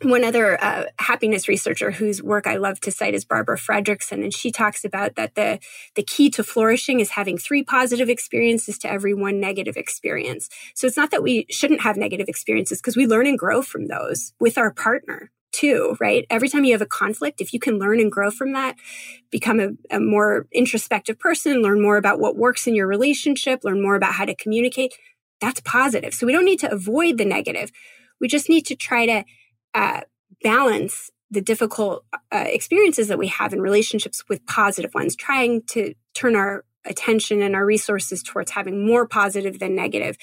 one 0.01 0.25
other 0.25 0.63
uh, 0.63 0.85
happiness 0.99 1.49
researcher 1.49 1.91
whose 1.91 2.23
work 2.23 2.47
I 2.47 2.57
love 2.57 2.81
to 2.81 2.91
cite 2.91 3.15
is 3.15 3.25
Barbara 3.25 3.59
Fredrickson, 3.59 4.23
and 4.23 4.33
she 4.33 4.51
talks 4.51 4.85
about 4.85 5.17
that 5.17 5.35
the 5.35 5.59
the 5.95 6.03
key 6.03 6.31
to 6.31 6.43
flourishing 6.43 7.01
is 7.01 7.11
having 7.11 7.39
three 7.39 7.63
positive 7.63 8.09
experiences 8.09 8.79
to 8.79 8.91
every 8.91 9.15
one 9.15 9.39
negative 9.39 9.77
experience. 9.77 10.49
So 10.75 10.87
it's 10.87 10.97
not 10.97 11.11
that 11.11 11.23
we 11.23 11.47
shouldn't 11.51 11.83
have 11.83 11.97
negative 11.97 12.29
experiences 12.29 12.81
because 12.81 12.97
we 12.97 13.07
learn 13.07 13.27
and 13.27 13.39
grow 13.39 13.63
from 13.63 13.87
those 13.87 14.33
with 14.41 14.59
our 14.59 14.73
partner 14.73 15.31
too, 15.53 15.97
right? 16.01 16.25
Every 16.31 16.49
time 16.49 16.65
you 16.65 16.73
have 16.73 16.83
a 16.83 16.87
conflict, 16.87 17.41
if 17.41 17.53
you 17.53 17.61
can 17.61 17.79
learn 17.79 18.01
and 18.01 18.11
grow 18.11 18.31
from 18.31 18.55
that, 18.55 18.77
become 19.31 19.61
a, 19.61 19.69
a 19.91 20.01
more 20.01 20.47
introspective 20.53 21.19
person, 21.19 21.63
learn 21.63 21.81
more 21.81 21.99
about 21.99 22.19
what 22.19 22.37
works 22.37 22.67
in 22.67 22.75
your 22.75 22.87
relationship, 22.87 23.63
learn 23.63 23.83
more 23.83 23.95
about 23.95 24.15
how 24.15 24.25
to 24.25 24.35
communicate, 24.35 24.95
that's 25.41 25.61
positive. 25.61 26.15
So 26.15 26.27
we 26.27 26.33
don't 26.33 26.47
need 26.47 26.61
to 26.61 26.73
avoid 26.73 27.19
the 27.19 27.27
negative. 27.27 27.71
We 28.19 28.29
just 28.29 28.49
need 28.49 28.65
to 28.67 28.77
try 28.77 29.05
to 29.07 29.25
uh, 29.75 30.03
balance 30.43 31.11
the 31.31 31.41
difficult 31.41 32.05
uh, 32.13 32.45
experiences 32.47 33.09
that 33.09 33.19
we 33.19 33.29
have 33.29 33.53
in 33.53 33.61
relationships 33.61 34.23
with 34.29 34.45
positive 34.47 34.93
ones, 34.95 35.17
trying 35.17 35.63
to 35.63 35.95
turn 36.15 36.37
our 36.37 36.65
attention 36.85 37.43
and 37.43 37.55
our 37.55 37.65
resources 37.65 38.23
towards 38.23 38.51
having 38.51 38.87
more 38.87 39.07
positive 39.07 39.59
than 39.59 39.75
negative, 39.75 40.17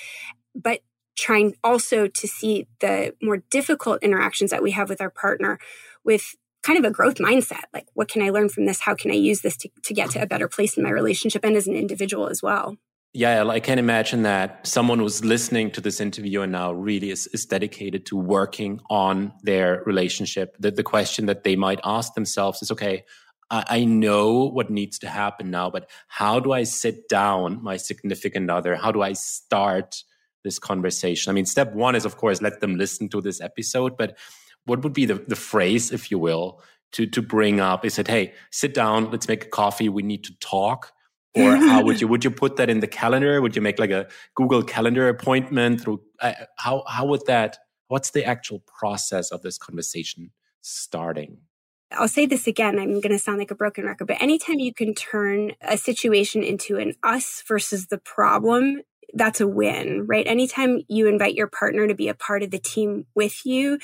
but 0.53 0.81
trying 1.17 1.55
also 1.63 2.07
to 2.07 2.27
see 2.27 2.67
the 2.79 3.13
more 3.21 3.37
difficult 3.49 4.03
interactions 4.03 4.51
that 4.51 4.63
we 4.63 4.71
have 4.71 4.87
with 4.87 5.01
our 5.01 5.09
partner 5.09 5.59
with 6.03 6.35
kind 6.61 6.77
of 6.77 6.85
a 6.85 6.93
growth 6.93 7.15
mindset. 7.15 7.63
Like, 7.73 7.87
what 7.93 8.07
can 8.07 8.21
I 8.21 8.29
learn 8.29 8.49
from 8.49 8.65
this? 8.65 8.81
How 8.81 8.95
can 8.95 9.11
I 9.11 9.15
use 9.15 9.41
this 9.41 9.57
to, 9.57 9.69
to 9.83 9.93
get 9.93 10.11
to 10.11 10.21
a 10.21 10.27
better 10.27 10.47
place 10.47 10.77
in 10.77 10.83
my 10.83 10.89
relationship 10.89 11.43
and 11.43 11.55
as 11.55 11.67
an 11.67 11.75
individual 11.75 12.27
as 12.27 12.43
well? 12.43 12.77
Yeah, 13.11 13.43
I 13.47 13.59
can 13.59 13.79
imagine 13.79 14.21
that 14.21 14.67
someone 14.67 14.99
who's 14.99 15.25
listening 15.25 15.71
to 15.71 15.81
this 15.81 15.99
interview 15.99 16.41
and 16.41 16.51
now 16.51 16.71
really 16.71 17.09
is, 17.09 17.25
is 17.33 17.43
dedicated 17.47 18.05
to 18.07 18.15
working 18.15 18.81
on 18.87 19.33
their 19.41 19.81
relationship. 19.87 20.55
The, 20.59 20.69
the 20.69 20.83
question 20.83 21.25
that 21.25 21.43
they 21.43 21.55
might 21.55 21.79
ask 21.83 22.13
themselves 22.13 22.61
is, 22.61 22.69
okay, 22.69 23.05
I, 23.49 23.65
I 23.67 23.83
know 23.85 24.47
what 24.47 24.69
needs 24.69 24.99
to 24.99 25.09
happen 25.09 25.49
now, 25.49 25.71
but 25.71 25.89
how 26.07 26.39
do 26.39 26.51
I 26.51 26.61
sit 26.63 27.09
down 27.09 27.63
my 27.63 27.77
significant 27.77 28.51
other? 28.51 28.75
How 28.75 28.91
do 28.91 29.01
I 29.01 29.13
start 29.13 30.03
this 30.43 30.59
conversation? 30.59 31.31
I 31.31 31.33
mean, 31.33 31.47
step 31.47 31.73
one 31.73 31.95
is, 31.95 32.05
of 32.05 32.17
course, 32.17 32.43
let 32.43 32.61
them 32.61 32.75
listen 32.75 33.09
to 33.09 33.21
this 33.21 33.41
episode, 33.41 33.97
but 33.97 34.19
what 34.65 34.83
would 34.83 34.93
be 34.93 35.05
the, 35.05 35.15
the 35.15 35.35
phrase, 35.35 35.91
if 35.91 36.11
you 36.11 36.19
will, 36.19 36.61
to, 36.91 37.07
to 37.07 37.23
bring 37.23 37.59
up? 37.59 37.85
Is 37.85 37.97
it, 37.97 38.07
hey, 38.07 38.33
sit 38.51 38.75
down, 38.75 39.09
let's 39.09 39.27
make 39.27 39.45
a 39.45 39.49
coffee, 39.49 39.89
we 39.89 40.03
need 40.03 40.23
to 40.25 40.33
talk? 40.39 40.91
Or 41.35 41.55
how 41.55 41.83
would 41.83 42.01
you 42.01 42.07
would 42.07 42.23
you 42.23 42.31
put 42.31 42.55
that 42.57 42.69
in 42.69 42.79
the 42.79 42.87
calendar 42.87 43.41
would 43.41 43.55
you 43.55 43.61
make 43.61 43.79
like 43.79 43.91
a 43.91 44.07
google 44.35 44.63
calendar 44.63 45.07
appointment 45.07 45.81
through 45.81 46.01
uh, 46.21 46.33
how 46.57 46.83
how 46.87 47.05
would 47.05 47.25
that 47.27 47.57
what's 47.87 48.11
the 48.11 48.25
actual 48.25 48.59
process 48.79 49.31
of 49.31 49.41
this 49.41 49.57
conversation 49.57 50.31
starting 50.61 51.37
I'll 51.91 52.07
say 52.07 52.27
this 52.27 52.45
again. 52.45 52.77
I'm 52.77 53.01
going 53.01 53.13
to 53.13 53.19
sound 53.19 53.39
like 53.39 53.49
a 53.49 53.55
broken 53.55 53.85
record, 53.85 54.07
but 54.07 54.21
anytime 54.21 54.59
you 54.59 54.73
can 54.73 54.93
turn 54.93 55.53
a 55.61 55.75
situation 55.75 56.43
into 56.43 56.77
an 56.77 56.93
us 57.01 57.43
versus 57.47 57.87
the 57.87 57.97
problem, 57.97 58.81
that's 59.13 59.41
a 59.41 59.47
win, 59.47 60.05
right? 60.07 60.27
Anytime 60.27 60.81
you 60.87 61.07
invite 61.07 61.33
your 61.33 61.47
partner 61.47 61.87
to 61.87 61.95
be 61.95 62.07
a 62.07 62.13
part 62.13 62.43
of 62.43 62.51
the 62.51 62.59
team 62.59 63.05
with 63.15 63.43
you, 63.43 63.79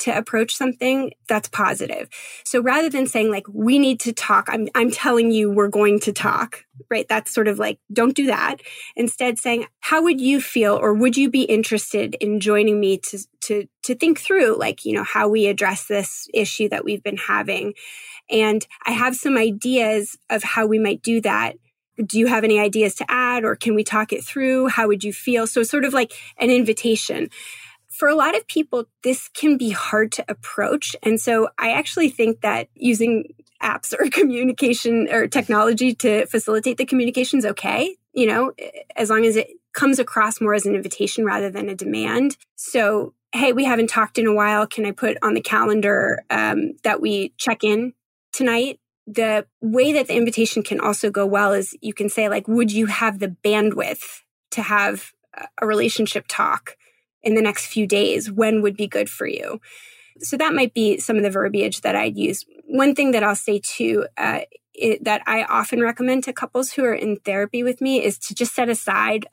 to 0.00 0.16
approach 0.16 0.54
something 0.54 1.12
that's 1.28 1.48
positive. 1.48 2.08
So 2.44 2.60
rather 2.60 2.88
than 2.88 3.06
saying 3.06 3.30
like, 3.30 3.46
we 3.52 3.78
need 3.78 4.00
to 4.00 4.12
talk, 4.12 4.48
I'm, 4.50 4.68
I'm 4.74 4.90
telling 4.90 5.30
you 5.30 5.50
we're 5.50 5.68
going 5.68 6.00
to 6.00 6.12
talk, 6.12 6.64
right? 6.90 7.06
That's 7.08 7.32
sort 7.32 7.48
of 7.48 7.58
like, 7.58 7.78
don't 7.92 8.16
do 8.16 8.26
that. 8.26 8.56
Instead 8.96 9.38
saying, 9.38 9.66
how 9.80 10.02
would 10.02 10.20
you 10.20 10.40
feel 10.40 10.76
or 10.76 10.94
would 10.94 11.16
you 11.16 11.30
be 11.30 11.42
interested 11.42 12.14
in 12.16 12.40
joining 12.40 12.80
me 12.80 12.98
to, 12.98 13.18
to, 13.42 13.66
to 13.84 13.94
think 13.94 14.18
through 14.18 14.58
like, 14.58 14.84
you 14.84 14.94
know, 14.94 15.04
how 15.04 15.28
we 15.28 15.46
address 15.46 15.86
this 15.86 16.28
issue 16.32 16.68
that 16.70 16.84
we've 16.84 17.02
been 17.02 17.18
having? 17.18 17.74
And 18.30 18.66
I 18.86 18.92
have 18.92 19.16
some 19.16 19.36
ideas 19.36 20.16
of 20.30 20.42
how 20.42 20.66
we 20.66 20.78
might 20.78 21.02
do 21.02 21.20
that 21.22 21.56
do 22.06 22.18
you 22.18 22.28
have 22.28 22.44
any 22.44 22.58
ideas 22.58 22.94
to 22.94 23.04
add 23.10 23.44
or 23.44 23.54
can 23.54 23.74
we 23.74 23.84
talk 23.84 24.10
it 24.10 24.24
through 24.24 24.68
how 24.68 24.88
would 24.88 25.04
you 25.04 25.12
feel 25.12 25.46
so 25.46 25.62
sort 25.62 25.84
of 25.84 25.92
like 25.92 26.12
an 26.38 26.48
invitation 26.48 27.28
for 28.00 28.08
a 28.08 28.14
lot 28.14 28.34
of 28.34 28.46
people, 28.46 28.86
this 29.02 29.28
can 29.28 29.58
be 29.58 29.68
hard 29.68 30.10
to 30.10 30.24
approach. 30.26 30.96
And 31.02 31.20
so 31.20 31.50
I 31.58 31.72
actually 31.72 32.08
think 32.08 32.40
that 32.40 32.70
using 32.74 33.34
apps 33.62 33.92
or 33.92 34.08
communication 34.10 35.06
or 35.12 35.26
technology 35.26 35.94
to 35.96 36.24
facilitate 36.24 36.78
the 36.78 36.86
communication 36.86 37.40
is 37.40 37.44
okay, 37.44 37.94
you 38.14 38.26
know, 38.26 38.52
as 38.96 39.10
long 39.10 39.26
as 39.26 39.36
it 39.36 39.50
comes 39.74 39.98
across 39.98 40.40
more 40.40 40.54
as 40.54 40.64
an 40.64 40.74
invitation 40.74 41.26
rather 41.26 41.50
than 41.50 41.68
a 41.68 41.74
demand. 41.74 42.38
So, 42.56 43.12
hey, 43.32 43.52
we 43.52 43.66
haven't 43.66 43.90
talked 43.90 44.16
in 44.16 44.26
a 44.26 44.34
while. 44.34 44.66
Can 44.66 44.86
I 44.86 44.92
put 44.92 45.18
on 45.20 45.34
the 45.34 45.42
calendar 45.42 46.24
um, 46.30 46.72
that 46.84 47.02
we 47.02 47.34
check 47.36 47.62
in 47.62 47.92
tonight? 48.32 48.80
The 49.06 49.44
way 49.60 49.92
that 49.92 50.08
the 50.08 50.16
invitation 50.16 50.62
can 50.62 50.80
also 50.80 51.10
go 51.10 51.26
well 51.26 51.52
is 51.52 51.76
you 51.82 51.92
can 51.92 52.08
say, 52.08 52.30
like, 52.30 52.48
would 52.48 52.72
you 52.72 52.86
have 52.86 53.18
the 53.18 53.36
bandwidth 53.44 54.22
to 54.52 54.62
have 54.62 55.12
a 55.60 55.66
relationship 55.66 56.24
talk? 56.26 56.76
In 57.22 57.34
the 57.34 57.42
next 57.42 57.66
few 57.66 57.86
days 57.86 58.30
when 58.30 58.62
would 58.62 58.76
be 58.76 58.86
good 58.86 59.08
for 59.08 59.26
you? 59.26 59.60
So 60.20 60.36
that 60.36 60.54
might 60.54 60.74
be 60.74 60.98
some 60.98 61.16
of 61.16 61.22
the 61.22 61.30
verbiage 61.30 61.80
that 61.80 61.96
i'd 61.96 62.16
use. 62.16 62.44
One 62.66 62.94
thing 62.94 63.12
that 63.12 63.22
i'll 63.22 63.36
say 63.36 63.60
too 63.62 64.06
uh, 64.16 64.40
it, 64.74 65.04
that 65.04 65.22
i 65.26 65.44
often 65.44 65.80
recommend 65.80 66.24
to 66.24 66.32
couples 66.32 66.72
who 66.72 66.84
are 66.84 66.94
in 66.94 67.16
therapy 67.16 67.62
with 67.62 67.80
me 67.80 68.02
is 68.02 68.18
to 68.18 68.34
just 68.34 68.54
set 68.54 68.68
aside 68.68 69.26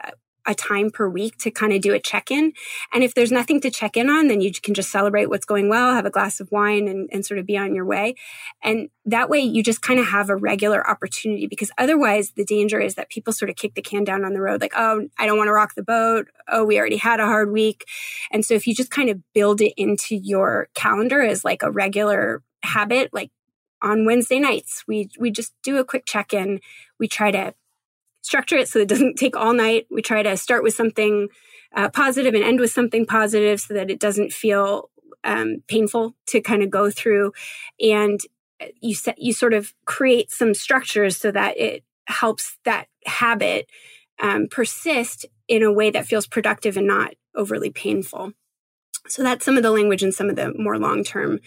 a 0.48 0.56
time 0.56 0.90
per 0.90 1.10
week 1.10 1.38
to 1.38 1.52
kind 1.52 1.74
of 1.74 1.82
do 1.82 1.94
a 1.94 2.00
check 2.00 2.32
in. 2.32 2.54
And 2.94 3.04
if 3.04 3.14
there's 3.14 3.32
nothing 3.32 3.60
to 3.62 3.70
check 3.70 3.98
in 3.98 4.10
on, 4.10 4.28
then 4.28 4.40
you 4.40 4.52
can 4.52 4.74
just 4.74 4.90
celebrate 4.90 5.30
what's 5.30 5.46
going 5.46 5.70
well, 5.70 5.94
have 5.94 6.06
a 6.06 6.10
glass 6.10 6.40
of 6.40 6.50
wine 6.52 6.88
and, 6.88 7.10
and 7.12 7.26
sort 7.26 7.40
of 7.40 7.46
be 7.46 7.58
on 7.58 7.76
your 7.76 7.86
way. 7.86 8.16
And 8.64 8.90
that 9.06 9.30
way 9.30 9.40
you 9.40 9.62
just 9.62 9.82
kind 9.82 10.00
of 10.00 10.08
have 10.08 10.30
a 10.30 10.36
regular 10.36 10.90
opportunity 10.90 11.48
because 11.48 11.70
otherwise 11.78 12.32
the 12.32 12.46
danger 12.46 12.80
is 12.80 12.96
that 12.96 13.10
people 13.10 13.34
sort 13.34 13.50
of 13.50 13.58
kick 13.58 13.76
the 13.76 13.82
can 13.82 14.06
down 14.06 14.24
on 14.24 14.34
the 14.34 14.42
road 14.42 14.62
like, 14.62 14.74
oh, 14.76 15.08
I 15.20 15.26
don't 15.26 15.38
want 15.38 15.50
to 15.50 15.54
rock 15.54 15.76
the 15.76 15.84
boat. 15.84 16.28
Oh, 16.48 16.64
we 16.64 16.80
already 16.80 16.98
had 16.98 17.20
a 17.20 17.26
hard 17.26 17.52
week. 17.52 17.86
And 18.32 18.46
so 18.46 18.54
if 18.54 18.66
you 18.66 18.74
just 18.74 18.92
kind 18.92 19.10
of 19.10 19.22
build 19.34 19.62
it 19.62 19.74
into 19.76 20.16
your 20.16 20.70
calendar 20.74 21.22
as 21.22 21.44
like 21.44 21.62
a 21.62 21.72
regular 21.72 22.42
habit, 22.64 23.14
like 23.14 23.32
on 23.82 24.06
Wednesday 24.06 24.40
nights, 24.40 24.84
we 24.88 25.10
we 25.20 25.30
just 25.30 25.54
do 25.64 25.78
a 25.78 25.86
quick 25.86 26.06
check 26.06 26.34
in. 26.34 26.62
We 27.00 27.08
try 27.08 27.32
to 27.32 27.54
structure 28.28 28.58
it 28.58 28.68
so 28.68 28.80
it 28.80 28.90
doesn't 28.90 29.16
take 29.16 29.38
all 29.38 29.54
night. 29.54 29.88
We 29.90 30.02
try 30.02 30.22
to 30.22 30.36
start 30.36 30.62
with 30.62 30.74
something 30.74 31.30
uh, 31.74 31.90
positive 31.90 32.34
and 32.34 32.44
end 32.44 32.60
with 32.60 32.72
something 32.72 33.06
positive 33.06 33.62
so 33.62 33.74
that 33.74 33.90
it 33.90 34.00
doesn't 34.00 34.34
feel 34.34 34.90
um, 35.24 35.64
painful 35.68 36.14
to 36.28 36.42
kind 36.42 36.62
of 36.62 36.70
go 36.70 36.92
through. 36.92 37.32
And 37.80 38.20
you 38.82 38.96
set, 38.96 39.18
you 39.18 39.32
sort 39.32 39.54
of 39.54 39.74
create 39.86 40.30
some 40.30 40.54
structures 40.54 41.16
so 41.16 41.32
that 41.32 41.58
it 41.58 41.86
helps 42.08 42.58
that 42.66 42.88
habit 43.06 43.70
um, 44.22 44.48
persist 44.50 45.26
in 45.48 45.64
a 45.64 45.72
way 45.72 45.90
that 45.90 46.06
feels 46.06 46.28
productive 46.28 46.76
and 46.76 46.88
not 46.88 47.14
overly 47.34 47.70
painful. 47.70 48.34
So 49.08 49.24
that's 49.24 49.46
some 49.46 49.56
of 49.56 49.64
the 49.64 49.72
language 49.72 50.04
and 50.04 50.14
some 50.14 50.30
of 50.30 50.36
the 50.36 50.54
more 50.58 50.78
long 50.78 51.06
term 51.06 51.40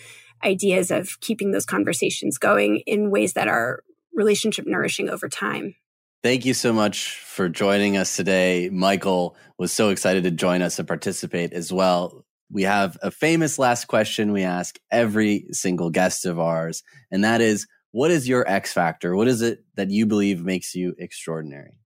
ideas 0.43 0.91
of 0.91 1.21
keeping 1.21 1.51
those 1.51 1.67
conversations 1.67 2.39
going 2.39 2.79
in 2.87 3.11
ways 3.11 3.35
that 3.35 3.49
are 3.49 3.83
relationship 4.15 4.67
nourishing 4.67 5.11
over 5.11 5.29
time. 5.29 5.75
Thank 6.23 6.45
you 6.45 6.53
so 6.53 6.75
much 6.75 7.19
for 7.21 7.49
joining 7.49 7.97
us 7.97 8.15
today. 8.15 8.69
Michael 8.71 9.37
was 9.57 9.73
so 9.73 9.89
excited 9.89 10.25
to 10.25 10.31
join 10.31 10.61
us 10.61 10.79
and 10.79 10.87
participate 10.87 11.55
as 11.55 11.73
well. 11.73 12.27
We 12.53 12.65
have 12.65 12.99
a 13.01 13.11
famous 13.11 13.59
last 13.59 13.87
question 13.87 14.33
we 14.33 14.43
ask 14.43 14.79
every 14.91 15.47
single 15.53 15.89
guest 15.89 16.27
of 16.27 16.39
ours, 16.39 16.83
and 17.11 17.25
that 17.25 17.41
is 17.41 17.67
what 17.93 18.11
is 18.11 18.29
your 18.29 18.47
X 18.47 18.73
factor? 18.73 19.17
What 19.17 19.29
is 19.29 19.41
it 19.41 19.65
that 19.77 19.91
you 19.91 20.05
believe 20.05 20.45
makes 20.45 20.75
you 20.75 20.95
extraordinary? 20.99 21.79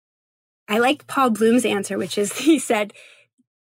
I 0.69 0.78
like 0.78 1.06
Paul 1.06 1.31
Bloom's 1.31 1.65
answer, 1.65 1.97
which 1.97 2.19
is 2.19 2.32
he 2.39 2.59
said, 2.59 2.93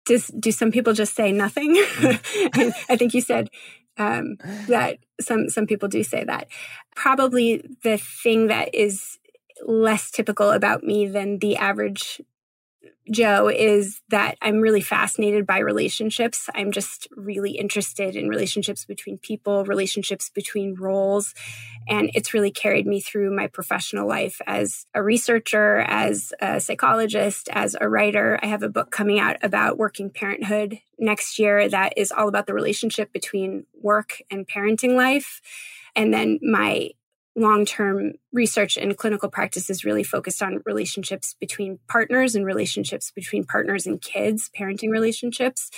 Does, 0.07 0.29
Do 0.29 0.53
some 0.53 0.71
people 0.71 0.93
just 0.93 1.17
say 1.17 1.33
nothing? 1.33 1.73
I 1.75 2.97
think 2.97 3.15
you 3.15 3.21
said 3.21 3.51
um, 3.99 4.37
that 4.69 4.99
some, 5.21 5.49
some 5.49 5.67
people 5.67 5.89
do 5.89 6.05
say 6.05 6.23
that. 6.23 6.47
Probably 6.95 7.65
the 7.83 7.99
thing 7.99 8.47
that 8.47 8.75
is 8.75 9.19
less 9.67 10.11
typical 10.11 10.51
about 10.51 10.83
me 10.83 11.07
than 11.07 11.39
the 11.39 11.57
average 11.57 12.21
Joe 13.11 13.49
is 13.49 14.01
that 14.11 14.39
I'm 14.41 14.61
really 14.61 14.81
fascinated 14.81 15.45
by 15.45 15.59
relationships. 15.59 16.49
I'm 16.55 16.71
just 16.71 17.09
really 17.17 17.53
interested 17.53 18.15
in 18.15 18.29
relationships 18.29 18.85
between 18.85 19.19
people, 19.19 19.65
relationships 19.65 20.31
between 20.31 20.77
roles. 20.77 21.35
And 21.89 22.11
it's 22.15 22.33
really 22.33 22.53
carried 22.53 22.87
me 22.87 23.01
through 23.01 23.35
my 23.35 23.49
professional 23.49 24.07
life 24.07 24.41
as 24.47 24.87
a 24.95 25.03
researcher, 25.03 25.81
as 25.81 26.33
a 26.41 26.61
psychologist, 26.61 27.49
as 27.53 27.75
a 27.81 27.89
writer. 27.89 28.39
I 28.41 28.47
have 28.47 28.63
a 28.63 28.69
book 28.69 28.93
coming 28.93 29.19
out 29.19 29.37
about 29.43 29.79
working 29.79 30.09
parenthood 30.09 30.79
next 30.97 31.41
year 31.41 31.69
that 31.69 31.95
is 31.97 32.13
all 32.13 32.29
about 32.29 32.47
the 32.47 32.55
relationship 32.55 33.13
between 33.13 33.67
work 33.75 34.23
and 34.31 34.47
parenting 34.47 34.95
life. 34.95 35.41
And 35.97 36.15
then 36.15 36.39
my 36.41 36.91
long 37.35 37.65
term 37.65 38.13
research 38.33 38.77
and 38.77 38.97
clinical 38.97 39.29
practice 39.29 39.71
is 39.71 39.85
really 39.85 40.03
focused 40.03 40.43
on 40.43 40.63
relationships 40.67 41.35
between 41.41 41.79
partners 41.89 42.35
and 42.35 42.45
relationships 42.45 43.11
between 43.11 43.45
partners 43.45 43.87
and 43.87 44.01
kids, 44.01 44.51
parenting 44.59 44.91
relationships. 44.91 45.71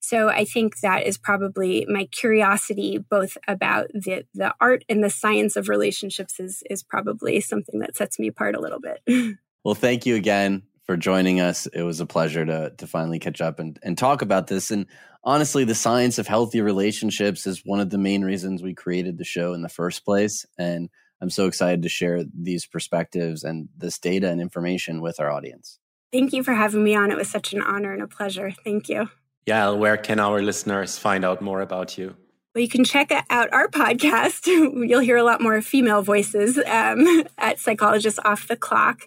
So 0.00 0.28
I 0.28 0.44
think 0.44 0.80
that 0.80 1.04
is 1.04 1.18
probably 1.18 1.84
my 1.88 2.06
curiosity, 2.12 2.98
both 2.98 3.36
about 3.48 3.88
the, 3.88 4.24
the 4.34 4.54
art 4.60 4.84
and 4.88 5.02
the 5.02 5.10
science 5.10 5.56
of 5.56 5.68
relationships, 5.68 6.38
is, 6.38 6.62
is 6.70 6.82
probably 6.84 7.40
something 7.40 7.80
that 7.80 7.96
sets 7.96 8.18
me 8.18 8.28
apart 8.28 8.54
a 8.54 8.60
little 8.60 8.78
bit. 8.78 9.36
well, 9.64 9.74
thank 9.74 10.06
you 10.06 10.14
again 10.14 10.62
for 10.86 10.96
joining 10.96 11.40
us. 11.40 11.66
It 11.66 11.82
was 11.82 12.00
a 12.00 12.06
pleasure 12.06 12.46
to, 12.46 12.72
to 12.76 12.86
finally 12.86 13.18
catch 13.18 13.40
up 13.40 13.58
and, 13.58 13.78
and 13.82 13.98
talk 13.98 14.22
about 14.22 14.46
this. 14.46 14.70
And 14.70 14.86
honestly, 15.24 15.64
the 15.64 15.74
science 15.74 16.18
of 16.18 16.26
healthy 16.26 16.60
relationships 16.60 17.46
is 17.46 17.62
one 17.64 17.80
of 17.80 17.90
the 17.90 17.98
main 17.98 18.22
reasons 18.22 18.62
we 18.62 18.74
created 18.74 19.18
the 19.18 19.24
show 19.24 19.52
in 19.52 19.62
the 19.62 19.68
first 19.68 20.04
place. 20.04 20.46
And 20.58 20.88
I'm 21.20 21.30
so 21.30 21.46
excited 21.46 21.82
to 21.82 21.88
share 21.88 22.24
these 22.32 22.66
perspectives 22.66 23.42
and 23.42 23.68
this 23.76 23.98
data 23.98 24.28
and 24.30 24.40
information 24.40 25.00
with 25.00 25.18
our 25.18 25.30
audience. 25.30 25.78
Thank 26.12 26.32
you 26.32 26.42
for 26.42 26.54
having 26.54 26.84
me 26.84 26.94
on. 26.94 27.10
It 27.10 27.16
was 27.16 27.28
such 27.28 27.52
an 27.52 27.62
honor 27.62 27.92
and 27.92 28.02
a 28.02 28.06
pleasure. 28.06 28.52
Thank 28.64 28.88
you. 28.88 29.10
Yeah, 29.44 29.70
where 29.70 29.96
can 29.96 30.18
our 30.20 30.40
listeners 30.42 30.98
find 30.98 31.24
out 31.24 31.40
more 31.40 31.60
about 31.60 31.98
you? 31.98 32.16
Well, 32.54 32.62
you 32.62 32.68
can 32.68 32.84
check 32.84 33.12
out 33.30 33.52
our 33.52 33.68
podcast. 33.68 34.46
You'll 34.46 35.00
hear 35.00 35.18
a 35.18 35.22
lot 35.22 35.40
more 35.40 35.60
female 35.60 36.02
voices 36.02 36.58
um, 36.58 37.24
at 37.38 37.58
Psychologists 37.58 38.18
Off 38.24 38.48
the 38.48 38.56
Clock. 38.56 39.02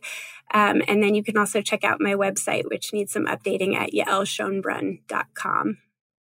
Um, 0.53 0.81
and 0.87 1.03
then 1.03 1.15
you 1.15 1.23
can 1.23 1.37
also 1.37 1.61
check 1.61 1.83
out 1.83 2.01
my 2.01 2.13
website, 2.13 2.69
which 2.69 2.93
needs 2.93 3.11
some 3.11 3.25
updating 3.25 3.75
at 3.75 3.91
yaelschonbrun.com. 3.91 5.77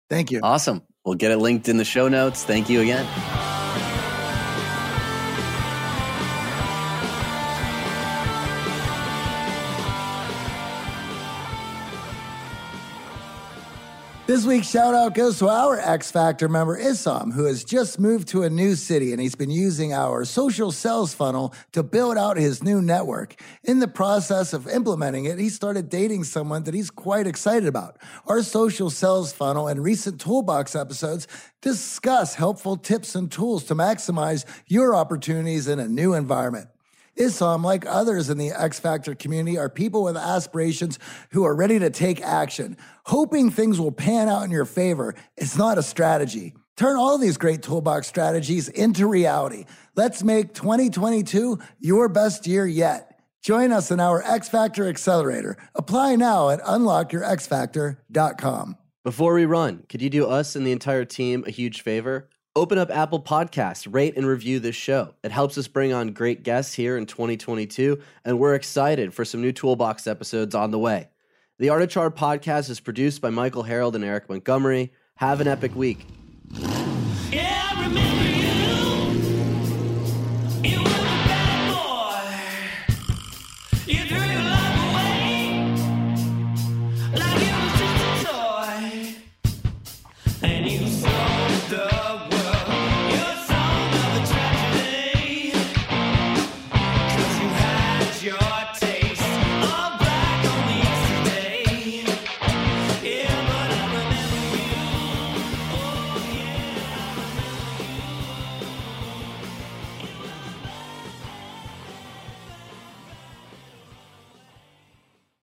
Thank 0.09 0.31
you. 0.31 0.39
Awesome. 0.43 0.81
We'll 1.05 1.15
get 1.15 1.31
it 1.31 1.37
linked 1.37 1.69
in 1.69 1.77
the 1.77 1.85
show 1.85 2.07
notes. 2.07 2.43
Thank 2.43 2.69
you 2.69 2.81
again. 2.81 3.05
This 14.27 14.45
week's 14.45 14.69
shout 14.69 14.93
out 14.93 15.13
goes 15.13 15.39
to 15.39 15.47
our 15.47 15.79
X 15.79 16.11
Factor 16.11 16.49
member, 16.49 16.77
Isam, 16.77 17.31
who 17.31 17.45
has 17.45 17.63
just 17.63 17.97
moved 17.97 18.27
to 18.27 18.43
a 18.43 18.49
new 18.49 18.75
city 18.75 19.13
and 19.13 19.21
he's 19.21 19.35
been 19.35 19.49
using 19.49 19.93
our 19.93 20.25
social 20.25 20.73
sales 20.73 21.13
funnel 21.13 21.53
to 21.71 21.81
build 21.81 22.17
out 22.17 22.35
his 22.35 22.61
new 22.61 22.81
network. 22.81 23.41
In 23.63 23.79
the 23.79 23.87
process 23.87 24.51
of 24.51 24.67
implementing 24.67 25.23
it, 25.23 25.39
he 25.39 25.47
started 25.47 25.87
dating 25.87 26.25
someone 26.25 26.63
that 26.63 26.73
he's 26.73 26.89
quite 26.89 27.25
excited 27.25 27.69
about. 27.69 27.99
Our 28.25 28.43
social 28.43 28.89
sales 28.89 29.31
funnel 29.31 29.69
and 29.69 29.81
recent 29.81 30.19
toolbox 30.19 30.75
episodes 30.75 31.25
discuss 31.61 32.35
helpful 32.35 32.75
tips 32.75 33.15
and 33.15 33.31
tools 33.31 33.63
to 33.63 33.75
maximize 33.75 34.43
your 34.65 34.93
opportunities 34.93 35.69
in 35.69 35.79
a 35.79 35.87
new 35.87 36.13
environment. 36.13 36.67
Isam, 37.17 37.63
like 37.63 37.85
others 37.85 38.29
in 38.29 38.37
the 38.37 38.51
X 38.51 38.79
Factor 38.79 39.15
community, 39.15 39.57
are 39.57 39.69
people 39.69 40.03
with 40.03 40.17
aspirations 40.17 40.99
who 41.31 41.43
are 41.43 41.55
ready 41.55 41.79
to 41.79 41.89
take 41.89 42.21
action. 42.21 42.77
Hoping 43.05 43.49
things 43.49 43.79
will 43.79 43.91
pan 43.91 44.29
out 44.29 44.43
in 44.43 44.51
your 44.51 44.65
favor 44.65 45.15
is 45.35 45.57
not 45.57 45.77
a 45.77 45.83
strategy. 45.83 46.53
Turn 46.75 46.95
all 46.95 47.17
these 47.17 47.37
great 47.37 47.63
toolbox 47.63 48.07
strategies 48.07 48.69
into 48.69 49.07
reality. 49.07 49.65
Let's 49.95 50.23
make 50.23 50.53
2022 50.53 51.57
your 51.79 52.07
best 52.07 52.45
year 52.45 52.67
yet. 52.67 53.19
Join 53.41 53.71
us 53.71 53.89
in 53.91 53.99
our 53.99 54.21
X 54.21 54.49
Factor 54.49 54.87
Accelerator. 54.87 55.57
Apply 55.73 56.15
now 56.15 56.49
at 56.49 56.61
unlockyourxfactor.com. 56.61 58.77
Before 59.03 59.33
we 59.33 59.45
run, 59.45 59.83
could 59.87 60.01
you 60.01 60.09
do 60.09 60.27
us 60.27 60.55
and 60.55 60.67
the 60.67 60.71
entire 60.71 61.05
team 61.05 61.43
a 61.47 61.49
huge 61.49 61.81
favor? 61.81 62.29
Open 62.57 62.79
up 62.79 62.89
Apple 62.89 63.21
Podcasts, 63.21 63.87
rate 63.87 64.17
and 64.17 64.25
review 64.25 64.59
this 64.59 64.75
show. 64.75 65.13
It 65.23 65.29
helps 65.29 65.59
us 65.59 65.67
bring 65.67 65.93
on 65.93 66.07
great 66.07 66.41
guests 66.41 66.73
here 66.73 66.97
in 66.97 67.05
2022, 67.05 68.01
and 68.25 68.39
we're 68.39 68.55
excited 68.55 69.13
for 69.13 69.23
some 69.23 69.43
new 69.43 69.51
Toolbox 69.51 70.07
episodes 70.07 70.55
on 70.55 70.71
the 70.71 70.79
way. 70.79 71.09
The 71.59 71.69
Art 71.69 71.83
of 71.83 71.89
Charm 71.91 72.13
podcast 72.13 72.71
is 72.71 72.79
produced 72.79 73.21
by 73.21 73.29
Michael 73.29 73.61
Harold 73.61 73.95
and 73.95 74.03
Eric 74.03 74.27
Montgomery. 74.27 74.91
Have 75.17 75.39
an 75.39 75.47
epic 75.47 75.75
week. 75.75 76.07
Yeah, 77.31 78.26